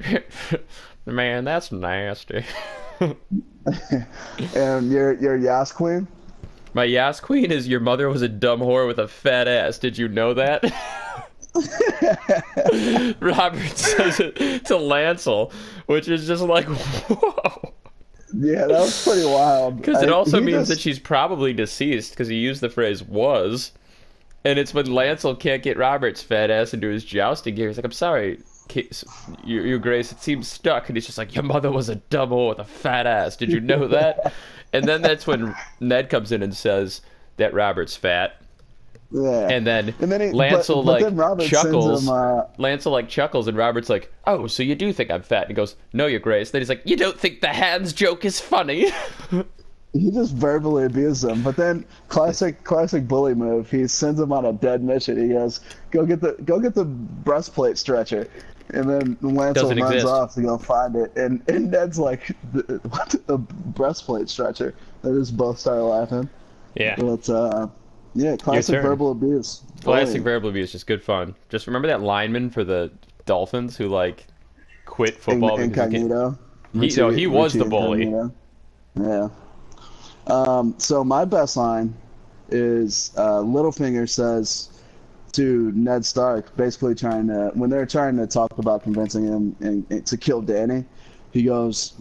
Man, 1.06 1.44
that's 1.46 1.72
nasty. 1.72 2.44
and 4.56 4.92
your 4.92 5.14
your 5.14 5.36
Yas 5.36 5.72
Queen. 5.72 6.08
My 6.74 6.86
Yas 6.86 7.20
Queen 7.20 7.52
is 7.52 7.68
your 7.68 7.80
mother 7.80 8.10
was 8.10 8.22
a 8.24 8.30
dumb 8.30 8.60
whore 8.60 8.88
with 8.88 8.98
a 9.00 9.08
fat 9.08 9.48
ass. 9.48 9.78
Did 9.78 9.98
you 9.98 10.08
know 10.08 10.34
that? 10.34 10.64
Robert 13.20 13.78
says 13.78 14.20
it 14.20 14.36
to 14.66 14.74
Lancel, 14.74 15.52
which 15.86 16.08
is 16.08 16.26
just 16.26 16.42
like, 16.42 16.66
whoa. 16.66 17.74
Yeah, 18.36 18.66
that 18.66 18.80
was 18.80 19.04
pretty 19.04 19.26
wild. 19.26 19.78
Because 19.78 20.02
it 20.02 20.10
also 20.10 20.42
means 20.42 20.62
just- 20.62 20.70
that 20.70 20.80
she's 20.80 20.98
probably 20.98 21.54
deceased 21.54 22.12
because 22.12 22.28
he 22.28 22.36
used 22.38 22.62
the 22.62 22.70
phrase 22.70 23.04
was. 23.04 23.72
And 24.46 24.60
it's 24.60 24.74
when 24.74 24.86
Lancel 24.88 25.40
can't 25.40 25.64
get 25.64 25.78
Robert's 25.78 26.22
fat 26.22 26.50
ass 26.52 26.74
into 26.74 26.88
his 26.88 27.04
jousting 27.06 27.56
gear. 27.56 27.68
He's 27.68 27.78
like, 27.78 27.86
"I'm 27.86 27.92
sorry, 27.92 28.40
your, 29.44 29.66
your 29.66 29.80
Grace, 29.80 30.12
it 30.12 30.20
seems 30.22 30.48
stuck." 30.48 30.90
And 30.90 30.98
he's 30.98 31.06
just 31.06 31.18
like, 31.18 31.34
"Your 31.36 31.44
mother 31.44 31.72
was 31.72 31.90
a 31.90 31.96
double 31.96 32.50
with 32.50 32.60
a 32.60 32.66
fat 32.66 33.06
ass. 33.08 33.36
Did 33.38 33.52
you 33.52 33.60
know 33.60 33.88
that?" 33.90 34.34
and 34.74 34.86
then 34.86 35.02
that's 35.02 35.28
when 35.28 35.56
Ned 35.80 36.10
comes 36.10 36.32
in 36.32 36.42
and 36.44 36.56
says 36.56 37.02
that 37.38 37.54
Robert's 37.54 37.96
fat. 37.96 38.36
Yeah. 39.16 39.48
And 39.48 39.68
then, 39.68 39.94
And 40.00 40.12
then 40.12 40.22
he- 40.22 40.28
Lancel 40.32 40.84
but- 40.84 41.00
but 41.02 41.14
like 41.14 41.38
then 41.38 41.48
chuckles. 41.48 42.02
him, 42.04 42.10
uh, 42.10 42.46
Lancel 42.58 42.92
like 42.92 43.08
chuckles, 43.10 43.48
and 43.48 43.56
Robert's 43.56 43.88
like, 43.90 44.12
"Oh, 44.26 44.48
so 44.48 44.64
you 44.64 44.74
do 44.74 44.92
think 44.92 45.12
I'm 45.12 45.22
fat?" 45.22 45.42
And 45.44 45.50
he 45.50 45.54
goes, 45.54 45.76
"No, 45.94 46.08
Your 46.08 46.20
Grace." 46.20 46.50
Then 46.50 46.62
he's 46.62 46.70
like, 46.70 46.82
"You 46.86 46.98
don't 46.98 47.20
think 47.20 47.42
the 47.42 47.50
hands 47.50 47.94
joke 47.94 48.26
is 48.26 48.40
funny?" 48.40 48.88
he 49.94 50.10
just 50.12 50.34
verbally 50.34 50.86
abused 50.86 51.24
him. 51.24 51.44
But 51.44 51.56
then 51.56 51.86
classic 52.10 52.64
classic 52.64 53.08
bully 53.08 53.36
move. 53.36 53.70
He 53.70 53.88
sends 53.88 54.20
him 54.20 54.32
on 54.34 54.46
a 54.46 54.54
dead 54.54 54.84
mission. 54.84 55.22
He 55.22 55.34
goes, 55.34 55.60
"Go 55.92 56.06
get 56.06 56.20
the 56.22 56.34
go 56.46 56.60
get 56.60 56.74
the 56.76 56.86
breastplate 56.86 57.78
stretcher." 57.78 58.28
And 58.74 58.90
then 58.90 59.18
Lancel 59.18 59.54
Doesn't 59.54 59.78
runs 59.80 59.94
exist. 59.96 60.08
off 60.12 60.34
to 60.36 60.42
go 60.42 60.58
find 60.58 60.96
it, 60.96 61.16
and, 61.18 61.44
and 61.50 61.70
Ned's 61.70 62.00
like, 62.00 62.32
"The- 62.54 62.80
"What? 62.90 63.16
The 63.28 63.38
breastplate 63.38 64.30
stretcher?" 64.30 64.74
They 65.04 65.12
just 65.12 65.36
both 65.38 65.60
start 65.60 65.82
laughing. 65.84 66.30
yeah. 66.76 66.96
But 66.98 67.30
uh, 67.30 67.68
yeah, 68.16 68.36
classic 68.38 68.82
verbal 68.82 69.12
abuse. 69.12 69.62
Classic 69.82 70.08
Bullying. 70.08 70.24
verbal 70.24 70.50
abuse, 70.50 70.72
just 70.72 70.88
good 70.88 71.04
fun. 71.04 71.36
Just 71.50 71.68
remember 71.68 71.90
that 71.90 72.02
lineman 72.02 72.50
for 72.50 72.64
the 72.64 72.90
Dolphins 73.26 73.76
who 73.78 73.90
like 73.90 74.26
quit 74.86 75.16
In- 75.16 75.20
football 75.20 75.58
because 75.58 75.92
he 75.92 75.98
Incognito. 75.98 76.38
He- 76.74 76.88
no, 76.96 77.10
he 77.10 77.28
was 77.28 77.54
Richie 77.54 77.64
the 77.66 77.70
bully. 77.70 78.02
Incognito. 78.04 78.34
Yeah. 78.96 79.30
Um, 80.28 80.76
so 80.78 81.04
my 81.04 81.26
best 81.26 81.58
line 81.58 81.94
is 82.50 83.12
uh, 83.18 83.40
Littlefinger 83.40 84.08
says 84.08 84.70
to 85.34 85.72
Ned 85.72 86.06
Stark, 86.06 86.56
basically 86.56 86.96
trying 86.96 87.28
to 87.28 87.52
when 87.56 87.70
they're 87.70 87.86
trying 87.86 88.18
to 88.18 88.28
talk 88.28 88.58
about 88.58 88.84
convincing 88.84 89.26
him 89.26 89.56
and, 89.60 89.86
and 89.90 90.06
to 90.06 90.18
kill 90.18 90.42
Danny, 90.42 90.86
he 91.32 91.44
goes, 91.44 91.94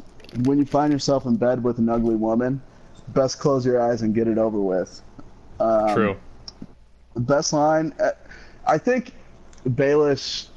"When 0.45 0.59
you 0.59 0.66
find 0.66 0.93
yourself 0.93 1.25
in 1.25 1.37
bed 1.37 1.64
with 1.64 1.79
an 1.79 1.89
ugly 1.89 2.16
woman, 2.16 2.62
best 3.09 3.39
close 3.41 3.64
your 3.64 3.81
eyes 3.81 4.03
and 4.03 4.14
get 4.14 4.29
it 4.29 4.39
over 4.39 4.61
with." 4.61 5.03
Um, 5.61 5.95
True. 5.95 6.16
best 7.16 7.53
line 7.53 7.95
uh, 8.01 8.11
i 8.66 8.77
think 8.79 9.12
baelish 9.68 10.49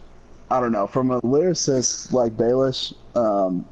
i 0.50 0.60
don't 0.60 0.72
know 0.72 0.88
from 0.88 1.12
a 1.12 1.22
lyricist 1.22 2.12
like 2.12 2.36
baelish 2.38 2.94
um, 3.16 3.66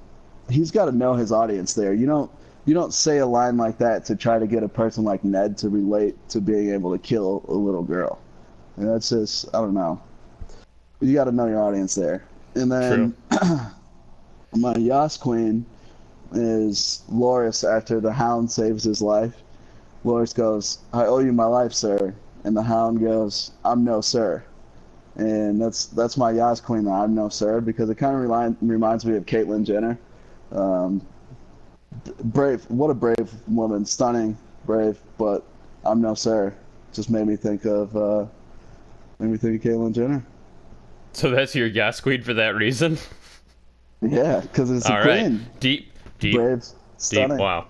he's 0.49 0.69
got 0.69 0.85
to 0.85 0.91
know 0.91 1.13
his 1.13 1.31
audience 1.31 1.73
there 1.73 1.93
you 1.93 2.05
don't 2.05 2.29
you 2.65 2.73
don't 2.73 2.93
say 2.93 3.17
a 3.17 3.25
line 3.25 3.57
like 3.57 3.77
that 3.77 4.05
to 4.05 4.15
try 4.15 4.39
to 4.39 4.47
get 4.47 4.63
a 4.63 4.69
person 4.69 5.03
like 5.03 5.23
ned 5.23 5.57
to 5.57 5.69
relate 5.69 6.15
to 6.29 6.39
being 6.39 6.71
able 6.71 6.91
to 6.91 6.97
kill 6.97 7.43
a 7.47 7.53
little 7.53 7.83
girl 7.83 8.19
and 8.77 8.87
that's 8.87 9.09
just 9.09 9.47
i 9.53 9.59
don't 9.59 9.73
know 9.73 10.01
you 11.01 11.13
got 11.13 11.25
to 11.25 11.31
know 11.31 11.47
your 11.47 11.61
audience 11.61 11.95
there 11.95 12.23
and 12.55 12.71
then 12.71 13.15
my 14.55 14.75
yas 14.75 15.17
queen 15.17 15.65
is 16.33 17.03
Loras 17.11 17.69
after 17.69 17.99
the 17.99 18.11
hound 18.11 18.49
saves 18.49 18.83
his 18.83 19.01
life 19.01 19.43
Loras 20.05 20.35
goes, 20.35 20.79
I 20.91 21.05
owe 21.05 21.19
you 21.19 21.31
my 21.31 21.45
life, 21.45 21.73
sir. 21.73 22.13
And 22.43 22.55
the 22.55 22.61
hound 22.61 22.99
goes, 22.99 23.51
I'm 23.63 23.83
no 23.83 24.01
sir. 24.01 24.43
And 25.15 25.61
that's 25.61 25.85
that's 25.85 26.17
my 26.17 26.31
Yas 26.31 26.59
Queen, 26.59 26.87
I'm 26.87 27.13
no 27.13 27.29
sir, 27.29 27.61
because 27.61 27.89
it 27.89 27.95
kind 27.95 28.15
of 28.15 28.21
remind, 28.21 28.57
reminds 28.61 29.05
me 29.05 29.15
of 29.15 29.25
Caitlyn 29.25 29.63
Jenner. 29.63 29.97
Um, 30.51 31.05
brave, 32.23 32.63
what 32.69 32.89
a 32.89 32.93
brave 32.93 33.33
woman, 33.47 33.85
stunning, 33.85 34.37
brave, 34.65 34.97
but 35.17 35.43
I'm 35.85 36.01
no 36.01 36.13
sir. 36.13 36.53
Just 36.93 37.09
made 37.09 37.27
me 37.27 37.35
think 37.35 37.65
of 37.65 37.95
uh, 37.95 38.25
made 39.19 39.31
me 39.31 39.37
think 39.37 39.63
of 39.63 39.71
Caitlyn 39.71 39.93
Jenner. 39.93 40.23
So 41.13 41.29
that's 41.29 41.55
your 41.55 41.69
gas 41.69 41.99
queen 41.99 42.23
for 42.23 42.33
that 42.35 42.55
reason. 42.55 42.97
Yeah, 44.01 44.41
because 44.41 44.69
it's 44.71 44.85
a 44.87 44.91
All 44.93 44.99
right. 44.99 45.21
queen. 45.25 45.45
Deep, 45.59 45.91
deep, 46.19 46.35
Brave, 46.35 46.63
deep. 47.09 47.29
Wow. 47.29 47.67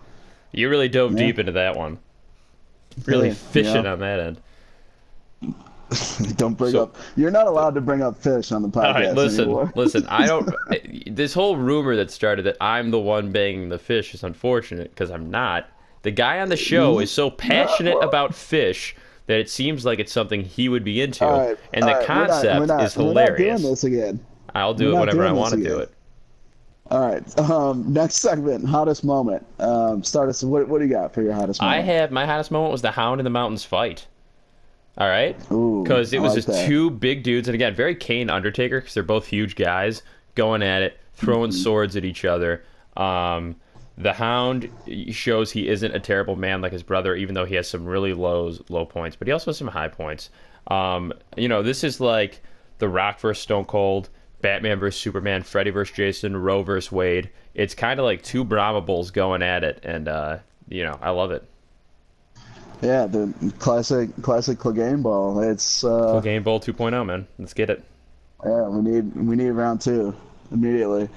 You 0.51 0.70
really 0.70 0.89
dove 0.89 1.12
Yeah. 1.14 1.28
deep 1.28 1.39
into 1.39 1.51
that 1.54 1.76
one. 1.76 1.99
Really 3.06 3.30
Yeah, 3.30 3.34
fishing 3.34 3.84
yeah. 3.86 3.93
on 3.93 3.99
that 3.99 4.20
end. 4.20 4.38
Don't 6.38 6.58
bring 6.58 6.72
So- 6.72 6.84
up. 6.84 6.96
You're 7.16 7.32
not 7.32 7.48
allowed 7.48 7.76
to 7.76 7.82
bring 7.82 8.02
up 8.02 8.18
fish 8.18 8.52
on 8.52 8.62
the 8.62 8.70
podcast 8.70 8.86
All 8.86 8.94
right, 8.94 9.14
listen, 9.14 9.41
anymore. 9.46 9.72
listen. 9.76 10.06
I 10.08 10.26
don't. 10.28 10.50
This 11.08 11.34
whole 11.34 11.58
rumor 11.58 11.96
that 11.96 12.12
started 12.12 12.44
that 12.46 12.58
I'm 12.62 12.91
the 12.91 13.00
one 13.00 13.32
banging 13.32 13.70
the 13.70 13.80
fish 13.80 14.14
is 14.14 14.24
unfortunate 14.24 14.89
because 14.91 15.12
I'm 15.12 15.30
not. 15.30 15.68
The 16.04 16.12
guy 16.12 16.39
on 16.41 16.50
the 16.50 16.58
show 16.58 17.00
is 17.00 17.10
so 17.12 17.30
passionate 17.30 17.98
about 18.02 18.36
fish 18.36 18.96
that 19.28 19.39
it 19.39 19.50
seems 19.50 19.86
like 19.86 20.00
it's 20.00 20.12
something 20.12 20.44
he 20.44 20.68
would 20.68 20.84
be 20.84 21.02
into, 21.02 21.26
right, 21.26 21.58
and 21.74 21.84
the 21.84 21.88
right, 21.88 21.96
we're 21.96 22.00
not- 22.00 22.06
concept 22.08 22.60
we're 22.60 22.66
not, 22.66 22.84
is 22.84 22.98
We're 22.98 23.04
not 23.04 23.10
hilarious. 23.10 23.62
doing 23.62 23.72
this 23.72 23.84
again. 23.86 24.20
I'll 24.54 24.74
do 24.74 24.88
we're 24.94 24.98
it 24.98 25.00
whenever 25.00 25.26
I 25.26 25.32
want 25.32 25.54
to 25.54 25.64
do 25.64 25.80
it. 25.80 25.91
All 26.91 27.00
right. 27.00 27.24
Um, 27.39 27.91
next 27.94 28.16
segment, 28.18 28.68
hottest 28.68 29.04
moment. 29.06 29.46
Um, 29.60 30.04
start 30.04 30.28
us. 30.30 30.44
What, 30.44 30.68
what 30.68 30.80
do 30.80 30.86
you 30.86 30.91
got 30.91 31.14
for 31.14 31.22
your 31.22 31.34
hottest 31.34 31.62
moment? 31.62 31.80
I 31.80 31.82
have 31.82 32.12
my 32.12 32.26
hottest 32.26 32.52
moment 32.52 32.72
was 32.74 32.82
the 32.82 32.91
Hound 32.91 33.22
in 33.22 33.24
the 33.24 33.30
Mountains 33.30 33.64
fight. 33.64 34.06
All 34.98 35.08
right, 35.08 35.38
because 35.39 36.14
it 36.14 36.20
was 36.22 36.34
like 36.34 36.38
just 36.38 36.48
that. 36.50 36.68
two 36.68 36.91
big 36.91 37.24
dudes, 37.24 37.48
and 37.48 37.56
again, 37.56 37.74
very 37.74 37.96
Kane 37.96 38.30
Undertaker 38.30 38.80
because 38.80 38.94
they're 38.94 39.02
both 39.04 39.26
huge 39.26 39.56
guys 39.56 40.04
going 40.36 40.62
at 40.62 40.82
it, 40.84 41.00
throwing 41.16 41.50
Mm-hmm. 41.50 41.60
swords 41.62 41.96
at 41.96 42.06
each 42.06 42.26
other. 42.26 42.64
Um, 42.96 43.56
the 43.98 44.14
Hound 44.14 44.70
shows 45.10 45.52
he 45.52 45.68
isn't 45.68 45.96
a 45.96 46.00
terrible 46.00 46.36
man 46.36 46.62
like 46.62 46.72
his 46.72 46.84
brother, 46.84 47.16
even 47.16 47.34
though 47.36 47.46
he 47.46 47.56
has 47.56 47.68
some 47.68 47.86
really 47.86 48.14
lows, 48.14 48.62
low 48.70 48.86
points, 48.86 49.16
but 49.16 49.28
he 49.28 49.32
also 49.32 49.50
has 49.52 49.58
some 49.58 49.68
high 49.68 49.88
points. 49.88 50.30
Um, 50.68 51.12
you 51.38 51.48
know, 51.48 51.64
this 51.64 51.84
is 51.84 52.00
like 52.00 52.41
The 52.78 52.88
Rock 52.88 53.20
versus 53.20 53.41
Stone 53.44 53.66
Cold, 53.66 54.10
Batman 54.41 54.80
versus 54.80 55.00
Superman, 55.02 55.41
Freddy 55.44 55.72
versus 55.72 55.96
Jason, 55.96 56.38
Roe 56.38 56.62
versus 56.62 56.91
Wade. 56.91 57.30
It's 57.56 57.74
kind 57.76 58.00
of 58.00 58.04
like 58.04 58.22
two 58.24 58.44
Brahma 58.44 58.82
bulls 58.82 59.10
going 59.12 59.41
at 59.41 59.64
it, 59.64 59.80
and 59.84 60.08
uh, 60.08 60.38
you 60.70 60.84
know, 60.84 60.98
I 61.02 61.10
love 61.12 61.32
it. 61.32 61.48
Yeah, 62.84 63.06
the 63.06 63.34
classic, 63.60 64.10
classic 64.22 64.58
Clegane 64.60 65.02
Bowl. 65.02 65.40
It's 65.40 65.84
uh, 65.84 66.20
Game 66.20 66.44
Bowl 66.44 66.60
2.0, 66.60 67.06
man. 67.06 67.28
Let's 67.40 67.54
get 67.54 67.70
it. 67.70 67.84
yeah. 68.46 68.68
We 68.68 68.82
need 68.82 69.16
we 69.16 69.36
need 69.36 69.52
round 69.52 69.82
two 69.82 70.14
immediately. 70.52 71.10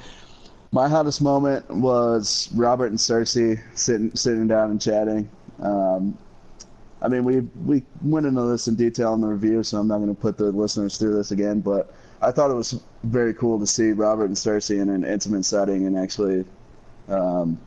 My 0.72 0.88
hottest 0.88 1.20
moment 1.22 1.68
was 1.70 2.48
Robert 2.54 2.86
and 2.86 2.98
Cersei 2.98 3.60
sitting 3.74 4.14
sitting 4.14 4.46
down 4.46 4.70
and 4.70 4.80
chatting. 4.80 5.28
Um, 5.60 6.16
I 7.02 7.08
mean, 7.08 7.24
we 7.24 7.40
we 7.64 7.82
went 8.02 8.26
into 8.26 8.42
this 8.42 8.68
in 8.68 8.74
detail 8.76 9.14
in 9.14 9.20
the 9.20 9.26
review, 9.26 9.62
so 9.62 9.78
I'm 9.78 9.88
not 9.88 9.98
going 9.98 10.14
to 10.14 10.20
put 10.20 10.38
the 10.38 10.52
listeners 10.52 10.98
through 10.98 11.14
this 11.16 11.30
again. 11.30 11.60
But 11.60 11.92
I 12.22 12.30
thought 12.30 12.50
it 12.50 12.54
was 12.54 12.80
very 13.04 13.34
cool 13.34 13.58
to 13.58 13.66
see 13.66 13.92
Robert 13.92 14.26
and 14.26 14.36
Cersei 14.36 14.80
in 14.80 14.88
an 14.88 15.04
intimate 15.04 15.44
setting 15.44 15.86
and 15.86 15.98
actually, 15.98 16.44
um, 17.08 17.58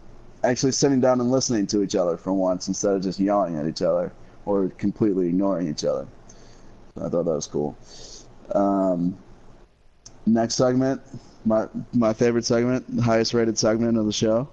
actually 0.43 0.71
sitting 0.71 0.99
down 0.99 1.19
and 1.19 1.31
listening 1.31 1.67
to 1.67 1.83
each 1.83 1.95
other 1.95 2.17
for 2.17 2.33
once 2.33 2.67
instead 2.67 2.95
of 2.95 3.01
just 3.01 3.19
yelling 3.19 3.57
at 3.57 3.67
each 3.67 3.81
other 3.81 4.11
or 4.45 4.69
completely 4.69 5.27
ignoring 5.27 5.67
each 5.67 5.83
other. 5.83 6.07
So 6.95 7.05
I 7.05 7.09
thought 7.09 7.25
that 7.25 7.31
was 7.31 7.47
cool. 7.47 7.77
Um, 8.53 9.17
next 10.25 10.55
segment, 10.55 11.01
my 11.45 11.67
my 11.93 12.13
favorite 12.13 12.45
segment, 12.45 12.85
the 12.95 13.01
highest 13.01 13.33
rated 13.33 13.57
segment 13.57 13.97
of 13.97 14.05
the 14.05 14.13
show, 14.13 14.47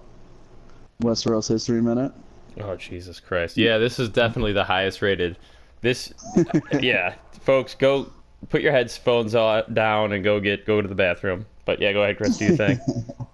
Westeros 1.01 1.47
History 1.47 1.81
Minute. 1.81 2.11
Oh 2.59 2.75
Jesus 2.75 3.19
Christ! 3.19 3.57
Yeah, 3.57 3.77
this 3.77 3.99
is 3.99 4.09
definitely 4.09 4.53
the 4.53 4.63
highest 4.63 5.01
rated. 5.01 5.37
This, 5.81 6.13
yeah, 6.81 7.15
folks, 7.41 7.75
go 7.75 8.11
put 8.49 8.61
your 8.61 8.71
headphones 8.71 9.35
on, 9.35 9.71
down 9.73 10.11
and 10.11 10.23
go 10.23 10.39
get 10.39 10.65
go 10.65 10.81
to 10.81 10.87
the 10.87 10.95
bathroom. 10.95 11.45
But 11.65 11.81
yeah, 11.81 11.93
go 11.93 12.03
ahead, 12.03 12.17
Chris. 12.17 12.37
Do 12.37 12.45
you 12.45 12.55
think? 12.57 12.79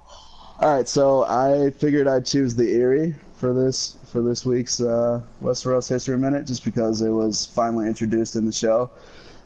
All 0.60 0.72
right, 0.72 0.88
so 0.88 1.24
I 1.24 1.72
figured 1.72 2.08
I'd 2.08 2.28
choose 2.28 2.56
the 2.56 2.74
Eyrie 2.76 3.16
for 3.34 3.54
this 3.54 3.98
for 4.06 4.22
this 4.22 4.46
week's 4.46 4.80
uh, 4.80 5.20
Westeros 5.42 5.90
History 5.90 6.16
Minute, 6.16 6.46
just 6.46 6.64
because 6.64 7.02
it 7.02 7.10
was 7.10 7.48
finally 7.48 7.88
introduced 7.88 8.36
in 8.36 8.46
the 8.46 8.52
show. 8.52 8.92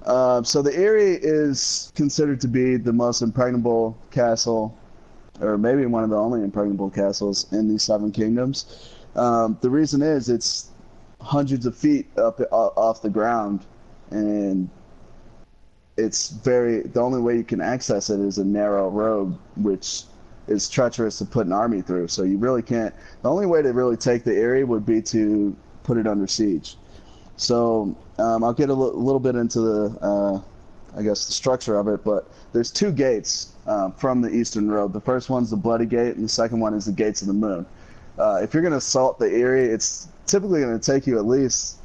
Uh, 0.05 0.43
so 0.43 0.61
the 0.61 0.77
Eyrie 0.77 1.17
is 1.21 1.93
considered 1.95 2.41
to 2.41 2.49
be 2.49 2.75
the 2.75 2.91
most 2.91 3.21
impregnable 3.21 3.97
castle, 4.11 4.77
or 5.39 5.57
maybe 5.57 5.85
one 5.85 6.03
of 6.03 6.09
the 6.09 6.17
only 6.17 6.43
impregnable 6.43 6.89
castles 6.89 7.51
in 7.53 7.71
the 7.71 7.79
Seven 7.79 8.11
Kingdoms. 8.11 8.91
Um, 9.15 9.57
the 9.61 9.69
reason 9.69 10.01
is 10.01 10.27
it's 10.27 10.71
hundreds 11.21 11.65
of 11.65 11.75
feet 11.75 12.05
up 12.17 12.41
off 12.51 13.01
the 13.01 13.09
ground, 13.09 13.65
and 14.11 14.69
it's 15.95 16.31
very. 16.31 16.81
The 16.81 16.99
only 16.99 17.21
way 17.21 17.37
you 17.37 17.45
can 17.45 17.61
access 17.61 18.09
it 18.09 18.19
is 18.19 18.39
a 18.39 18.45
narrow 18.45 18.89
road, 18.89 19.37
which 19.55 20.03
is 20.47 20.69
treacherous 20.69 21.17
to 21.19 21.25
put 21.25 21.45
an 21.45 21.53
army 21.53 21.81
through. 21.81 22.07
So 22.07 22.23
you 22.23 22.37
really 22.37 22.61
can't. 22.61 22.93
The 23.21 23.29
only 23.29 23.45
way 23.45 23.61
to 23.61 23.73
really 23.73 23.97
take 23.97 24.23
the 24.23 24.35
Eyrie 24.35 24.63
would 24.63 24.85
be 24.85 25.01
to 25.03 25.55
put 25.83 25.97
it 25.97 26.07
under 26.07 26.27
siege. 26.27 26.77
So 27.35 27.95
um, 28.17 28.43
I'll 28.43 28.53
get 28.53 28.69
a 28.69 28.73
little 28.73 29.19
bit 29.19 29.35
into 29.35 29.59
the, 29.61 29.99
uh, 30.01 30.41
I 30.97 31.03
guess, 31.03 31.27
the 31.27 31.33
structure 31.33 31.77
of 31.77 31.87
it. 31.87 32.03
But 32.03 32.29
there's 32.53 32.71
two 32.71 32.91
gates 32.91 33.53
uh, 33.67 33.91
from 33.91 34.21
the 34.21 34.29
Eastern 34.29 34.69
Road. 34.69 34.93
The 34.93 35.01
first 35.01 35.29
one's 35.29 35.49
the 35.49 35.57
Bloody 35.57 35.85
Gate, 35.85 36.15
and 36.15 36.25
the 36.25 36.29
second 36.29 36.59
one 36.59 36.73
is 36.73 36.85
the 36.85 36.91
Gates 36.91 37.21
of 37.21 37.27
the 37.27 37.33
Moon. 37.33 37.65
Uh, 38.17 38.39
if 38.41 38.53
you're 38.53 38.63
going 38.63 38.71
to 38.71 38.77
assault 38.77 39.19
the 39.19 39.29
Eyrie, 39.29 39.65
it's 39.65 40.07
typically 40.25 40.61
going 40.61 40.77
to 40.77 40.91
take 40.91 41.05
you 41.05 41.19
at 41.19 41.25
least 41.25 41.77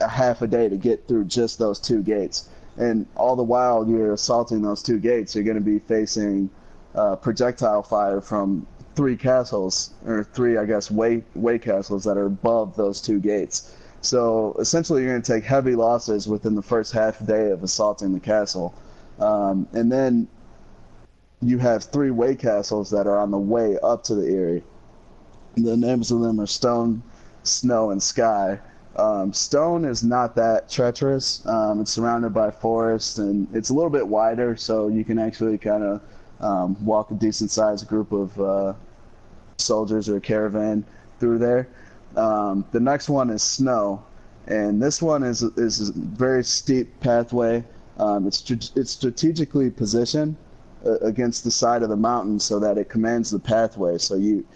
a 0.00 0.08
half 0.08 0.42
a 0.42 0.46
day 0.46 0.68
to 0.68 0.76
get 0.76 1.06
through 1.06 1.24
just 1.24 1.58
those 1.58 1.78
two 1.78 2.02
gates. 2.02 2.48
And 2.76 3.06
all 3.16 3.36
the 3.36 3.42
while 3.42 3.86
you're 3.86 4.12
assaulting 4.12 4.62
those 4.62 4.82
two 4.82 4.98
gates, 4.98 5.34
you're 5.34 5.44
going 5.44 5.56
to 5.56 5.60
be 5.60 5.80
facing 5.80 6.48
uh, 6.98 7.14
projectile 7.16 7.82
fire 7.82 8.20
from 8.20 8.66
three 8.96 9.16
castles 9.16 9.90
or 10.04 10.24
three, 10.24 10.58
I 10.58 10.64
guess, 10.64 10.90
way 10.90 11.22
way 11.34 11.58
castles 11.58 12.02
that 12.04 12.16
are 12.16 12.26
above 12.26 12.76
those 12.76 13.00
two 13.00 13.20
gates. 13.20 13.76
So 14.00 14.56
essentially, 14.58 15.02
you're 15.02 15.12
going 15.12 15.22
to 15.22 15.32
take 15.32 15.44
heavy 15.44 15.76
losses 15.76 16.26
within 16.26 16.56
the 16.56 16.62
first 16.62 16.92
half 16.92 17.24
day 17.24 17.50
of 17.50 17.62
assaulting 17.62 18.12
the 18.12 18.20
castle, 18.20 18.74
um, 19.20 19.68
and 19.72 19.90
then 19.90 20.26
you 21.40 21.58
have 21.58 21.84
three 21.84 22.10
way 22.10 22.34
castles 22.34 22.90
that 22.90 23.06
are 23.06 23.18
on 23.18 23.30
the 23.30 23.38
way 23.38 23.78
up 23.82 24.02
to 24.04 24.16
the 24.16 24.26
Eyrie. 24.26 24.64
The 25.56 25.76
names 25.76 26.10
of 26.10 26.20
them 26.20 26.40
are 26.40 26.46
Stone, 26.46 27.02
Snow, 27.44 27.92
and 27.92 28.02
Sky. 28.02 28.58
Um, 28.96 29.32
Stone 29.32 29.84
is 29.84 30.02
not 30.02 30.34
that 30.34 30.68
treacherous. 30.68 31.46
Um, 31.46 31.80
it's 31.80 31.92
surrounded 31.92 32.34
by 32.34 32.50
forest 32.50 33.18
and 33.18 33.46
it's 33.54 33.68
a 33.70 33.74
little 33.74 33.90
bit 33.90 34.06
wider, 34.06 34.56
so 34.56 34.88
you 34.88 35.04
can 35.04 35.20
actually 35.20 35.58
kind 35.58 35.84
of 35.84 36.00
um, 36.40 36.76
walk 36.84 37.10
a 37.10 37.14
decent 37.14 37.50
sized 37.50 37.86
group 37.88 38.12
of 38.12 38.40
uh, 38.40 38.74
soldiers 39.56 40.08
or 40.08 40.16
a 40.16 40.20
caravan 40.20 40.84
through 41.18 41.38
there. 41.38 41.68
Um, 42.16 42.64
the 42.72 42.80
next 42.80 43.08
one 43.08 43.30
is 43.30 43.42
Snow, 43.42 44.02
and 44.46 44.82
this 44.82 45.02
one 45.02 45.22
is 45.22 45.42
is 45.42 45.90
a 45.90 45.92
very 45.92 46.44
steep 46.44 47.00
pathway. 47.00 47.64
Um, 47.98 48.26
it's 48.26 48.48
it's 48.76 48.92
strategically 48.92 49.70
positioned 49.70 50.36
uh, 50.86 50.98
against 50.98 51.44
the 51.44 51.50
side 51.50 51.82
of 51.82 51.88
the 51.88 51.96
mountain 51.96 52.38
so 52.38 52.58
that 52.60 52.78
it 52.78 52.88
commands 52.88 53.30
the 53.30 53.38
pathway. 53.38 53.98
So 53.98 54.14
you 54.14 54.46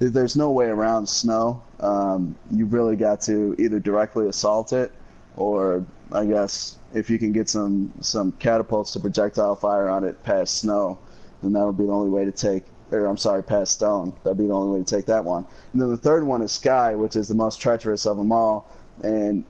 there's 0.00 0.36
no 0.36 0.50
way 0.50 0.66
around 0.66 1.08
snow. 1.08 1.62
Um, 1.80 2.36
you 2.50 2.66
really 2.66 2.96
got 2.96 3.20
to 3.22 3.56
either 3.58 3.80
directly 3.80 4.28
assault 4.28 4.72
it, 4.72 4.92
or 5.36 5.84
I 6.12 6.24
guess 6.24 6.76
if 6.94 7.10
you 7.10 7.18
can 7.18 7.32
get 7.32 7.48
some 7.48 7.92
some 8.00 8.32
catapults 8.32 8.92
to 8.92 9.00
projectile 9.00 9.56
fire 9.56 9.88
on 9.88 10.04
it 10.04 10.22
past 10.24 10.58
snow, 10.58 10.98
then 11.42 11.52
that 11.52 11.64
would 11.64 11.78
be 11.78 11.84
the 11.84 11.92
only 11.92 12.10
way 12.10 12.24
to 12.24 12.32
take. 12.32 12.64
Or 12.90 13.04
I'm 13.06 13.18
sorry, 13.18 13.42
past 13.42 13.72
stone. 13.72 14.14
That'd 14.24 14.38
be 14.38 14.46
the 14.46 14.54
only 14.54 14.78
way 14.78 14.84
to 14.84 14.96
take 14.96 15.04
that 15.06 15.24
one. 15.24 15.46
And 15.72 15.82
then 15.82 15.90
the 15.90 15.96
third 15.96 16.24
one 16.24 16.40
is 16.40 16.52
sky, 16.52 16.94
which 16.94 17.16
is 17.16 17.28
the 17.28 17.34
most 17.34 17.60
treacherous 17.60 18.06
of 18.06 18.16
them 18.16 18.32
all. 18.32 18.66
And 19.02 19.44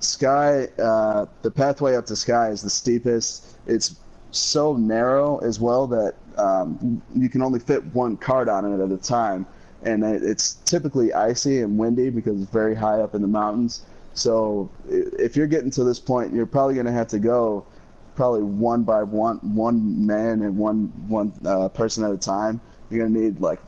sky, 0.00 0.68
uh, 0.78 1.26
the 1.40 1.50
pathway 1.50 1.96
up 1.96 2.04
to 2.06 2.16
sky 2.16 2.50
is 2.50 2.60
the 2.60 2.68
steepest. 2.68 3.56
It's 3.66 3.96
so 4.30 4.76
narrow 4.76 5.38
as 5.38 5.58
well 5.58 5.86
that 5.86 6.16
um, 6.36 7.00
you 7.14 7.30
can 7.30 7.42
only 7.42 7.60
fit 7.60 7.82
one 7.94 8.16
cart 8.18 8.48
on 8.48 8.70
it 8.70 8.84
at 8.84 8.90
a 8.90 8.98
time 8.98 9.46
and 9.84 10.04
it's 10.04 10.54
typically 10.64 11.12
icy 11.12 11.60
and 11.60 11.76
windy 11.76 12.10
because 12.10 12.40
it's 12.40 12.50
very 12.50 12.74
high 12.74 13.00
up 13.00 13.14
in 13.14 13.22
the 13.22 13.28
mountains. 13.28 13.84
So 14.14 14.70
if 14.88 15.36
you're 15.36 15.46
getting 15.46 15.70
to 15.72 15.84
this 15.84 15.98
point, 15.98 16.32
you're 16.32 16.46
probably 16.46 16.74
going 16.74 16.86
to 16.86 16.92
have 16.92 17.08
to 17.08 17.18
go 17.18 17.66
probably 18.14 18.42
one 18.42 18.82
by 18.82 19.02
one, 19.02 19.38
one 19.54 20.06
man 20.06 20.42
and 20.42 20.56
one 20.56 20.92
one 21.08 21.32
uh, 21.44 21.68
person 21.68 22.04
at 22.04 22.12
a 22.12 22.18
time. 22.18 22.60
You're 22.90 23.00
going 23.00 23.14
to 23.14 23.20
need 23.20 23.40
like 23.40 23.60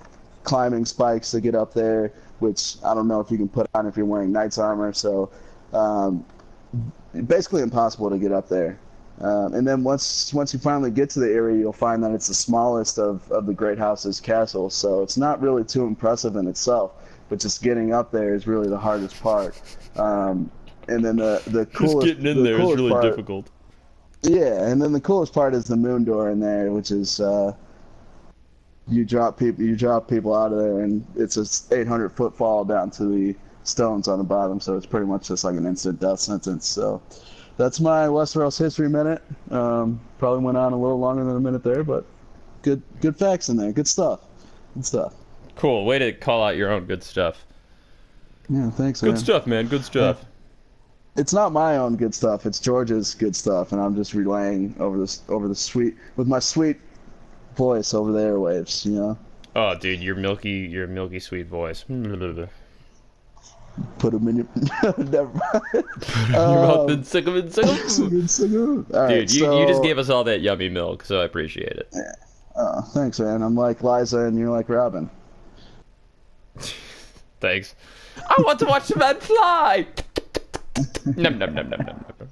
climbing 0.43 0.85
spikes 0.85 1.31
to 1.31 1.41
get 1.41 1.55
up 1.55 1.73
there, 1.73 2.13
which 2.39 2.77
I 2.85 2.95
don't 2.95 3.09
know 3.09 3.21
if 3.21 3.31
you 3.31 3.39
can 3.39 3.49
put 3.49 3.67
on 3.75 3.87
if 3.87 3.97
you're 3.97 4.07
wearing 4.07 4.33
knight's 4.33 4.59
armor. 4.59 4.93
So 4.93 5.31
um, 5.73 6.25
basically 7.27 7.63
impossible 7.63 8.11
to 8.11 8.19
get 8.19 8.33
up 8.33 8.49
there. 8.49 8.79
Um, 9.21 9.55
and 9.55 9.67
then 9.67 9.85
once 9.85 10.35
once 10.35 10.53
you 10.53 10.59
finally 10.59 10.91
get 10.91 11.09
to 11.11 11.21
the 11.21 11.33
Eyrie, 11.33 11.59
you'll 11.59 11.73
find 11.73 12.03
that 12.03 12.11
it's 12.11 12.27
the 12.27 12.35
smallest 12.35 12.99
of, 12.99 13.31
of 13.31 13.47
the 13.47 13.55
Great 13.55 13.79
House's 13.79 14.21
castles. 14.21 14.75
So 14.75 15.03
it's 15.03 15.17
not 15.17 15.41
really 15.41 15.65
too 15.65 15.85
impressive 15.85 16.35
in 16.35 16.49
itself, 16.49 16.93
but 17.29 17.39
just 17.39 17.63
getting 17.63 17.93
up 17.93 18.11
there 18.11 18.35
is 18.35 18.49
really 18.49 18.69
the 18.69 18.79
hardest 18.79 19.21
part. 19.23 19.61
Um, 19.97 20.51
and 20.89 21.05
then 21.05 21.17
the 21.17 21.41
the 21.47 21.65
coolest 21.67 22.09
just 22.09 22.21
getting 22.21 22.27
in 22.27 22.37
the 22.39 22.43
there 22.43 22.61
is 22.61 22.75
really 22.75 22.91
part, 22.91 23.05
difficult. 23.05 23.51
Yeah, 24.25 24.67
and 24.67 24.81
then 24.81 24.93
the 24.93 25.01
coolest 25.01 25.35
part 25.35 25.55
is 25.55 25.65
the 25.65 25.77
moon 25.77 26.05
door 26.05 26.31
in 26.31 26.41
there, 26.41 26.73
which 26.73 26.91
is 26.91 27.21
uh, 27.21 27.53
you 28.89 29.05
drop 29.05 29.39
people 29.39 29.63
you 29.63 29.77
drop 29.77 30.09
people 30.09 30.35
out 30.35 30.51
of 30.51 30.59
there, 30.59 30.81
and 30.81 31.07
it's 31.15 31.37
a 31.37 31.75
800 31.79 32.11
foot 32.11 32.35
fall 32.35 32.65
down 32.65 32.91
to 32.93 33.05
the 33.05 33.37
stones 33.65 34.09
on 34.09 34.19
the 34.19 34.25
bottom. 34.25 34.61
So 34.61 34.77
it's 34.77 34.87
pretty 34.87 35.07
much 35.07 35.29
just 35.29 35.45
like 35.45 35.57
an 35.57 35.67
instant 35.67 36.01
death 36.01 36.21
sentence. 36.21 36.67
So 36.67 37.03
that's 37.59 37.81
my 37.81 38.07
Westeros 38.07 38.59
history 38.59 38.89
minute. 38.89 39.23
Um, 39.51 40.01
probably 40.19 40.43
went 40.43 40.57
on 40.57 40.73
a 40.73 40.81
little 40.81 40.99
longer 40.99 41.23
than 41.25 41.37
a 41.37 41.41
minute 41.41 41.63
there, 41.63 41.85
but 41.85 42.07
good 42.63 42.83
good 43.03 43.17
facts 43.17 43.51
in 43.51 43.59
there. 43.59 43.73
Good 43.73 43.89
stuff. 43.89 44.21
Good 44.73 44.87
stuff. 44.87 45.15
Cool. 45.57 45.85
Way 45.85 45.99
to 45.99 46.13
call 46.13 46.43
out 46.43 46.57
your 46.57 46.73
own 46.73 46.87
good 46.87 47.03
stuff. 47.03 47.45
Yeah, 48.49 48.71
thanks. 48.71 49.03
Good 49.03 49.15
man. 49.15 49.17
stuff, 49.19 49.47
man. 49.47 49.69
Good 49.69 49.85
stuff. 49.85 50.25
It's 51.17 51.33
not 51.33 51.53
my 51.53 51.77
own 51.77 51.97
good 51.97 52.15
stuff. 52.15 52.45
It's 52.45 52.59
George's 52.59 53.15
good 53.15 53.37
stuff, 53.37 53.73
and 53.73 53.81
I'm 53.81 53.95
just 53.95 54.15
relaying 54.15 54.75
over 54.81 54.99
this 54.99 55.23
over 55.29 55.47
the 55.47 55.55
sweet 55.55 55.97
with 56.17 56.27
my 56.27 56.41
sweet 56.41 56.77
voice 57.57 57.95
over 57.95 58.11
the 58.13 58.19
airwaves. 58.19 58.85
You 58.85 58.93
know. 58.93 59.19
Oh, 59.57 59.77
dude, 59.77 60.01
your 60.01 60.17
milky, 60.17 60.51
your 60.51 60.89
milky 60.89 61.21
sweet 61.21 61.47
voice. 61.47 61.85
Put 63.99 64.13
them 64.13 64.29
in 64.29 64.37
your. 64.37 64.47
Never 64.99 65.31
mind. 65.33 65.85
your 66.31 66.57
mouth 66.57 66.91
and 66.91 67.07
sick 67.07 67.27
'em 67.27 67.37
and 67.37 67.53
sick 67.53 67.67
'em. 67.67 67.77
Sick 67.89 68.11
sick 68.29 68.51
right, 68.91 69.09
Dude, 69.09 69.33
you, 69.33 69.61
you 69.61 69.67
just 69.67 69.83
gave 69.83 69.99
us 69.99 70.09
all 70.11 70.25
that 70.25 70.41
yummy 70.41 70.69
milk, 70.69 71.05
so 71.05 71.21
I 71.21 71.25
appreciate 71.25 71.73
it. 71.73 71.93
Oh, 72.57 72.83
thanks, 72.93 73.19
man. 73.19 73.43
I'm 73.43 73.57
like 73.57 73.81
Lysa, 73.81 74.29
and 74.29 74.39
you're 74.39 74.51
like 74.51 74.69
Robin. 74.69 75.11
Thanks. 77.41 77.75
I 78.17 78.35
want 78.39 78.59
to 78.61 78.67
watch 78.67 78.89
the 78.89 78.97
man 78.97 79.19
fly. 79.19 79.87
Num, 80.77 81.39
num, 81.39 81.55
num, 81.55 81.55
num, 81.55 81.71
num, 81.71 82.05
num. 82.19 82.29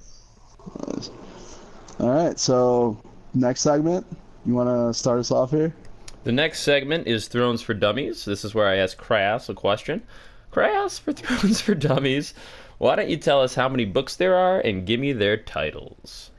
All 2.00 2.10
right, 2.10 2.38
so 2.38 3.00
next 3.34 3.60
segment. 3.60 4.06
You 4.44 4.54
want 4.54 4.68
to 4.68 4.98
start 4.98 5.20
us 5.20 5.30
off 5.30 5.50
here? 5.50 5.74
The 6.24 6.32
next 6.32 6.60
segment 6.60 7.06
is 7.06 7.28
Thrones 7.28 7.62
for 7.62 7.74
Dummies. 7.74 8.24
This 8.24 8.44
is 8.44 8.54
where 8.54 8.68
I 8.68 8.76
ask 8.76 8.96
Crass 8.96 9.48
a 9.48 9.54
question. 9.54 10.02
Crass 10.50 10.98
for 10.98 11.12
Thrones 11.12 11.60
for 11.60 11.74
Dummies. 11.74 12.34
Why 12.78 12.96
don't 12.96 13.08
you 13.08 13.16
tell 13.16 13.40
us 13.40 13.54
how 13.54 13.68
many 13.68 13.84
books 13.84 14.16
there 14.16 14.34
are 14.34 14.60
and 14.60 14.86
give 14.86 14.98
me 14.98 15.12
their 15.12 15.36
titles? 15.36 16.30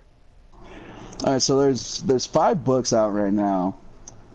All 1.24 1.34
right, 1.34 1.42
so 1.42 1.58
there's 1.60 2.00
there's 2.00 2.26
five 2.26 2.66
books 2.66 2.92
out 2.92 3.10
right 3.10 3.32
now. 3.32 3.78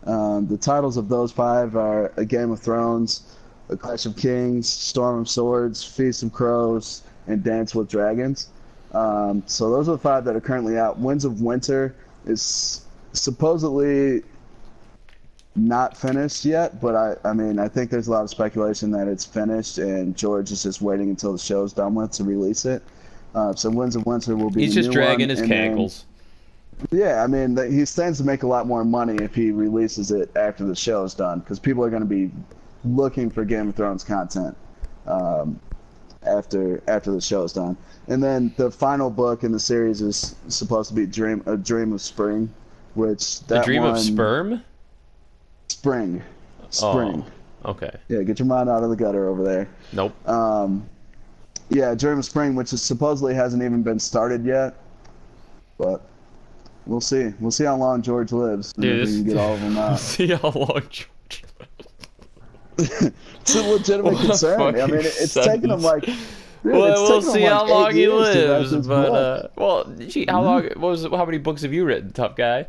Um, 0.05 0.47
the 0.47 0.57
titles 0.57 0.97
of 0.97 1.09
those 1.09 1.31
five 1.31 1.75
are 1.75 2.11
A 2.17 2.25
Game 2.25 2.49
of 2.51 2.59
Thrones, 2.59 3.35
A 3.69 3.77
Clash 3.77 4.07
of 4.07 4.15
Kings, 4.17 4.67
Storm 4.67 5.19
of 5.19 5.29
Swords, 5.29 5.83
Feast 5.83 6.23
of 6.23 6.33
Crows, 6.33 7.03
and 7.29 7.43
Dance 7.43 7.73
with 7.73 7.87
Dragons. 7.87 8.49
Um, 8.91 9.43
so 9.45 9.69
those 9.69 9.87
are 9.87 9.93
the 9.93 9.99
five 9.99 10.25
that 10.25 10.35
are 10.35 10.41
currently 10.41 10.77
out. 10.77 10.97
Winds 10.97 11.23
of 11.23 11.41
Winter 11.41 11.95
is 12.25 12.85
supposedly 13.13 14.23
not 15.55 15.95
finished 15.95 16.43
yet, 16.43 16.81
but 16.81 16.95
I, 16.95 17.15
I 17.29 17.33
mean, 17.33 17.59
I 17.59 17.67
think 17.67 17.91
there's 17.91 18.07
a 18.07 18.11
lot 18.11 18.23
of 18.23 18.29
speculation 18.29 18.91
that 18.91 19.07
it's 19.07 19.25
finished, 19.25 19.77
and 19.77 20.17
George 20.17 20.51
is 20.51 20.63
just 20.63 20.81
waiting 20.81 21.09
until 21.09 21.31
the 21.31 21.39
show's 21.39 21.71
done 21.71 21.93
with 21.95 22.11
to 22.13 22.23
release 22.23 22.65
it. 22.65 22.81
Uh, 23.35 23.53
so 23.53 23.69
Winds 23.69 23.95
of 23.95 24.05
Winter 24.07 24.35
will 24.35 24.49
be 24.49 24.63
He's 24.63 24.73
just 24.73 24.91
dragging 24.91 25.29
his 25.29 25.41
cankles. 25.41 26.05
yeah, 26.89 27.23
I 27.23 27.27
mean, 27.27 27.55
th- 27.55 27.71
he 27.71 27.85
stands 27.85 28.17
to 28.17 28.23
make 28.23 28.41
a 28.41 28.47
lot 28.47 28.65
more 28.65 28.83
money 28.83 29.23
if 29.23 29.35
he 29.35 29.51
releases 29.51 30.09
it 30.09 30.35
after 30.35 30.65
the 30.65 30.75
show's 30.75 31.13
done, 31.13 31.39
because 31.39 31.59
people 31.59 31.83
are 31.83 31.91
going 31.91 32.01
to 32.01 32.07
be 32.07 32.31
looking 32.83 33.29
for 33.29 33.45
Game 33.45 33.69
of 33.69 33.75
Thrones 33.75 34.03
content 34.03 34.57
um, 35.05 35.59
after 36.23 36.81
after 36.87 37.11
the 37.11 37.21
show 37.21 37.43
is 37.43 37.53
done. 37.53 37.77
And 38.07 38.21
then 38.23 38.53
the 38.57 38.71
final 38.71 39.09
book 39.09 39.43
in 39.43 39.51
the 39.51 39.59
series 39.59 40.01
is 40.01 40.35
supposed 40.47 40.89
to 40.89 40.95
be 40.95 41.05
Dream 41.05 41.43
A 41.45 41.55
Dream 41.55 41.93
of 41.93 42.01
Spring, 42.01 42.51
which 42.95 43.41
The 43.41 43.55
that 43.55 43.65
Dream 43.65 43.83
one, 43.83 43.91
of 43.91 43.99
Sperm? 43.99 44.63
Spring, 45.67 46.21
spring. 46.71 47.23
Oh, 47.63 47.71
okay. 47.71 47.91
Yeah, 48.09 48.23
get 48.23 48.39
your 48.39 48.47
mind 48.47 48.69
out 48.69 48.83
of 48.83 48.89
the 48.89 48.95
gutter 48.95 49.29
over 49.29 49.43
there. 49.43 49.69
Nope. 49.93 50.13
Um, 50.27 50.87
yeah, 51.69 51.93
Dream 51.93 52.17
of 52.17 52.25
Spring, 52.25 52.55
which 52.55 52.73
is 52.73 52.81
supposedly 52.81 53.33
hasn't 53.35 53.61
even 53.63 53.83
been 53.83 53.99
started 53.99 54.43
yet, 54.43 54.75
but 55.77 56.01
we'll 56.87 56.99
see. 57.01 57.31
We'll 57.39 57.51
see 57.51 57.65
how 57.65 57.75
long 57.77 58.01
George 58.01 58.31
lives. 58.31 58.73
Dude, 58.73 59.01
if 59.01 59.09
we 59.09 59.15
can 59.17 59.23
get 59.25 59.37
all 59.37 59.53
of 59.53 59.61
them 59.61 59.77
out. 59.77 59.99
See 59.99 60.27
how 60.27 60.49
long 60.49 60.81
George. 60.89 61.07
It's 63.41 63.55
a 63.55 63.61
legitimate 63.63 64.13
What 64.13 64.25
concern. 64.25 64.79
I 64.79 64.85
mean, 64.87 65.01
it's 65.01 65.33
taking 65.33 65.69
him 65.69 65.81
like. 65.81 66.05
sentence. 66.05 66.35
Dude, 66.61 66.73
well, 66.73 67.03
we'll 67.09 67.21
see 67.21 67.43
like 67.43 67.51
how 67.53 67.65
long 67.67 67.91
he 67.93 68.01
years 68.01 68.33
to 68.33 68.49
write 68.51 68.59
lives. 68.59 68.87
But 68.87 69.11
uh, 69.13 69.47
well, 69.55 69.85
gee, 70.07 70.25
how 70.27 70.41
long? 70.43 70.63
What 70.63 70.77
was? 70.77 71.03
How 71.05 71.25
many 71.25 71.37
books 71.37 71.61
have 71.61 71.71
you 71.73 71.85
written, 71.85 72.11
tough 72.11 72.35
guy? 72.35 72.67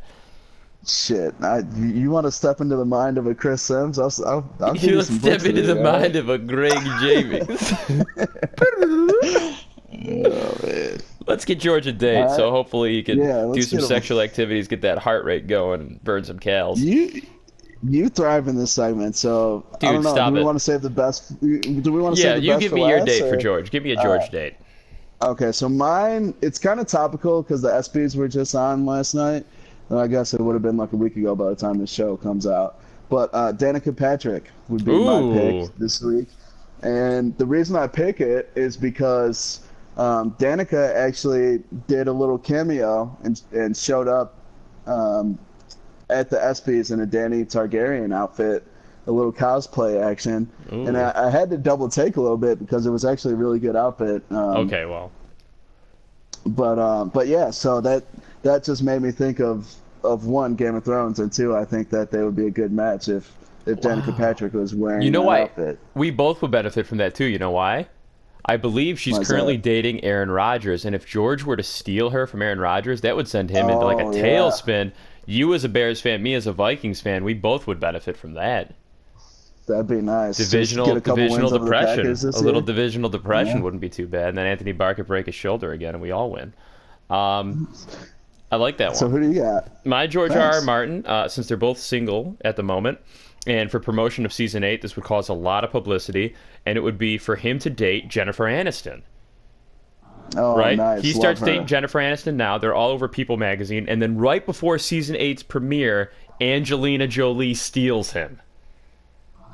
Shit, 0.87 1.35
I, 1.43 1.59
you 1.77 2.11
want 2.11 2.25
to 2.27 2.31
step 2.33 2.61
into 2.63 2.77
the 2.77 2.85
mind 2.87 3.19
of 3.19 3.27
a 3.27 3.35
Chris 3.35 3.61
Simms? 3.63 3.99
I'll, 3.99 4.13
I'll, 4.27 4.51
I'll 4.61 4.73
give 4.75 4.85
You 4.85 5.03
some 5.03 5.19
step 5.19 5.43
into 5.45 5.61
the 5.61 5.75
right? 5.75 5.83
mind 6.01 6.17
of 6.17 6.29
a 6.31 6.39
Greg 6.39 6.73
Jamings. 6.73 8.07
Oh, 9.93 10.57
man. 10.63 10.99
Let's 11.27 11.45
get 11.45 11.59
George 11.61 11.87
a 11.87 11.93
date, 11.93 12.23
Alright. 12.23 12.37
so 12.37 12.51
hopefully 12.51 12.93
he 12.95 13.03
can 13.03 13.19
Yeah, 13.19 13.51
do 13.53 13.61
some 13.63 13.81
sexual 13.81 14.21
activities, 14.21 14.69
get 14.69 14.81
that 14.83 14.99
heart 14.99 15.25
rate 15.25 15.47
going, 15.47 15.81
and 15.81 16.03
burn 16.03 16.25
some 16.25 16.39
cals. 16.39 16.79
You 16.79 17.23
you 17.83 18.09
thrive 18.09 18.49
in 18.49 18.57
this 18.57 18.73
segment, 18.73 19.17
so 19.17 19.65
I 19.75 19.79
Dude, 19.79 19.93
don't 19.93 20.03
know. 20.03 20.13
stop 20.13 20.29
do 20.29 20.35
we 20.35 20.41
it. 20.41 20.45
want 20.45 20.57
to 20.57 20.61
save 20.61 20.83
the 20.83 20.91
best? 20.91 21.41
Do 21.41 21.61
we 21.93 22.01
want 22.01 22.17
to 22.17 22.23
yeah, 22.23 22.35
save 22.35 22.43
the 22.43 22.43
best? 22.43 22.43
Yeah, 22.43 22.55
you 22.55 22.61
give 22.61 22.73
me 22.73 22.89
your 22.89 22.99
last, 22.99 23.07
date 23.07 23.31
for 23.31 23.37
George. 23.37 23.71
Give 23.71 23.83
me 23.83 23.93
a 23.93 23.97
George 23.97 24.07
Alright. 24.07 24.33
date. 24.33 24.55
Okay, 25.23 25.53
so 25.53 25.69
mine 25.69 26.35
it's 26.41 26.59
kind 26.59 26.81
of 26.81 26.87
topical 26.87 27.43
because 27.43 27.63
the 27.63 27.71
ESPYS 27.71 28.17
were 28.17 28.29
just 28.29 28.55
on 28.55 28.87
last 28.87 29.15
night. 29.15 29.45
And 29.89 29.99
I 29.99 30.07
guess 30.07 30.35
it 30.35 30.41
would 30.41 30.55
have 30.55 30.63
been 30.63 30.77
like 30.77 30.93
a 30.93 30.97
week 30.97 31.17
ago 31.17 31.35
by 31.35 31.51
the 31.51 31.57
time 31.57 31.79
the 31.79 31.87
show 31.87 32.17
comes 32.17 32.47
out. 32.47 32.81
But 33.09 33.31
uh, 33.33 33.53
Danica 33.53 33.97
Patrick 33.97 34.51
would 34.69 34.85
be 34.85 34.93
Ooh. 34.93 35.05
my 35.05 35.39
pick 35.39 35.77
this 35.77 36.01
week, 36.01 36.29
and 36.83 37.37
the 37.39 37.47
reason 37.47 37.75
I 37.75 37.89
pick 37.89 38.21
it 38.21 38.51
is 38.55 38.77
because 38.77 39.61
um, 39.97 40.31
Danica 40.39 40.95
actually 40.95 41.65
did 41.89 42.07
a 42.07 42.13
little 42.13 42.39
cameo 42.39 43.17
and 43.25 43.43
and 43.53 43.77
showed 43.77 44.07
up 44.07 44.37
um, 44.87 45.39
at 46.11 46.31
the 46.31 46.37
ESPYS 46.37 46.93
in 46.93 47.01
a 47.01 47.07
Danny 47.07 47.45
Targaryen 47.45 48.15
outfit, 48.15 48.67
a 49.07 49.13
little 49.13 49.33
cosplay 49.33 50.03
action, 50.03 50.49
Ooh. 50.73 50.87
and 50.87 50.97
I, 50.97 51.13
I 51.27 51.31
had 51.31 51.51
to 51.51 51.59
double 51.59 51.89
take 51.89 52.17
a 52.17 52.21
little 52.21 52.37
bit 52.37 52.59
because 52.59 52.87
it 52.87 52.91
was 52.91 53.05
actually 53.05 53.35
a 53.35 53.37
really 53.37 53.59
good 53.59 53.77
outfit. 53.77 54.23
Um, 54.31 54.57
Okay, 54.67 54.85
well, 54.85 55.11
but 56.47 56.79
um, 56.79 57.09
but 57.09 57.27
yeah, 57.27 57.51
so 57.51 57.81
that 57.81 58.05
that 58.43 58.65
just 58.65 58.83
made 58.83 59.03
me 59.03 59.11
think 59.11 59.41
of 59.41 59.73
of 60.03 60.27
one 60.27 60.55
Game 60.55 60.75
of 60.75 60.85
Thrones, 60.85 61.19
and 61.19 61.33
two, 61.33 61.57
I 61.57 61.65
think 61.65 61.91
that 61.91 62.11
they 62.11 62.23
would 62.23 62.37
be 62.37 62.47
a 62.47 62.51
good 62.51 62.73
match 62.73 63.09
if 63.09 63.33
if 63.67 63.81
Danica 63.81 64.17
Patrick 64.17 64.53
was 64.53 64.75
wearing 64.75 65.03
you 65.03 65.11
know 65.11 65.23
what? 65.23 65.41
outfit. 65.41 65.79
We 65.95 66.11
both 66.11 66.43
would 66.43 66.51
benefit 66.51 66.87
from 66.87 66.99
that 66.99 67.15
too. 67.15 67.27
You 67.27 67.39
know 67.39 67.51
why? 67.51 67.89
I 68.45 68.57
believe 68.57 68.99
she's 68.99 69.19
currently 69.19 69.57
that? 69.57 69.63
dating 69.63 70.03
Aaron 70.03 70.31
Rodgers, 70.31 70.85
and 70.85 70.95
if 70.95 71.07
George 71.07 71.45
were 71.45 71.57
to 71.57 71.63
steal 71.63 72.11
her 72.11 72.27
from 72.27 72.43
Aaron 72.43 72.59
Rodgers, 72.59 73.03
that 73.03 73.15
would 73.15 73.29
send 73.29 73.51
him 73.51 73.69
into 73.69 73.85
like 73.85 73.99
a 73.99 74.05
tailspin 74.05 74.87
yeah. 74.87 74.91
You 75.27 75.55
as 75.55 75.65
a 75.65 75.69
Bears 75.69 76.01
fan, 76.01 76.23
me 76.23 76.35
as 76.35 76.47
a 76.47 76.53
Vikings 76.53 77.01
fan, 77.01 77.25
we 77.25 77.35
both 77.35 77.67
would 77.67 77.79
benefit 77.81 78.17
from 78.17 78.35
that. 78.35 78.75
That'd 79.67 79.87
be 79.87 80.01
nice. 80.01 80.37
Divisional 80.37 80.97
a 80.97 81.01
divisional 81.01 81.29
wins 81.43 81.53
over 81.53 81.59
the 81.59 81.65
depression. 81.65 82.07
A 82.07 82.41
little 82.43 82.61
year. 82.61 82.67
divisional 82.67 83.11
depression 83.11 83.59
Yeah. 83.59 83.63
wouldn't 83.63 83.81
be 83.81 83.89
too 83.89 84.09
bad. 84.09 84.31
And 84.31 84.39
then 84.39 84.47
Anthony 84.47 84.73
Barr 84.73 84.95
could 84.95 85.07
break 85.07 85.27
his 85.27 85.35
shoulder 85.35 85.73
again, 85.73 85.95
and 85.95 86.03
we 86.03 86.11
all 86.11 86.31
win. 86.31 86.53
Um, 87.09 87.73
I 88.51 88.57
like 88.57 88.79
that 88.79 88.89
one. 88.89 88.97
So 88.97 89.09
who 89.09 89.21
do 89.21 89.29
you 89.31 89.43
got? 89.43 89.85
My 89.87 90.09
George 90.09 90.33
R. 90.33 90.55
R. 90.55 90.61
Martin, 90.63 91.07
uh, 91.07 91.29
since 91.29 91.47
they're 91.47 91.57
both 91.57 91.79
single 91.79 92.37
at 92.45 92.57
the 92.57 92.65
moment, 92.65 92.99
and 93.47 93.71
for 93.71 93.79
promotion 93.79 94.25
of 94.27 94.33
season 94.33 94.65
eight, 94.65 94.83
this 94.83 94.97
would 94.97 95.05
cause 95.05 95.29
a 95.29 95.35
lot 95.35 95.63
of 95.63 95.71
publicity, 95.71 96.35
and 96.67 96.77
it 96.77 96.81
would 96.81 96.99
be 96.99 97.17
for 97.17 97.37
him 97.37 97.59
to 97.61 97.71
date 97.71 98.09
Jennifer 98.09 98.45
Aniston. 98.47 99.03
Oh, 100.37 100.57
right? 100.57 100.77
nice. 100.77 101.03
He 101.03 101.13
Love 101.13 101.21
starts 101.21 101.41
her. 101.41 101.47
dating 101.47 101.67
Jennifer 101.67 101.99
Aniston 101.99 102.35
now. 102.35 102.59
They're 102.59 102.75
all 102.75 102.91
over 102.91 103.09
People 103.09 103.37
magazine, 103.37 103.89
and 103.89 104.01
then 104.01 104.17
right 104.19 104.45
before 104.45 104.79
season 104.79 105.17
eight's 105.17 105.43
premiere, 105.43 106.13
Angelina 106.41 107.07
Jolie 107.07 107.55
steals 107.55 108.13
him. 108.13 108.41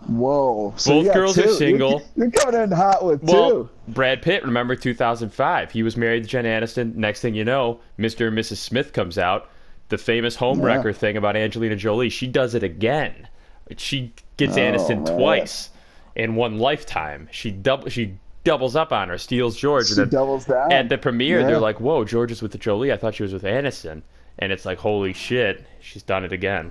Whoa. 0.06 0.74
So 0.76 1.02
Both 1.02 1.14
girls 1.14 1.38
are 1.38 1.48
single. 1.48 2.02
You're, 2.16 2.30
coming 2.30 2.60
in 2.60 2.70
hot 2.70 3.04
with 3.04 3.22
Well, 3.22 3.50
two. 3.50 3.68
Brad 3.88 4.22
Pitt, 4.22 4.44
remember 4.44 4.76
2005? 4.76 5.72
He 5.72 5.82
was 5.82 5.96
married 5.96 6.22
to 6.24 6.28
Jen 6.28 6.44
Aniston. 6.44 6.94
Next 6.94 7.20
thing 7.20 7.34
you 7.34 7.44
know, 7.44 7.80
Mr. 7.98 8.28
and 8.28 8.38
Mrs. 8.38 8.56
Smith 8.58 8.92
comes 8.92 9.18
out. 9.18 9.48
The 9.88 9.98
famous 9.98 10.36
homewrecker 10.36 10.94
thing 10.94 11.16
about 11.16 11.36
Angelina 11.36 11.76
Jolie. 11.76 12.10
She 12.10 12.26
does 12.26 12.54
it 12.54 12.62
again. 12.62 13.28
She 13.76 14.12
gets 14.36 14.56
Oh, 14.56 14.60
Aniston 14.60 15.04
man. 15.06 15.16
twice 15.18 15.70
in 16.14 16.34
one 16.36 16.58
lifetime. 16.58 17.28
She 17.32 17.50
double 17.50 17.88
she 17.88 18.14
doubles 18.46 18.74
up 18.76 18.92
on 18.92 19.08
her, 19.10 19.18
steals 19.18 19.56
George, 19.56 19.86
She 19.88 19.92
and 19.92 19.98
then 20.02 20.08
doubles 20.08 20.46
down. 20.46 20.72
at 20.72 20.88
the 20.88 20.96
premiere 20.96 21.40
Yeah. 21.40 21.46
they're 21.46 21.58
like, 21.58 21.80
"Whoa, 21.80 22.04
George 22.04 22.32
is 22.32 22.40
with 22.40 22.52
the 22.52 22.58
Jolie. 22.58 22.92
I 22.92 22.96
thought 22.96 23.14
she 23.14 23.22
was 23.22 23.32
with 23.34 23.42
Aniston." 23.42 24.02
And 24.38 24.52
it's 24.52 24.64
like, 24.64 24.78
"Holy 24.78 25.12
shit, 25.12 25.64
she's 25.80 26.02
done 26.02 26.24
it 26.24 26.32
again." 26.32 26.70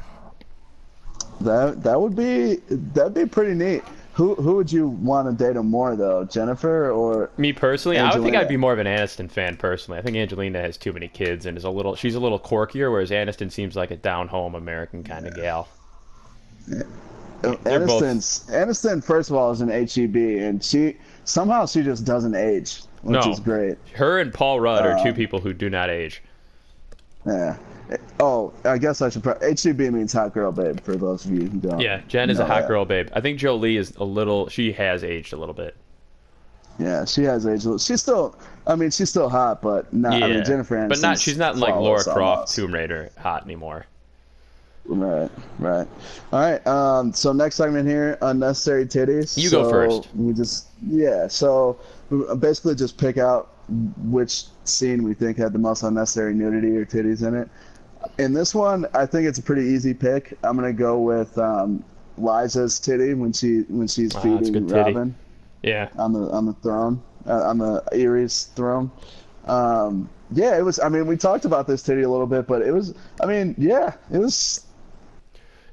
That 1.41 1.84
that 1.84 1.99
would 2.01 2.15
be 2.15 2.55
that'd 2.69 3.13
be 3.13 3.26
pretty 3.26 3.53
neat. 3.53 3.84
Who 4.13 4.36
who 4.36 4.55
would 4.55 4.71
you 4.71 4.88
want 4.88 5.28
to 5.28 5.43
date 5.43 5.57
him 5.57 5.67
more 5.69 5.95
though, 5.97 6.23
Jennifer 6.23 6.89
or? 6.91 7.30
Me 7.38 7.51
personally, 7.51 7.97
I 7.97 8.13
would 8.15 8.23
think 8.23 8.36
I'd 8.38 8.47
be 8.47 8.55
more 8.55 8.71
of 8.71 8.80
an 8.80 8.88
Aniston 8.88 9.30
fan 9.30 9.57
personally. 9.57 9.99
I 9.99 10.01
think 10.01 10.15
Angelina 10.15 10.61
has 10.61 10.78
too 10.78 10.93
many 10.93 11.09
kids 11.09 11.45
and 11.45 11.57
is 11.57 11.65
a 11.65 11.69
little 11.69 11.95
she's 11.95 12.15
a 12.15 12.19
little 12.21 12.39
quirkier, 12.39 12.89
whereas 12.89 13.11
Aniston 13.11 13.51
seems 13.51 13.76
like 13.76 13.91
a 13.91 13.97
down 13.97 14.30
home 14.30 14.55
American 14.55 15.03
kind 15.03 15.28
of 15.28 15.36
gal. 15.36 15.67
They're 17.41 17.86
both- 17.86 18.01
Aniston 18.03 19.03
first 19.03 19.30
of 19.30 19.36
all 19.36 19.51
is 19.51 19.59
an 19.61 19.69
HEB, 19.69 20.15
and 20.39 20.63
she 20.63 20.95
somehow 21.26 21.65
she 21.65 21.84
just 21.84 22.05
doesn't 22.05 22.36
age, 22.36 22.82
which 23.01 23.23
No. 23.26 23.32
is 23.32 23.39
great. 23.39 23.78
Her 23.95 24.19
and 24.19 24.34
Paul 24.34 24.59
Rudd 24.59 24.86
are 24.86 25.03
two 25.03 25.09
Um, 25.09 25.15
people 25.15 25.39
who 25.41 25.53
do 25.53 25.69
not 25.69 25.89
age. 25.89 26.21
Yeah. 27.26 27.57
Oh, 28.19 28.51
I 28.63 28.78
guess 28.80 29.01
I 29.01 29.09
should. 29.09 29.21
Pro- 29.23 29.38
HEB 29.41 29.80
means 29.91 30.11
hot 30.13 30.34
girl 30.34 30.51
babe 30.51 30.80
for 30.80 30.95
those 30.95 31.23
of 31.26 31.32
you 31.32 31.41
who 31.49 31.57
don't. 31.59 31.80
Yeah, 31.80 32.01
Jen 32.07 32.30
is 32.32 32.39
a 32.39 32.45
hot 32.45 32.61
that. 32.61 32.67
girl 32.67 32.84
babe. 32.86 33.09
I 33.13 33.21
think 33.21 33.38
Jolie 33.38 33.78
is 33.78 33.93
a 33.97 34.03
little 34.03 34.49
she 34.49 34.71
has 34.73 35.03
aged 35.03 35.34
a 35.34 35.38
little 35.38 35.53
bit. 35.53 35.76
Yeah, 36.80 37.05
she 37.05 37.23
has 37.23 37.45
aged. 37.45 37.63
a 37.65 37.69
little- 37.69 37.78
She's 37.78 38.01
still. 38.01 38.36
I 38.67 38.76
mean, 38.76 38.89
she's 38.91 39.09
still 39.09 39.30
hot, 39.30 39.61
but 39.61 39.93
not. 39.93 40.17
Yeah. 40.19 40.26
I 40.26 40.30
mean, 40.30 40.43
Jennifer 40.45 40.76
Aniston. 40.76 40.89
but 40.89 41.01
not 41.01 41.19
she's 41.19 41.38
not 41.38 41.57
like 41.57 41.76
Lara 41.76 42.03
Croft, 42.03 42.17
almost. 42.17 42.55
Tomb 42.55 42.73
Raider 42.73 43.11
hot 43.17 43.43
anymore. 43.43 43.86
Right, 44.88 45.31
right. 45.59 45.88
All 46.31 46.39
right. 46.39 46.65
Um. 46.67 47.11
So 47.13 47.31
next 47.33 47.55
segment 47.55 47.88
here, 47.88 48.17
unnecessary 48.21 48.86
titties. 48.86 49.36
You 49.38 49.49
go 49.49 49.69
first. 49.69 50.07
We 50.15 50.33
just 50.33 50.67
yeah. 50.86 51.27
So 51.27 51.79
basically 52.39 52.75
just 52.75 52.97
pick 52.97 53.17
out 53.17 53.51
which 54.03 54.43
scene 54.63 55.03
we 55.03 55.13
think 55.15 55.38
had 55.38 55.53
the 55.53 55.59
most 55.59 55.81
unnecessary 55.83 56.33
nudity 56.36 56.75
or 56.77 56.86
titties 56.86 57.27
in 57.27 57.33
it. 57.36 57.49
In 58.19 58.33
this 58.33 58.53
one, 58.53 58.86
I 58.93 59.07
think 59.07 59.27
it's 59.27 59.39
a 59.39 59.41
pretty 59.41 59.63
easy 59.63 59.93
pick. 59.93 60.38
I'm 60.43 60.55
gonna 60.55 60.71
go 60.71 60.99
with 60.99 61.36
um, 61.39 61.83
Lysa's 62.19 62.79
titty 62.79 63.15
when 63.15 63.33
she 63.33 63.61
when 63.69 63.88
she's 63.88 64.15
Ah, 64.15 64.21
feeding 64.21 64.67
titty. 64.67 64.73
Robin 64.73 65.15
Yeah. 65.63 65.89
on 65.97 66.13
the 66.13 66.29
on 66.29 66.45
the 66.45 66.53
throne 66.53 67.01
uh, 67.27 67.41
on 67.49 67.57
the 67.57 67.83
Eyrie's 67.91 68.45
throne. 68.55 68.91
Um, 69.45 70.09
yeah, 70.31 70.57
it 70.57 70.61
was. 70.61 70.79
I 70.79 70.89
mean, 70.89 71.07
we 71.07 71.17
talked 71.17 71.45
about 71.45 71.65
this 71.67 71.81
titty 71.81 72.03
a 72.03 72.09
little 72.09 72.27
bit, 72.27 72.45
but 72.47 72.61
it 72.61 72.71
was. 72.71 72.93
I 73.21 73.25
mean, 73.25 73.55
yeah, 73.57 73.93
it 74.11 74.19
was. 74.19 74.64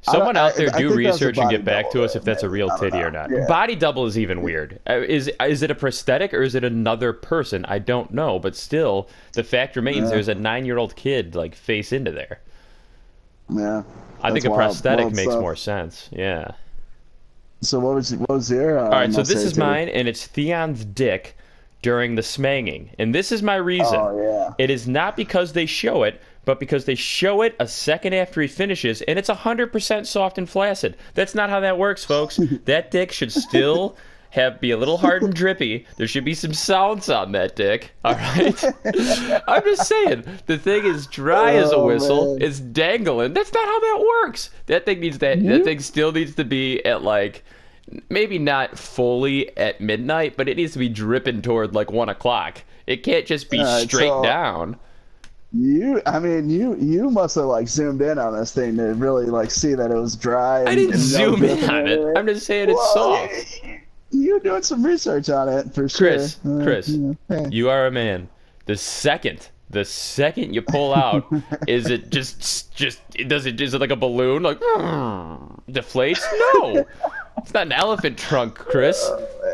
I 0.09 0.13
Someone 0.13 0.37
out 0.37 0.57
there 0.57 0.69
I- 0.73 0.79
I 0.79 0.81
do 0.81 0.93
a 0.93 0.97
research 0.97 1.39
and 1.39 1.49
get 1.49 1.65
back 1.65 1.91
to 1.93 2.03
us 2.03 2.17
if 2.17 2.25
that's 2.25 2.43
a 2.43 2.49
real 2.51 2.69
titty 2.79 2.99
know. 2.99 3.05
or 3.07 3.11
not. 3.13 3.31
Yeah. 3.31 3.47
Body 3.47 3.77
double 3.77 4.05
is 4.07 4.19
even 4.19 4.43
weird. 4.43 4.81
Uh, 4.89 4.95
Is 5.01 5.31
is 5.47 5.63
it 5.63 5.71
a 5.71 5.77
prosthetic 5.77 6.35
or 6.35 6.43
is 6.43 6.55
it 6.57 6.65
another 6.65 7.13
person? 7.13 7.65
I 7.67 7.79
don't 7.79 8.13
know, 8.13 8.41
but 8.41 8.57
still, 8.57 9.09
the 9.35 9.45
fact 9.45 9.77
remains 9.77 9.99
Yeah. 10.05 10.09
there's 10.11 10.29
a 10.29 10.35
nine 10.35 10.65
year 10.67 10.77
old 10.79 10.97
kid 10.97 11.37
like 11.37 11.55
face 11.55 11.93
into 11.93 12.11
there. 12.11 12.41
Yeah. 13.49 13.83
I 14.23 14.33
think 14.33 14.45
a 14.45 14.51
wild. 14.51 14.59
prosthetic 14.61 15.05
Wild 15.05 15.15
makes 15.17 15.31
stuff. 15.31 15.41
more 15.41 15.57
sense. 15.57 16.09
Yeah. 16.13 16.53
So 17.61 17.79
what 17.79 17.95
was 17.95 18.15
what 18.17 18.29
was 18.29 18.51
your? 18.51 18.79
Uh, 18.79 18.85
All 18.85 18.91
right, 18.91 19.13
so 19.13 19.21
this 19.23 19.31
is 19.43 19.53
titty? 19.53 19.61
mine, 19.61 19.89
and 19.89 20.09
it's 20.09 20.27
Theon's 20.27 20.85
dick 20.85 21.37
during 21.81 22.17
the 22.17 22.23
smanging, 22.23 22.91
and 22.99 23.15
this 23.15 23.31
is 23.31 23.41
my 23.43 23.55
reason. 23.57 23.95
Oh 24.01 24.21
yeah. 24.21 24.55
It 24.59 24.71
is 24.71 24.89
not 24.89 25.17
because 25.17 25.53
they 25.53 25.67
show 25.67 26.03
it, 26.03 26.21
but 26.45 26.59
because 26.59 26.85
they 26.85 26.95
show 26.95 27.43
it 27.43 27.55
a 27.61 27.69
second 27.69 28.15
after 28.15 28.41
he 28.41 28.49
finishes, 28.49 29.03
and 29.03 29.19
it's 29.19 29.31
100% 29.31 30.07
soft 30.07 30.39
and 30.39 30.49
flaccid. 30.49 30.97
That's 31.15 31.35
not 31.35 31.51
how 31.51 31.61
that 31.61 31.79
works, 31.79 32.05
folks. 32.05 32.39
that 32.65 32.91
dick 32.91 33.13
should 33.13 33.33
still 33.33 33.97
have 34.31 34.61
be 34.61 34.71
a 34.71 34.77
little 34.79 34.97
hard 34.97 35.23
and 35.23 35.35
drippy. 35.35 35.87
There 35.99 36.07
should 36.07 36.25
be 36.25 36.33
some 36.35 36.55
sounds 36.55 37.11
on 37.11 37.33
that 37.33 37.55
dick. 37.55 37.93
All 38.03 38.15
right. 38.15 38.65
I'm 39.47 39.63
just 39.63 39.87
saying, 39.87 40.25
the 40.47 40.57
thing 40.57 40.87
is 40.87 41.07
dry 41.07 41.55
as 41.57 41.71
a 41.71 41.77
Oh, 41.77 41.87
whistle. 41.87 42.39
man. 42.39 42.49
It's 42.49 42.59
dangling. 42.59 43.35
That's 43.35 43.53
not 43.53 43.65
how 43.65 43.81
that 43.81 44.05
works. 44.25 44.51
That 44.67 44.87
thing 44.87 45.01
needs 45.01 45.19
that. 45.19 45.39
That 45.39 45.45
mm-hmm. 45.45 45.65
thing 45.65 45.81
still 45.81 46.13
needs 46.13 46.35
to 46.37 46.45
be 46.45 46.85
at 46.85 47.03
like. 47.03 47.45
Maybe 48.09 48.39
not 48.39 48.79
fully 48.79 49.55
at 49.59 49.83
midnight, 49.83 50.37
but 50.39 50.49
it 50.49 50.57
needs 50.57 50.73
to 50.73 50.79
be 50.79 50.89
dripping 50.89 51.43
toward 51.43 51.75
like 51.75 51.91
one 51.93 52.09
o'clock. 52.09 52.63
It 52.87 53.03
can't 53.03 53.27
just 53.27 53.51
be 53.51 53.59
uh, 53.59 53.67
All 53.67 53.79
right, 53.81 53.89
straight 53.89 54.09
so- 54.09 54.23
down. 54.23 54.77
You, 55.55 56.01
I 56.07 56.19
mean, 56.19 56.49
you 56.49 56.77
you 56.77 57.11
must 57.11 57.35
have 57.35 57.45
like 57.45 57.69
zoomed 57.69 58.01
in 58.01 58.19
on 58.19 58.35
this 58.35 58.53
thing 58.53 58.77
to 58.79 58.95
really 58.95 59.27
like 59.27 59.51
see 59.51 59.75
that 59.75 59.91
it 59.91 59.95
was 59.97 60.17
dry. 60.17 60.61
And, 60.61 60.69
I 60.71 60.75
didn't 60.75 60.97
zoom 60.97 61.45
in 61.45 61.69
on 61.69 61.87
it. 61.87 61.91
everywhere. 61.93 62.17
I'm 62.19 62.27
just 62.27 62.47
saying 62.47 62.71
it's 62.71 62.77
Well, 62.79 63.29
soft. 63.29 63.63
You're 64.11 64.41
doing 64.41 64.63
some 64.63 64.83
research 64.85 65.29
on 65.31 65.49
it 65.49 65.75
for 65.75 65.89
sure. 65.89 66.09
Chris, 66.09 66.39
Uh, 66.47 66.61
Chris, 66.63 66.89
you 66.89 66.99
know, 66.99 67.17
hey. 67.29 67.47
you 67.51 67.69
are 67.71 67.87
a 67.87 67.91
man. 67.91 68.29
The 68.67 68.77
second, 68.77 69.49
the 69.71 69.85
second 69.85 70.55
you 70.55 70.63
pull 70.63 70.95
out, 70.95 71.27
is 71.67 71.89
it 71.91 72.11
just, 72.11 72.75
just, 72.75 73.01
does 73.27 73.45
it, 73.47 73.61
is 73.61 73.75
it 73.75 73.81
like 73.81 73.91
a 73.91 73.97
balloon, 73.97 74.43
like 74.43 74.61
deflates? 75.71 76.23
No, 76.55 76.87
it's 77.39 77.53
not 77.55 77.67
an 77.67 77.73
elephant 77.73 78.19
trunk, 78.19 78.55
Chris. 78.55 79.03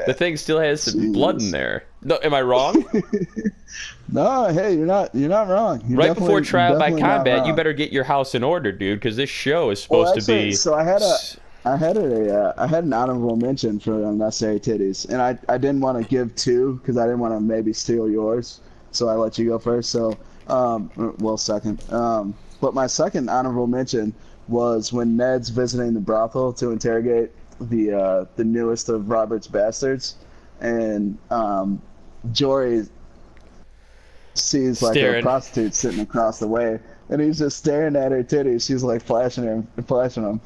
The 0.06 0.14
thing 0.14 0.36
still 0.36 0.58
has 0.60 0.82
some 0.82 1.12
blood 1.12 1.40
in 1.40 1.50
there. 1.52 1.84
No, 2.02 2.18
am 2.22 2.34
I 2.34 2.42
wrong? 2.42 2.84
No, 4.10 4.48
hey, 4.48 4.74
you're 4.74 4.86
not 4.86 5.14
you're 5.14 5.28
not 5.28 5.48
wrong. 5.48 5.82
You're 5.86 5.98
right 5.98 6.14
before 6.14 6.40
trial 6.40 6.78
by 6.78 6.90
combat, 6.90 7.46
you 7.46 7.54
better 7.54 7.72
get 7.72 7.92
your 7.92 8.04
house 8.04 8.34
in 8.34 8.42
order, 8.42 8.72
dude, 8.72 9.00
because 9.00 9.16
this 9.16 9.30
show 9.30 9.70
is 9.70 9.88
Well, 9.88 10.06
supposed 10.06 10.18
actually, 10.30 10.44
to 10.44 10.50
be. 10.50 10.54
So 10.54 10.74
I 10.74 10.84
had 10.84 11.02
a 11.02 11.16
I 11.64 11.76
had 11.76 11.96
a 11.98 12.34
uh, 12.34 12.54
I 12.56 12.66
had 12.66 12.84
an 12.84 12.92
honorable 12.92 13.36
mention 13.36 13.78
for 13.78 14.02
unnecessary 14.04 14.60
titties, 14.60 15.06
and 15.08 15.20
I 15.20 15.38
I 15.48 15.58
didn't 15.58 15.80
want 15.80 16.02
to 16.02 16.08
give 16.08 16.34
two 16.36 16.76
because 16.76 16.96
I 16.96 17.04
didn't 17.04 17.20
want 17.20 17.34
to 17.34 17.40
maybe 17.40 17.72
steal 17.74 18.08
yours, 18.08 18.60
so 18.92 19.08
I 19.08 19.14
let 19.14 19.38
you 19.38 19.46
go 19.46 19.58
first. 19.58 19.90
So 19.90 20.16
um, 20.48 20.90
well, 21.18 21.36
second. 21.36 21.82
Um, 21.92 22.34
but 22.60 22.74
my 22.74 22.86
second 22.86 23.28
honorable 23.28 23.66
mention 23.66 24.14
was 24.48 24.92
when 24.92 25.16
Ned's 25.16 25.50
visiting 25.50 25.92
the 25.92 26.00
brothel 26.00 26.52
to 26.54 26.70
interrogate 26.70 27.30
the 27.60 27.92
uh, 27.92 28.24
the 28.36 28.44
newest 28.44 28.88
of 28.88 29.10
Robert's 29.10 29.46
bastards, 29.46 30.16
and 30.60 31.18
um, 31.30 31.82
Jory 32.32 32.86
sees 34.40 34.82
like 34.82 34.94
Staring. 34.94 35.20
a 35.20 35.22
prostitute 35.22 35.74
sitting 35.74 36.00
across 36.00 36.38
the 36.38 36.46
way, 36.48 36.78
and 37.08 37.20
he's 37.20 37.38
just 37.38 37.58
staring 37.58 37.96
at 37.96 38.12
her 38.12 38.22
titties. 38.24 38.66
She's 38.66 38.82
like 38.82 39.02
flashing 39.02 39.44
him, 39.44 39.66
flashing 39.86 40.24
him, 40.24 40.40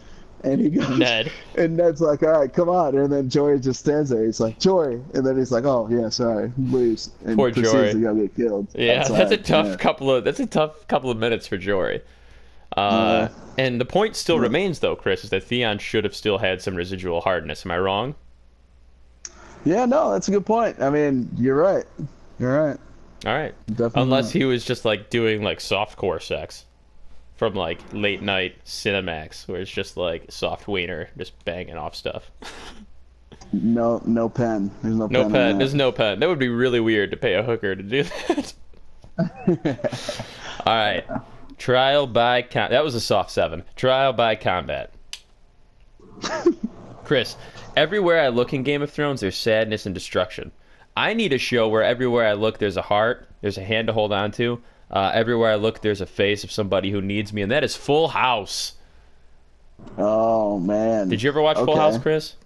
and 0.45 0.61
he 0.61 0.71
goes, 0.71 0.99
Ned. 0.99 1.31
and 1.57 1.77
Ned's 1.77 2.01
like, 2.01 2.23
"All 2.23 2.31
right, 2.31 2.53
come 2.53 2.69
on," 2.69 2.97
and 2.97 3.13
then 3.13 3.29
Jory 3.29 3.61
just 3.61 3.81
stands 3.81 4.11
there. 4.11 4.25
He's 4.25 4.41
like, 4.41 4.59
"Jory," 4.59 5.01
and 5.15 5.25
then 5.27 5.37
he's 5.37 5.53
like, 5.53 5.65
"Oh 5.65 5.89
yeah, 5.91 6.09
sorry," 6.09 6.53
leaves 6.59 7.11
and 7.25 7.37
Poor 7.37 7.51
proceeds 7.53 7.73
Jory. 7.73 7.93
to 7.93 8.01
go 8.01 8.15
get 8.15 8.35
killed. 8.37 8.67
Yeah, 8.75 9.01
outside. 9.01 9.19
that's 9.19 9.33
a 9.33 9.37
tough 9.37 9.67
Yeah. 9.67 9.77
couple 9.77 10.11
of 10.13 10.25
that's 10.25 10.41
a 10.41 10.47
tough 10.47 10.87
couple 10.89 11.11
of 11.11 11.17
minutes 11.19 11.47
for 11.47 11.57
Jory. 11.59 12.03
Uh, 12.77 13.29
and 13.59 13.79
the 13.79 13.85
point 13.85 14.17
still 14.17 14.39
remains, 14.39 14.79
though, 14.79 14.97
Chris, 14.97 15.25
is 15.25 15.31
that 15.31 15.45
Theon 15.45 15.77
should 15.79 16.05
have 16.05 16.17
still 16.17 16.39
had 16.39 16.63
some 16.63 16.75
residual 16.75 17.21
hardness. 17.21 17.67
Am 17.67 17.71
I 17.71 17.79
wrong? 17.79 18.15
Yeah, 19.65 19.85
no, 19.85 20.13
that's 20.13 20.27
a 20.29 20.31
good 20.31 20.47
point. 20.47 20.81
I 20.81 20.89
mean, 20.89 21.29
you're 21.37 21.55
right. 21.57 21.85
You're 22.39 22.59
right. 22.69 22.79
All 23.25 23.33
right. 23.35 23.55
Definitely. 23.69 24.03
Unless 24.03 24.25
not. 24.27 24.33
he 24.33 24.45
was 24.45 24.65
just 24.65 24.85
like 24.85 25.11
doing 25.11 25.43
like 25.43 25.59
softcore 25.59 26.21
sex 26.21 26.65
from 27.37 27.55
like 27.55 27.81
late 27.93 28.23
night 28.23 28.57
Cinemax, 28.65 29.47
where 29.49 29.61
it's 29.61 29.71
just 29.71 29.97
like 29.97 30.31
soft 30.31 30.67
wiener 30.69 31.09
just 31.17 31.45
banging 31.45 31.77
off 31.77 31.95
stuff. 31.95 32.31
no, 33.53 34.03
no 34.05 34.29
pen. 34.29 34.71
There's 34.83 34.95
no, 34.97 35.07
No 35.07 35.23
pen. 35.25 35.33
pen. 35.33 35.59
There's 35.59 35.75
no 35.75 35.93
pen. 35.93 36.21
That 36.21 36.29
would 36.29 36.39
be 36.39 36.49
really 36.49 36.81
weird 36.81 37.11
to 37.13 37.17
pay 37.17 37.35
a 37.35 37.43
hooker 37.43 37.77
to 37.77 37.83
do 37.83 38.03
that. 38.29 38.55
All 40.67 40.75
right. 40.75 41.05
Trial 41.59 42.07
by 42.09 42.43
com- 42.43 42.71
that 42.71 42.83
was 42.83 42.95
a 42.97 43.01
soft 43.01 43.31
seven. 43.31 43.63
Trial 43.77 44.13
by 44.13 44.35
combat. 44.35 44.93
Chris, 47.05 47.37
everywhere 47.77 48.21
I 48.21 48.29
look 48.29 48.53
in 48.53 48.63
Game 48.63 48.83
of 48.83 48.91
Thrones, 48.91 49.21
there's 49.21 49.37
sadness 49.37 49.87
and 49.87 49.95
destruction. 49.95 50.51
I 50.97 51.15
need 51.15 51.33
a 51.33 51.39
show 51.39 51.69
where 51.69 51.83
everywhere 51.83 52.27
I 52.27 52.35
look, 52.35 52.59
there's 52.59 52.77
a 52.77 52.83
heart, 52.83 53.29
there's 53.41 53.59
a 53.59 53.65
hand 53.65 53.87
to 53.87 53.93
hold 53.93 54.13
on 54.13 54.31
to. 54.33 54.61
Uh, 54.91 55.11
everywhere 55.15 55.53
I 55.53 55.55
look, 55.55 55.81
there's 55.81 56.03
a 56.03 56.07
face 56.07 56.45
of 56.45 56.53
somebody 56.53 56.91
who 56.91 57.01
needs 57.01 57.33
me, 57.33 57.41
and 57.43 57.51
that 57.51 57.65
is 57.65 57.75
Full 57.75 58.09
House. 58.09 58.75
Oh 59.97 60.59
man. 60.59 61.09
Did 61.09 61.23
you 61.23 61.31
ever 61.31 61.41
watch 61.41 61.57
Full 61.57 61.77
House, 61.77 61.99
Chris? 61.99 62.37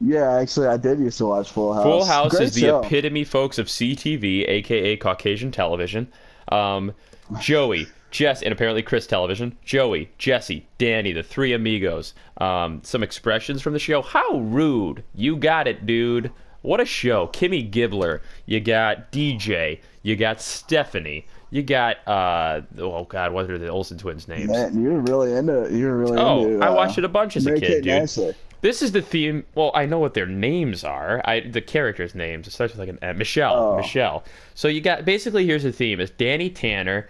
Yeah, 0.00 0.32
actually, 0.32 0.66
I 0.66 0.76
did 0.76 0.98
used 0.98 1.18
to 1.18 1.26
watch 1.26 1.50
Full 1.50 1.72
House. 1.72 1.84
Full 1.84 2.04
House 2.04 2.32
Great 2.32 2.42
is 2.42 2.54
the 2.54 2.60
show. 2.62 2.80
epitome, 2.82 3.22
folks, 3.22 3.58
of 3.58 3.68
CTV, 3.68 4.48
aka 4.48 4.96
Caucasian 4.96 5.52
television. 5.52 6.08
Um, 6.50 6.92
Joey, 7.38 7.86
Jess, 8.10 8.42
and 8.42 8.52
apparently 8.52 8.82
Chris 8.82 9.06
television. 9.06 9.56
Joey, 9.64 10.10
Jesse, 10.18 10.66
Danny, 10.78 11.12
the 11.12 11.22
three 11.22 11.52
amigos. 11.52 12.14
Um, 12.38 12.80
some 12.82 13.04
expressions 13.04 13.62
from 13.62 13.74
the 13.74 13.78
show. 13.78 14.02
How 14.02 14.38
rude! 14.38 15.04
You 15.14 15.36
got 15.36 15.68
it, 15.68 15.86
dude. 15.86 16.32
What 16.62 16.80
a 16.80 16.84
show. 16.84 17.26
Kimmy 17.28 17.68
Gibbler. 17.70 18.20
You 18.46 18.60
got 18.60 19.12
DJ. 19.12 19.80
You 20.02 20.16
got 20.16 20.40
Stephanie. 20.40 21.26
You 21.50 21.62
got 21.62 21.96
uh 22.08 22.62
oh 22.78 23.04
god, 23.04 23.32
what 23.32 23.50
are 23.50 23.58
the 23.58 23.68
Olsen 23.68 23.98
twins' 23.98 24.26
names? 24.26 24.48
Man, 24.48 24.82
you're 24.82 25.00
really 25.00 25.34
into. 25.34 25.68
You 25.70 25.86
were 25.86 25.98
really 25.98 26.18
Oh, 26.18 26.46
into. 26.46 26.64
I 26.64 26.68
uh, 26.68 26.74
watched 26.74 26.96
it 26.96 27.04
a 27.04 27.08
bunch 27.08 27.36
as 27.36 27.46
a 27.46 27.52
kid, 27.52 27.84
Kate 27.84 28.14
dude. 28.16 28.36
This 28.62 28.80
is 28.80 28.92
the 28.92 29.02
theme. 29.02 29.44
Well, 29.56 29.72
I 29.74 29.86
know 29.86 29.98
what 29.98 30.14
their 30.14 30.24
names 30.24 30.84
are. 30.84 31.20
I 31.24 31.40
the 31.40 31.60
characters' 31.60 32.14
names. 32.14 32.46
It 32.46 32.52
starts 32.52 32.72
with 32.72 32.80
like 32.80 32.88
an 32.88 32.98
M. 33.02 33.18
Michelle. 33.18 33.54
Oh. 33.54 33.76
Michelle. 33.76 34.24
So 34.54 34.68
you 34.68 34.80
got 34.80 35.04
basically 35.04 35.44
here's 35.44 35.64
the 35.64 35.72
theme: 35.72 36.00
is 36.00 36.10
Danny 36.10 36.48
Tanner. 36.48 37.08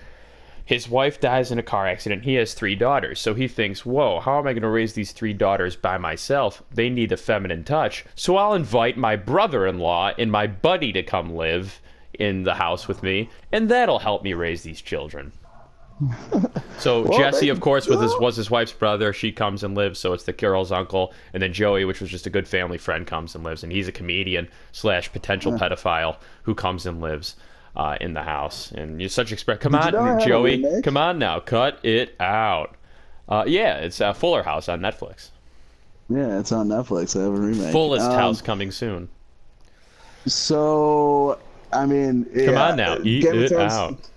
His 0.65 0.89
wife 0.89 1.21
dies 1.21 1.51
in 1.51 1.59
a 1.59 1.63
car 1.63 1.87
accident. 1.87 2.25
He 2.25 2.35
has 2.35 2.55
three 2.55 2.75
daughters. 2.75 3.21
So 3.21 3.35
he 3.35 3.49
thinks, 3.49 3.85
whoa, 3.85 4.21
how 4.21 4.39
am 4.39 4.47
I 4.47 4.53
going 4.53 4.63
to 4.63 4.69
raise 4.69 4.93
these 4.93 5.13
three 5.13 5.33
daughters 5.33 5.77
by 5.77 5.99
myself? 5.99 6.63
They 6.71 6.89
need 6.89 7.13
a 7.13 7.17
feminine 7.17 7.65
touch. 7.65 8.05
So 8.15 8.37
I'll 8.37 8.55
invite 8.55 8.97
my 8.97 9.17
brother 9.17 9.67
in 9.67 9.79
law 9.79 10.13
and 10.19 10.31
my 10.31 10.47
buddy 10.47 10.93
to 10.93 11.03
come 11.03 11.35
live 11.35 11.81
in 12.19 12.45
the 12.45 12.55
house 12.55 12.87
with 12.87 13.03
me, 13.03 13.31
and 13.51 13.69
that'll 13.69 13.99
help 13.99 14.23
me 14.23 14.35
raise 14.35 14.63
these 14.63 14.81
children. 14.81 15.33
So 16.79 17.03
Well, 17.09 17.19
Jesse, 17.19 17.49
of 17.49 17.61
course, 17.61 17.87
with 17.87 18.01
his 18.01 18.15
was 18.19 18.37
his 18.37 18.51
wife's 18.51 18.73
brother. 18.73 19.13
She 19.13 19.33
comes 19.33 19.65
and 19.65 19.75
lives, 19.75 19.99
so 19.99 20.13
it's 20.13 20.25
the 20.25 20.33
girl's 20.33 20.73
uncle, 20.73 21.13
and 21.33 21.43
then 21.43 21.53
Joey, 21.53 21.85
which 21.85 22.01
was 22.01 22.11
just 22.11 22.27
a 22.27 22.31
good 22.31 22.47
family 22.47 22.79
friend, 22.79 23.07
comes 23.07 23.35
and 23.35 23.43
lives, 23.45 23.63
and 23.63 23.73
he's 23.73 23.89
a 23.89 23.93
comedian 23.93 24.49
slash 24.73 25.11
potential 25.13 25.53
pedophile 25.53 26.17
who 26.43 26.55
comes 26.55 26.87
and 26.87 27.01
lives 27.01 27.37
uh, 27.77 27.97
in 28.01 28.15
the 28.15 28.23
house. 28.23 28.73
And 28.73 29.01
you're 29.01 29.09
such 29.11 29.33
express. 29.33 29.59
Come 29.61 29.73
Did 29.73 29.81
on, 29.81 29.93
know 29.93 30.01
I 30.01 30.09
had 30.13 30.23
a 30.23 30.27
Joey, 30.27 30.83
come 30.83 30.97
on 30.97 31.19
now, 31.19 31.41
cut 31.41 31.79
it 31.85 32.15
out. 32.21 32.77
Uh, 33.29 33.45
yeah, 33.47 33.77
it's 33.79 34.01
uh, 34.01 34.13
Fuller 34.13 34.43
House 34.43 34.69
on 34.69 34.81
Netflix. 34.81 35.31
Yeah, 36.09 36.39
it's 36.39 36.53
on 36.53 36.69
Netflix. 36.69 37.19
I 37.19 37.23
have 37.25 37.33
a 37.33 37.41
remake. 37.41 37.73
Fullest 37.73 38.05
Um, 38.07 38.13
House 38.13 38.43
coming 38.43 38.71
soon. 38.71 39.09
So, 40.27 41.39
I 41.73 41.87
mean, 41.87 42.25
Come 42.27 42.55
yeah, 42.55 42.69
on 42.71 42.77
now, 42.77 42.99
eat 43.03 43.23
Game 43.23 43.43
it 43.43 43.49
Thrones, 43.49 43.73
out. 43.73 44.11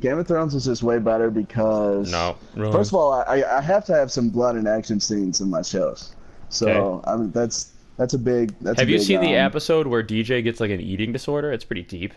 Game 0.00 0.18
of, 0.18 0.26
Thrones 0.26 0.54
is 0.54 0.64
just 0.64 0.82
way 0.82 0.98
better 0.98 1.30
because 1.30 2.10
No, 2.10 2.36
wrong. 2.54 2.72
First 2.72 2.90
of 2.90 2.94
all, 2.94 3.12
I, 3.12 3.42
I 3.42 3.60
have 3.60 3.84
to 3.86 3.94
have 3.94 4.10
some 4.10 4.30
blood 4.30 4.56
and 4.56 4.66
action 4.66 4.98
scenes 5.00 5.40
in 5.40 5.50
my 5.50 5.62
shows. 5.62 6.14
So 6.48 6.68
Okay. 6.68 7.10
I 7.10 7.16
mean, 7.16 7.30
that's 7.32 7.72
that's 7.96 8.14
a 8.14 8.18
big. 8.18 8.54
That's 8.60 8.78
Have 8.78 8.88
a 8.88 8.92
you 8.92 8.98
big, 8.98 9.06
seen 9.06 9.20
the 9.20 9.36
um, 9.36 9.46
episode 9.46 9.86
where 9.86 10.02
DJ 10.02 10.42
gets 10.44 10.60
like 10.60 10.70
an 10.70 10.80
eating 10.80 11.12
disorder? 11.12 11.52
It's 11.52 11.64
pretty 11.64 11.82
deep. 11.82 12.14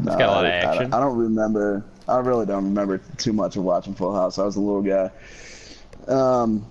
No, 0.00 0.18
got 0.18 0.20
a 0.22 0.26
lot 0.26 0.44
of 0.46 0.50
I- 0.52 0.56
I 0.58 0.60
don't- 0.62 0.70
action. 0.74 0.94
I, 0.94 1.00
don't 1.00 1.16
remember. 1.18 1.84
I 2.08 2.18
really 2.18 2.46
don't 2.46 2.64
remember 2.64 2.98
too 3.18 3.32
much 3.32 3.56
of 3.56 3.64
watching 3.64 3.94
Full 3.94 4.14
House. 4.14 4.38
I 4.38 4.44
was 4.44 4.56
a 4.56 4.60
little 4.60 4.82
guy. 4.82 5.10
Um, 6.08 6.66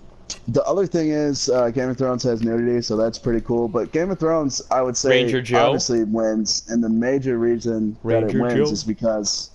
the 0.48 0.64
other 0.64 0.86
thing 0.88 1.10
is 1.10 1.50
uh, 1.50 1.70
Game 1.70 1.90
of 1.90 1.98
Thrones 1.98 2.24
has 2.24 2.42
nudity, 2.42 2.82
so 2.82 2.96
that's 2.98 3.18
pretty 3.20 3.42
cool. 3.42 3.68
But 3.68 3.92
Game 3.92 4.12
of 4.12 4.20
Thrones, 4.20 4.62
I 4.72 4.82
would 4.82 4.98
say, 4.98 5.10
Ranger 5.24 5.42
Joe? 5.42 5.68
obviously 5.68 6.04
wins, 6.04 6.64
and 6.70 6.84
the 6.84 6.90
major 6.90 7.38
reason 7.38 7.98
that 8.04 8.24
it 8.24 8.40
wins 8.40 8.54
Joe? 8.70 8.74
is 8.74 8.84
because 8.84 9.52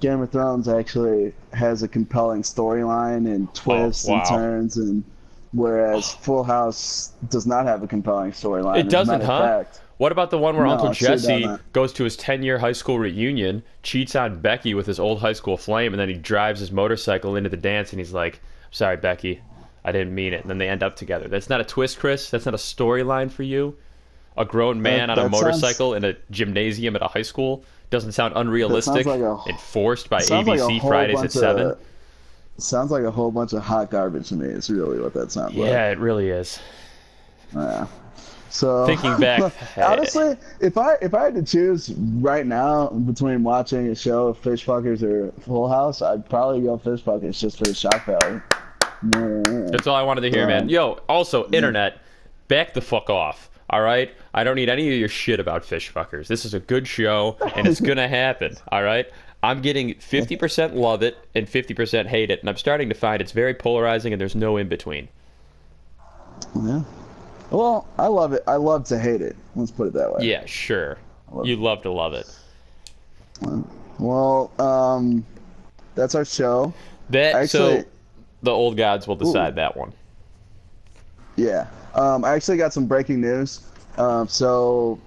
Game 0.00 0.20
of 0.20 0.30
Thrones 0.30 0.68
actually 0.68 1.34
has 1.52 1.82
a 1.82 1.88
compelling 1.88 2.42
storyline 2.42 3.32
and 3.32 3.52
twists 3.54 4.08
Oh, 4.08 4.12
wow. 4.12 4.18
and 4.20 4.28
turns, 4.28 4.76
and 4.76 5.04
whereas 5.52 6.12
Full 6.14 6.44
House 6.44 7.12
does 7.28 7.46
not 7.46 7.66
have 7.66 7.82
a 7.82 7.86
compelling 7.86 8.32
storyline. 8.32 8.78
It 8.78 8.88
doesn't, 8.88 9.22
huh? 9.22 9.40
fact, 9.40 9.80
What 10.00 10.12
about 10.12 10.30
the 10.30 10.38
one 10.38 10.56
where 10.56 10.64
No, 10.64 10.72
Uncle 10.72 10.94
Jesse 10.94 11.46
goes 11.74 11.92
to 11.92 12.04
his 12.04 12.16
10 12.16 12.42
year 12.42 12.58
high 12.58 12.72
school 12.72 12.98
reunion, 12.98 13.62
cheats 13.82 14.16
on 14.16 14.40
Becky 14.40 14.72
with 14.72 14.86
his 14.86 14.98
old 14.98 15.20
high 15.20 15.34
school 15.34 15.58
flame, 15.58 15.92
and 15.92 16.00
then 16.00 16.08
he 16.08 16.14
drives 16.14 16.58
his 16.58 16.72
motorcycle 16.72 17.36
into 17.36 17.50
the 17.50 17.58
dance 17.58 17.92
and 17.92 18.00
he's 18.00 18.14
like, 18.14 18.40
Sorry, 18.70 18.96
Becky, 18.96 19.42
I 19.84 19.92
didn't 19.92 20.14
mean 20.14 20.32
it. 20.32 20.40
And 20.40 20.48
then 20.48 20.56
they 20.56 20.70
end 20.70 20.82
up 20.82 20.96
together. 20.96 21.28
That's 21.28 21.50
not 21.50 21.60
a 21.60 21.64
twist, 21.64 21.98
Chris. 21.98 22.30
That's 22.30 22.46
not 22.46 22.54
a 22.54 22.56
storyline 22.56 23.30
for 23.30 23.42
you. 23.42 23.76
A 24.38 24.46
grown 24.46 24.80
man 24.80 25.08
That- 25.08 25.18
on 25.18 25.26
a 25.26 25.28
that 25.28 25.36
sounds- 25.36 25.42
motorcycle 25.60 25.92
in 25.92 26.04
a 26.04 26.14
gymnasium 26.30 26.96
at 26.96 27.02
a 27.02 27.08
high 27.08 27.20
school 27.20 27.62
doesn't 27.90 28.12
sound 28.12 28.32
unrealistic 28.36 29.04
like 29.04 29.20
a- 29.20 29.36
and 29.48 29.60
forced 29.60 30.08
by 30.08 30.20
sounds 30.20 30.48
like 30.48 30.60
Fridays 30.80 31.16
at 31.16 31.20
bunch 31.24 31.30
7. 31.32 31.66
Of, 31.72 31.78
sounds 32.56 32.90
like 32.90 33.02
a 33.04 33.10
whole 33.10 33.30
bunch 33.30 33.52
of 33.52 33.60
hot 33.60 33.90
garbage 33.90 34.30
to 34.30 34.34
me. 34.36 34.46
It's 34.46 34.70
really 34.70 34.98
what 34.98 35.12
that 35.12 35.30
sounds 35.30 35.54
like. 35.54 35.68
Yeah, 35.68 35.90
it 35.90 35.98
really 35.98 36.30
is. 36.30 36.58
Yeah. 37.54 37.86
So 38.50 38.84
Thinking 38.84 39.16
back, 39.18 39.52
honestly, 39.76 40.36
if 40.60 40.76
I 40.76 40.94
if 41.00 41.14
I 41.14 41.24
had 41.24 41.34
to 41.36 41.42
choose 41.42 41.90
right 41.90 42.44
now 42.44 42.88
between 42.88 43.42
watching 43.42 43.86
a 43.88 43.94
show 43.94 44.28
of 44.28 44.38
Fish 44.38 44.66
Fuckers 44.66 45.02
or 45.02 45.32
Full 45.42 45.68
House, 45.68 46.02
I'd 46.02 46.28
probably 46.28 46.62
go 46.62 46.76
Fish 46.76 47.02
Fuckers 47.02 47.38
just 47.38 47.58
for 47.58 47.64
the 47.64 47.74
shock 47.74 48.04
value. 48.04 48.42
That's 49.70 49.86
all 49.86 49.94
I 49.94 50.02
wanted 50.02 50.22
to 50.22 50.30
hear, 50.30 50.46
man. 50.46 50.68
Yo, 50.68 51.00
also, 51.08 51.48
internet, 51.50 52.00
back 52.48 52.74
the 52.74 52.80
fuck 52.80 53.08
off. 53.08 53.48
All 53.70 53.80
right? 53.80 54.12
I 54.34 54.42
don't 54.42 54.56
need 54.56 54.68
any 54.68 54.92
of 54.92 54.98
your 54.98 55.08
shit 55.08 55.38
about 55.38 55.64
fish 55.64 55.92
fuckers. 55.92 56.26
This 56.26 56.44
is 56.44 56.54
a 56.54 56.60
good 56.60 56.88
show, 56.88 57.36
and 57.54 57.68
it's 57.68 57.80
gonna 57.80 58.08
happen. 58.22 58.56
All 58.72 58.82
right? 58.82 59.06
I'm 59.42 59.62
getting 59.62 59.94
50% 59.94 60.74
love 60.74 61.02
it 61.02 61.16
and 61.34 61.46
50% 61.46 62.06
hate 62.06 62.30
it, 62.30 62.40
and 62.40 62.48
I'm 62.48 62.56
starting 62.56 62.88
to 62.90 62.94
find 62.94 63.22
it's 63.22 63.32
very 63.32 63.54
polarizing, 63.54 64.12
and 64.12 64.20
there's 64.20 64.34
no 64.34 64.56
in 64.56 64.68
between. 64.68 65.08
yeah. 66.62 66.82
Well, 67.50 67.86
I 67.98 68.06
love 68.06 68.32
it. 68.32 68.42
I 68.46 68.56
love 68.56 68.84
to 68.86 68.98
hate 68.98 69.20
it. 69.20 69.36
Let's 69.56 69.70
put 69.70 69.88
it 69.88 69.92
that 69.94 70.12
way. 70.14 70.24
Yeah, 70.26 70.44
sure. 70.46 70.98
You 71.44 71.56
love 71.56 71.82
to 71.82 71.90
love 71.90 72.14
it. 72.14 72.26
Well, 73.98 74.50
um, 74.58 75.24
that's 75.94 76.14
our 76.14 76.24
show. 76.24 76.72
That 77.10 77.34
Actually- 77.34 77.80
so 77.80 77.84
the 78.42 78.50
old 78.50 78.76
gods 78.76 79.06
will 79.06 79.16
decide 79.16 79.56
that 79.56 79.76
one. 79.76 79.92
Yeah. 81.36 81.66
Um, 81.94 82.24
I 82.24 82.34
actually 82.34 82.56
got 82.56 82.72
some 82.72 82.86
breaking 82.86 83.20
news. 83.20 83.60
Um, 83.98 84.28
so, 84.28 84.98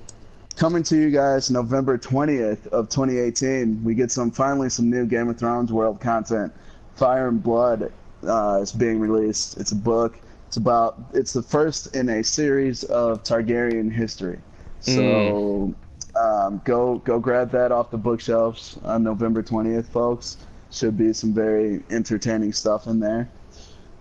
coming 0.55 0.83
to 0.83 0.97
you 0.97 1.09
guys 1.09 1.49
November 1.49 1.97
20th 1.97 2.67
of 2.67 2.89
2018, 2.89 3.83
we 3.83 3.95
get 3.95 4.11
some 4.11 4.31
finally 4.31 4.69
some 4.69 4.89
new 4.89 5.05
Game 5.05 5.29
of 5.29 5.37
Thrones 5.37 5.71
world 5.71 5.99
content. 6.01 6.53
Fire 6.95 7.27
and 7.27 7.41
Blood 7.41 7.91
uh, 8.27 8.59
is 8.61 8.71
being 8.71 8.99
released. 8.99 9.57
It's 9.57 9.71
a 9.71 9.75
book. 9.75 10.19
It's 10.53 10.57
about. 10.59 11.03
It's 11.15 11.33
the 11.33 11.41
first 11.41 11.95
in 11.95 12.09
a 12.09 12.23
series 12.23 12.83
of 12.83 13.23
Targaryen 13.23 13.91
history. 13.91 14.37
So, 14.81 15.73
um, 16.15 16.61
go 16.63 16.99
go 16.99 17.17
grab 17.19 17.49
that 17.53 17.71
off 17.71 17.89
the 17.89 17.97
bookshelves 17.97 18.77
on 18.83 19.01
November 19.01 19.41
20th, 19.41 19.87
folks. 19.87 20.37
Should 20.69 20.95
be 20.95 21.11
some 21.11 21.33
very 21.33 21.81
entertaining 21.89 22.53
stuff 22.53 22.85
in 22.85 22.99
there. 22.99 23.27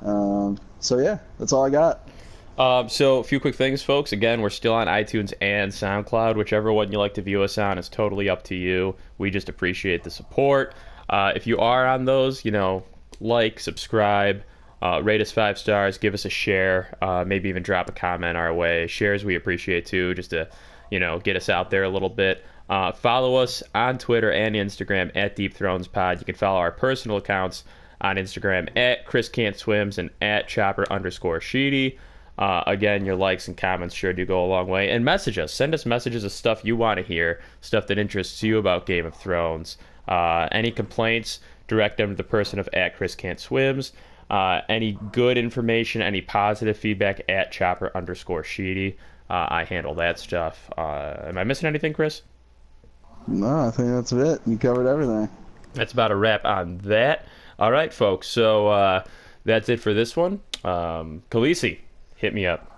Um, 0.03 0.59
so 0.78 0.98
yeah, 0.98 1.20
that's 1.38 1.55
all 1.55 1.64
I 1.64 1.70
got. 1.70 2.07
Um, 2.59 2.90
so, 2.90 3.20
a 3.20 3.24
few 3.24 3.40
quick 3.40 3.55
things, 3.55 3.82
folks. 3.82 4.12
Again, 4.12 4.42
we're 4.42 4.50
still 4.50 4.74
on 4.74 4.88
iTunes 4.88 5.32
and 5.40 5.72
SoundCloud. 5.72 6.36
Whichever 6.36 6.70
one 6.70 6.92
you 6.92 6.98
like 6.98 7.14
to 7.14 7.22
view 7.22 7.42
us 7.42 7.57
on 7.57 7.78
is 7.78 7.88
totally 7.88 8.28
up 8.28 8.42
to 8.44 8.55
you. 8.55 8.94
We 9.16 9.30
just 9.30 9.48
appreciate 9.48 10.05
the 10.05 10.11
support. 10.11 10.74
Uh, 11.09 11.32
if 11.34 11.46
you 11.46 11.57
are 11.57 11.86
on 11.86 12.05
those, 12.05 12.44
you 12.44 12.50
know, 12.50 12.84
like, 13.20 13.59
subscribe, 13.59 14.44
uh, 14.82 15.00
rate 15.00 15.20
us 15.20 15.30
five 15.30 15.56
stars, 15.56 15.96
give 15.96 16.12
us 16.12 16.24
a 16.24 16.28
share, 16.28 16.98
uh, 17.00 17.24
maybe 17.24 17.48
even 17.48 17.62
drop 17.62 17.88
a 17.88 17.92
comment 17.92 18.36
our 18.36 18.52
way. 18.52 18.88
Shares 18.88 19.24
we 19.24 19.36
appreciate 19.36 19.86
too, 19.86 20.12
just 20.14 20.30
to, 20.30 20.48
you 20.90 20.98
know, 20.98 21.20
get 21.20 21.36
us 21.36 21.48
out 21.48 21.70
there 21.70 21.84
a 21.84 21.88
little 21.88 22.08
bit. 22.08 22.44
Uh, 22.68 22.90
follow 22.90 23.36
us 23.36 23.62
on 23.76 23.96
Twitter 23.96 24.32
and 24.32 24.56
Instagram 24.56 25.12
at 25.14 25.36
Deep 25.36 25.54
Thrones 25.54 25.86
Pod. 25.86 26.18
You 26.18 26.24
can 26.24 26.34
follow 26.34 26.58
our 26.58 26.72
personal 26.72 27.16
accounts 27.16 27.62
on 28.00 28.16
Instagram 28.16 28.76
at 28.76 29.06
Chris 29.06 29.28
Can't 29.28 29.56
Swims 29.56 29.98
and 29.98 30.10
at 30.20 30.48
Chopper 30.48 30.90
underscore 30.90 31.40
Sheedy. 31.40 31.96
Uh, 32.38 32.64
again, 32.66 33.04
your 33.04 33.14
likes 33.14 33.46
and 33.46 33.56
comments 33.56 33.94
sure 33.94 34.12
do 34.12 34.26
go 34.26 34.44
a 34.44 34.48
long 34.48 34.66
way. 34.66 34.90
And 34.90 35.04
message 35.04 35.38
us. 35.38 35.52
Send 35.52 35.74
us 35.74 35.86
messages 35.86 36.24
of 36.24 36.32
stuff 36.32 36.64
you 36.64 36.74
want 36.74 36.98
to 36.98 37.04
hear, 37.04 37.40
stuff 37.60 37.86
that 37.86 37.98
interests 37.98 38.42
you 38.42 38.58
about 38.58 38.86
Game 38.86 39.06
of 39.06 39.14
Thrones. 39.14 39.76
Uh, 40.08 40.48
any 40.50 40.72
complaints, 40.72 41.38
direct 41.68 41.98
them 41.98 42.10
to 42.10 42.16
the 42.16 42.24
person 42.24 42.58
of 42.58 42.68
at 42.72 42.96
Chris 42.96 43.14
Can't 43.14 43.38
Swims. 43.38 43.92
Uh, 44.32 44.62
any 44.70 44.98
good 45.12 45.36
information, 45.36 46.00
any 46.00 46.22
positive 46.22 46.76
feedback 46.76 47.20
at 47.28 47.52
Chopper 47.52 47.92
underscore 47.94 48.42
Sheedy. 48.42 48.96
Uh, 49.28 49.46
I 49.50 49.64
handle 49.64 49.94
that 49.96 50.18
stuff. 50.18 50.70
Uh, 50.76 51.14
am 51.26 51.36
I 51.36 51.44
missing 51.44 51.66
anything, 51.66 51.92
Chris? 51.92 52.22
No, 53.26 53.68
I 53.68 53.70
think 53.70 53.88
that's 53.88 54.10
it. 54.12 54.40
You 54.46 54.56
covered 54.56 54.88
everything. 54.88 55.28
That's 55.74 55.92
about 55.92 56.10
a 56.12 56.16
wrap 56.16 56.46
on 56.46 56.78
that. 56.78 57.26
All 57.58 57.70
right, 57.70 57.92
folks. 57.92 58.26
So 58.26 58.68
uh, 58.68 59.04
that's 59.44 59.68
it 59.68 59.80
for 59.80 59.92
this 59.92 60.16
one. 60.16 60.40
Um, 60.64 61.22
Khaleesi, 61.30 61.78
hit 62.16 62.32
me 62.32 62.46
up. 62.46 62.68